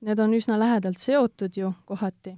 need 0.00 0.22
on 0.22 0.36
üsna 0.36 0.58
lähedalt 0.60 0.98
seotud 0.98 1.56
ju 1.56 1.72
kohati. 1.88 2.36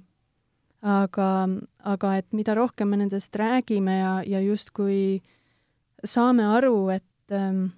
Aga, 0.83 1.47
aga 1.87 2.15
et 2.19 2.27
mida 2.35 2.55
rohkem 2.59 2.89
me 2.91 2.97
nendest 2.99 3.35
räägime 3.39 3.93
ja, 4.01 4.15
ja 4.27 4.41
justkui 4.43 5.21
saame 6.03 6.43
aru, 6.57 6.89
et, 6.91 7.31
ähm, 7.31 7.69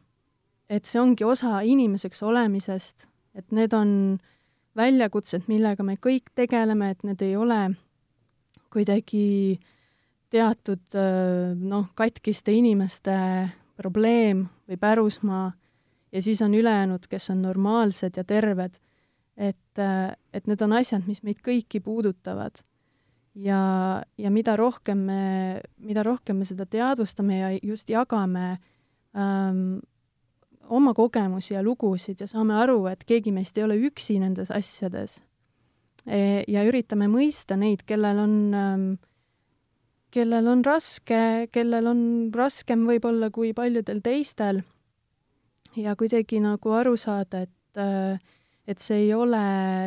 et 0.70 0.89
see 0.89 0.98
ongi 1.02 1.24
osa 1.24 1.60
inimeseks 1.62 2.24
olemisest, 2.26 3.06
et 3.38 3.52
need 3.54 3.76
on 3.78 3.91
väljakutsed, 4.76 5.46
millega 5.48 5.86
me 5.86 6.00
kõik 6.02 6.34
tegeleme, 6.36 6.89
et 6.91 7.06
need 7.06 7.22
ei 7.22 7.36
ole 7.38 7.60
kuidagi 8.74 9.60
teatud 10.34 10.98
äh, 10.98 11.54
noh, 11.56 11.91
katkiste 11.96 12.56
inimeste 12.58 13.16
probleem 13.78 14.48
või 14.66 14.82
pärusmaa 14.82 15.52
ja 16.16 16.22
siis 16.24 16.41
on 16.41 16.53
ülejäänud, 16.55 17.09
kes 17.11 17.30
on 17.30 17.41
normaalsed 17.43 18.18
ja 18.18 18.24
terved. 18.24 18.80
et, 19.38 19.80
et 20.34 20.45
need 20.47 20.61
on 20.63 20.74
asjad, 20.78 21.03
mis 21.07 21.20
meid 21.28 21.41
kõiki 21.43 21.82
puudutavad 21.84 22.61
ja, 23.36 23.59
ja 24.18 24.30
mida 24.32 24.55
rohkem 24.55 25.01
me, 25.09 25.24
mida 25.84 26.05
rohkem 26.07 26.39
me 26.39 26.47
seda 26.47 26.63
teadvustame 26.66 27.39
ja 27.39 27.49
just 27.59 27.91
jagame 27.91 28.45
ähm, 29.11 29.82
oma 30.72 30.93
kogemusi 30.95 31.53
ja 31.53 31.63
lugusid 31.63 32.24
ja 32.24 32.30
saame 32.32 32.55
aru, 32.61 32.86
et 32.88 33.03
keegi 33.03 33.34
meist 33.36 33.57
ei 33.57 33.66
ole 33.68 33.76
üksi 33.89 34.16
nendes 34.24 34.53
asjades 34.55 35.20
e, 36.07 36.45
ja 36.47 36.63
üritame 36.63 37.09
mõista 37.11 37.59
neid, 37.59 37.84
kellel 37.84 38.24
on 38.24 38.38
ähm, 38.55 38.88
kellel 40.16 40.47
on 40.47 40.63
raske, 40.63 41.49
kellel 41.51 41.91
on 41.91 42.01
raskem 42.32 42.88
võib-olla 42.88 43.28
kui 43.36 43.51
paljudel 43.53 43.99
teistel 43.99 44.63
ja 45.76 45.96
kuidagi 45.96 46.40
nagu 46.44 46.72
aru 46.78 46.96
saada, 46.98 47.42
et, 47.46 47.82
äh, 47.82 48.20
et 48.68 48.80
see 48.80 49.08
ei 49.08 49.14
ole 49.14 49.44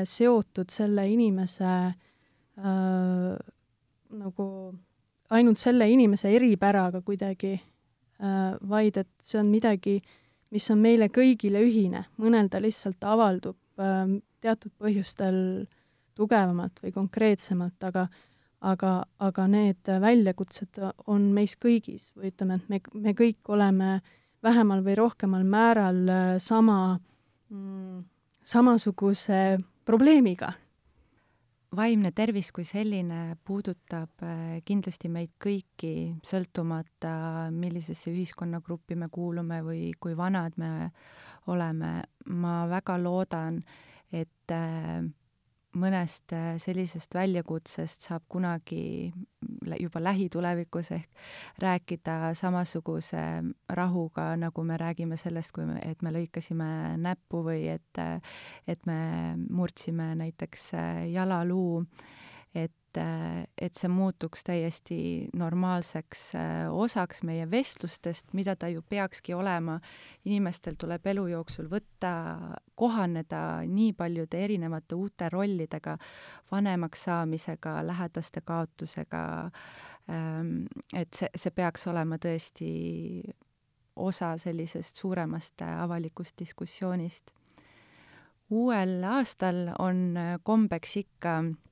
seotud 0.06 0.70
selle 0.70 1.06
inimese 1.10 1.64
äh, 1.64 1.96
äh, 2.58 3.38
nagu 4.18 4.46
ainult 5.30 5.60
selle 5.60 5.88
inimese 5.90 6.30
eripäraga 6.32 7.02
kuidagi 7.04 7.54
äh,, 7.58 8.54
vaid 8.68 8.96
et 8.96 9.10
see 9.22 9.40
on 9.40 9.50
midagi, 9.52 9.98
mis 10.54 10.68
on 10.72 10.80
meile 10.82 11.10
kõigile 11.12 11.60
ühine, 11.66 12.06
mõnel 12.20 12.48
ta 12.50 12.60
lihtsalt 12.62 13.04
avaldub 13.04 13.58
äh, 13.82 14.16
teatud 14.40 14.72
põhjustel 14.80 15.66
tugevamalt 16.18 16.80
või 16.82 16.94
konkreetsemalt, 16.94 17.78
aga 17.90 18.08
aga, 18.58 18.92
aga 19.22 19.44
need 19.46 19.86
väljakutsed 20.02 20.80
on 21.06 21.28
meis 21.30 21.52
kõigis 21.62 22.08
või 22.16 22.32
ütleme, 22.32 22.56
et 22.58 22.72
me, 22.72 22.80
me 23.04 23.12
kõik 23.14 23.52
oleme 23.54 24.00
vähemal 24.42 24.84
või 24.86 24.94
rohkemal 24.98 25.44
määral 25.44 26.00
äh, 26.08 26.30
sama 26.38 26.98
mm,, 27.50 28.04
samasuguse 28.42 29.58
probleemiga 29.84 30.52
vaimne 31.76 32.12
tervis 32.16 32.50
kui 32.54 32.64
selline 32.64 33.36
puudutab 33.44 34.24
äh, 34.24 34.60
kindlasti 34.64 35.10
meid 35.12 35.34
kõiki, 35.42 35.92
sõltumata, 36.24 37.48
millisesse 37.52 38.10
ühiskonnagruppi 38.12 38.96
me 38.96 39.10
kuulume 39.12 39.60
või 39.66 39.92
kui 40.00 40.16
vanad 40.16 40.56
me 40.56 40.90
oleme. 41.48 42.02
ma 42.28 42.66
väga 42.68 42.98
loodan, 43.00 43.62
et 44.12 44.52
äh, 44.52 45.00
mõnest 45.80 46.32
äh, 46.36 46.56
sellisest 46.60 47.14
väljakutsest 47.14 48.08
saab 48.08 48.24
kunagi 48.28 49.12
juba 49.78 50.02
lähitulevikus 50.02 50.90
ehk 50.96 51.08
rääkida 51.62 52.34
samasuguse 52.38 53.22
rahuga, 53.68 54.32
nagu 54.40 54.64
me 54.66 54.76
räägime 54.80 55.16
sellest, 55.20 55.52
kui 55.54 55.66
me, 55.68 55.78
et 55.86 56.02
me 56.02 56.12
lõikasime 56.14 56.70
näppu 57.02 57.42
või 57.46 57.68
et, 57.72 58.02
et 58.66 58.86
me 58.86 59.00
murdsime 59.50 60.12
näiteks 60.18 60.72
äh, 60.74 61.04
jalaluu, 61.12 61.82
et 62.64 62.72
et, 62.98 63.48
et 63.58 63.74
see 63.76 63.88
muutuks 63.90 64.44
täiesti 64.46 64.98
normaalseks 65.36 66.22
äh, 66.38 66.72
osaks 66.72 67.22
meie 67.26 67.46
vestlustest, 67.50 68.32
mida 68.32 68.56
ta 68.56 68.68
ju 68.68 68.82
peakski 68.82 69.34
olema. 69.34 69.80
inimestel 70.24 70.74
tuleb 70.78 71.06
elu 71.06 71.26
jooksul 71.26 71.68
võtta, 71.70 72.10
kohaneda 72.74 73.62
nii 73.66 73.92
paljude 73.92 74.40
erinevate 74.44 74.94
uute 74.94 75.28
rollidega, 75.32 75.96
vanemaks 76.50 77.04
saamisega, 77.04 77.86
lähedaste 77.86 78.40
kaotusega, 78.44 79.50
ähm, 80.10 80.66
et 80.94 81.12
see, 81.14 81.30
see 81.36 81.50
peaks 81.50 81.86
olema 81.86 82.18
tõesti 82.18 83.22
osa 83.96 84.36
sellisest 84.38 84.96
suuremast 84.96 85.62
avalikust 85.62 86.38
diskussioonist. 86.38 87.30
uuel 88.50 89.02
aastal 89.04 89.74
on 89.78 90.14
kombeks 90.42 90.96
ikka 90.96 91.40
Äh, 91.42 91.67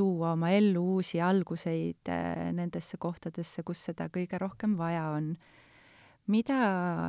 tuua 0.00 0.32
oma 0.32 0.50
ellu 0.56 0.82
uusi 0.96 1.20
alguseid 1.20 2.08
äh, 2.08 2.50
nendesse 2.56 2.98
kohtadesse, 3.00 3.64
kus 3.66 3.82
seda 3.90 4.08
kõige 4.12 4.38
rohkem 4.40 4.76
vaja 4.78 5.10
on. 5.16 5.34
mida 6.30 6.56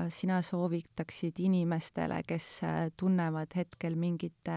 sina 0.09 0.39
soovitaksid 0.41 1.38
inimestele, 1.39 2.24
kes 2.28 2.47
äh, 2.65 2.89
tunnevad 2.97 3.53
hetkel 3.55 3.95
mingit 3.95 4.49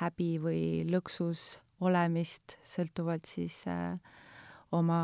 häbi 0.00 0.30
või 0.40 0.62
lõksus 0.88 1.58
olemist, 1.80 2.56
sõltuvalt 2.64 3.28
siis 3.28 3.62
oma 4.72 5.00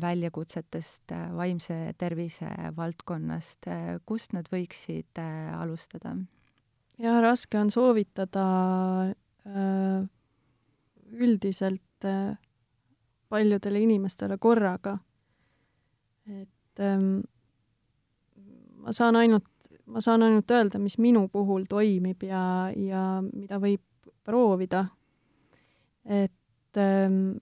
väljakutsetest 0.00 1.14
vaimse 1.36 1.94
tervise 1.98 2.48
valdkonnast, 2.76 3.66
kust 4.06 4.32
nad 4.36 4.48
võiksid 4.52 5.20
alustada? 5.56 6.16
jaa, 6.98 7.20
raske 7.24 7.58
on 7.58 7.72
soovitada 7.74 8.44
üldiselt 11.14 12.06
paljudele 13.28 13.80
inimestele 13.80 14.38
korraga. 14.38 14.98
et 16.26 16.80
ähm, 16.80 17.20
ma 18.76 18.92
saan 18.92 19.16
ainult, 19.16 19.48
ma 19.86 20.00
saan 20.00 20.22
ainult 20.22 20.50
öelda, 20.50 20.78
mis 20.78 20.98
minu 20.98 21.28
puhul 21.28 21.64
toimib 21.68 22.22
ja, 22.22 22.70
ja 22.76 23.22
mida 23.32 23.58
võib 23.60 23.82
proovida. 24.24 24.86
et 26.04 26.76
ähm, 26.76 27.36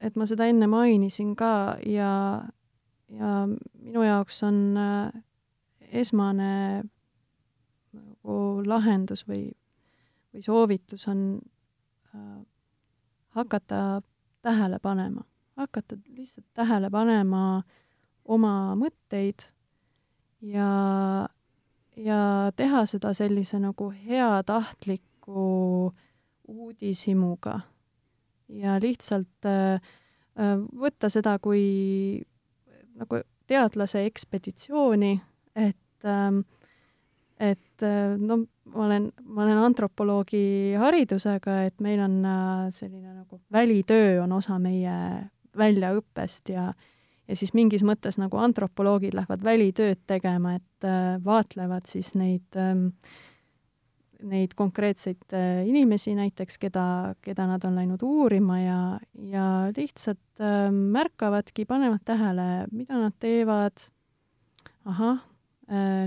et 0.00 0.16
ma 0.16 0.26
seda 0.30 0.46
enne 0.48 0.68
mainisin 0.70 1.34
ka 1.38 1.78
ja, 1.86 2.12
ja 3.10 3.32
minu 3.48 4.04
jaoks 4.06 4.42
on 4.46 4.60
äh, 4.78 5.22
esmane 6.02 6.52
nagu 7.92 8.38
lahendus 8.66 9.24
või, 9.28 9.48
või 10.32 10.44
soovitus 10.44 11.08
on 11.10 11.24
äh, 12.14 12.38
hakata 13.38 14.02
tähele 14.42 14.78
panema, 14.82 15.24
hakata 15.56 15.96
lihtsalt 16.16 16.46
tähele 16.54 16.90
panema 16.90 17.62
oma 18.24 18.74
mõtteid 18.78 19.48
ja, 20.42 20.70
ja 21.96 22.20
teha 22.56 22.84
seda 22.86 23.14
sellise 23.16 23.58
nagu 23.62 23.90
heatahtliku 23.90 25.92
uudishimuga. 26.48 27.60
ja 28.48 28.78
lihtsalt 28.80 29.46
äh, 29.46 29.80
võtta 30.78 31.10
seda 31.12 31.38
kui 31.38 32.22
nagu 32.96 33.20
teadlase 33.46 34.06
ekspeditsiooni, 34.06 35.20
et 35.56 36.04
äh, 36.04 36.32
et 37.38 37.82
äh, 37.86 38.16
no 38.18 38.42
ma 38.74 38.84
olen, 38.86 39.08
ma 39.24 39.44
olen 39.44 39.62
antropoloogi 39.62 40.74
haridusega, 40.78 41.62
et 41.68 41.80
meil 41.84 42.02
on 42.04 42.18
äh, 42.26 42.68
selline 42.74 43.14
nagu 43.14 43.40
välitöö 43.52 44.22
on 44.24 44.34
osa 44.38 44.58
meie 44.62 44.94
väljaõppest 45.58 46.54
ja 46.54 46.72
ja 47.28 47.36
siis 47.36 47.52
mingis 47.52 47.82
mõttes 47.84 48.16
nagu 48.16 48.38
antropoloogid 48.40 49.12
lähevad 49.12 49.42
välitööd 49.44 50.00
tegema, 50.08 50.54
et 50.56 50.86
äh, 50.86 51.16
vaatlevad 51.24 51.88
siis 51.88 52.14
neid 52.16 52.56
ähm, 52.56 52.90
neid 54.18 54.56
konkreetseid 54.58 55.30
inimesi 55.68 56.10
näiteks, 56.18 56.56
keda, 56.58 57.14
keda 57.22 57.44
nad 57.46 57.62
on 57.68 57.76
läinud 57.78 58.02
uurima 58.02 58.56
ja, 58.58 58.78
ja 59.30 59.44
lihtsalt 59.76 60.42
äh, 60.42 60.66
märkavadki, 60.74 61.68
panevad 61.68 62.02
tähele, 62.08 62.48
mida 62.72 62.98
nad 63.04 63.14
teevad. 63.20 63.88
ahah 64.88 65.24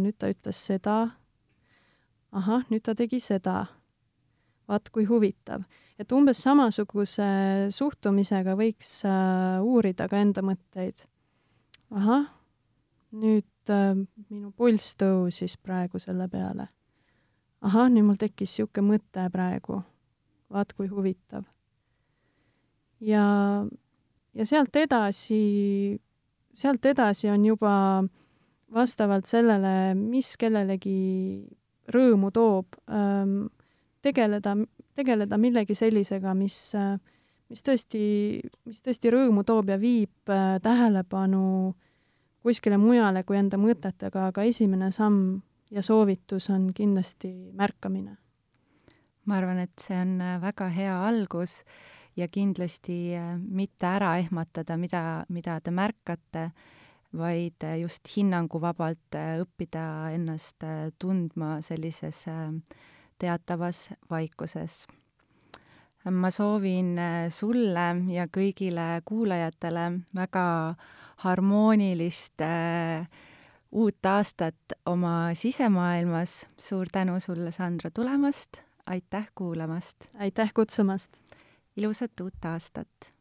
nüüd 0.01 0.15
ta 0.17 0.25
ütles 0.31 0.57
seda 0.57 1.11
ahah, 2.31 2.65
nüüd 2.71 2.83
ta 2.85 2.95
tegi 2.97 3.19
seda. 3.23 3.65
vaat 4.71 4.87
kui 4.89 5.03
huvitav. 5.05 5.63
et 5.99 6.11
umbes 6.11 6.39
samasuguse 6.41 7.27
suhtumisega 7.75 8.55
võiks 8.55 9.01
äh, 9.05 9.59
uurida 9.61 10.07
ka 10.07 10.17
enda 10.17 10.41
mõtteid. 10.41 11.07
ahah, 11.91 12.29
nüüd 13.11 13.69
äh, 13.69 13.95
minu 14.29 14.51
pulss 14.51 14.95
tõusis 14.95 15.57
praegu 15.57 15.99
selle 15.99 16.27
peale. 16.31 16.69
ahah, 17.61 17.89
nüüd 17.89 18.07
mul 18.07 18.19
tekkis 18.19 18.57
niisugune 18.57 18.95
mõte 18.95 19.27
praegu. 19.31 19.83
vaat 20.49 20.73
kui 20.73 20.87
huvitav. 20.87 21.43
ja, 22.99 23.67
ja 24.33 24.45
sealt 24.45 24.75
edasi, 24.75 25.99
sealt 26.53 26.85
edasi 26.85 27.29
on 27.29 27.45
juba 27.45 28.03
vastavalt 28.71 29.27
sellele, 29.27 29.93
mis 29.95 30.37
kellelegi 30.39 31.43
rõõmu 31.93 32.31
toob, 32.33 32.77
ähm, 32.89 33.45
tegeleda, 34.01 34.55
tegeleda 34.95 35.37
millegi 35.37 35.75
sellisega, 35.77 36.33
mis, 36.37 36.57
mis 37.49 37.63
tõesti, 37.65 38.01
mis 38.65 38.81
tõesti 38.83 39.13
rõõmu 39.13 39.45
toob 39.47 39.71
ja 39.73 39.77
viib 39.81 40.31
äh, 40.31 40.57
tähelepanu 40.63 41.43
kuskile 42.41 42.77
mujale 42.81 43.23
kui 43.23 43.37
enda 43.37 43.59
mõtetega, 43.61 44.29
aga 44.31 44.45
esimene 44.49 44.91
samm 44.91 45.41
ja 45.71 45.83
soovitus 45.85 46.49
on 46.49 46.71
kindlasti 46.73 47.31
märkamine. 47.53 48.17
ma 49.25 49.37
arvan, 49.37 49.59
et 49.61 49.79
see 49.79 49.97
on 50.01 50.15
äh, 50.21 50.37
väga 50.41 50.67
hea 50.73 50.93
algus 51.07 51.61
ja 52.17 52.27
kindlasti 52.27 53.13
äh, 53.15 53.35
mitte 53.37 53.85
ära 53.85 54.15
ehmatada, 54.19 54.77
mida, 54.77 55.25
mida 55.29 55.59
te 55.61 55.71
märkate 55.71 56.49
vaid 57.17 57.63
äh, 57.63 57.79
just 57.81 58.07
hinnanguvabalt 58.15 59.15
äh, 59.15 59.41
õppida 59.43 60.11
ennast 60.15 60.63
äh, 60.63 60.91
tundma 60.99 61.59
sellises 61.61 62.23
teatavas 63.21 63.89
vaikuses. 64.09 64.87
ma 66.09 66.31
soovin 66.33 66.97
sulle 67.29 67.83
ja 68.09 68.23
kõigile 68.25 69.03
kuulajatele 69.05 69.83
väga 70.17 70.45
harmoonilist 71.21 72.41
uut 73.71 74.05
aastat 74.09 74.73
oma 74.85 75.35
sisemaailmas. 75.37 76.47
suur 76.57 76.89
tänu 76.91 77.19
sulle, 77.19 77.51
Sandra, 77.51 77.91
tulemast, 77.91 78.63
aitäh 78.85 79.29
kuulamast! 79.35 80.09
aitäh 80.17 80.53
kutsumast! 80.53 81.21
ilusat 81.77 82.19
uut 82.21 82.45
aastat! 82.45 83.13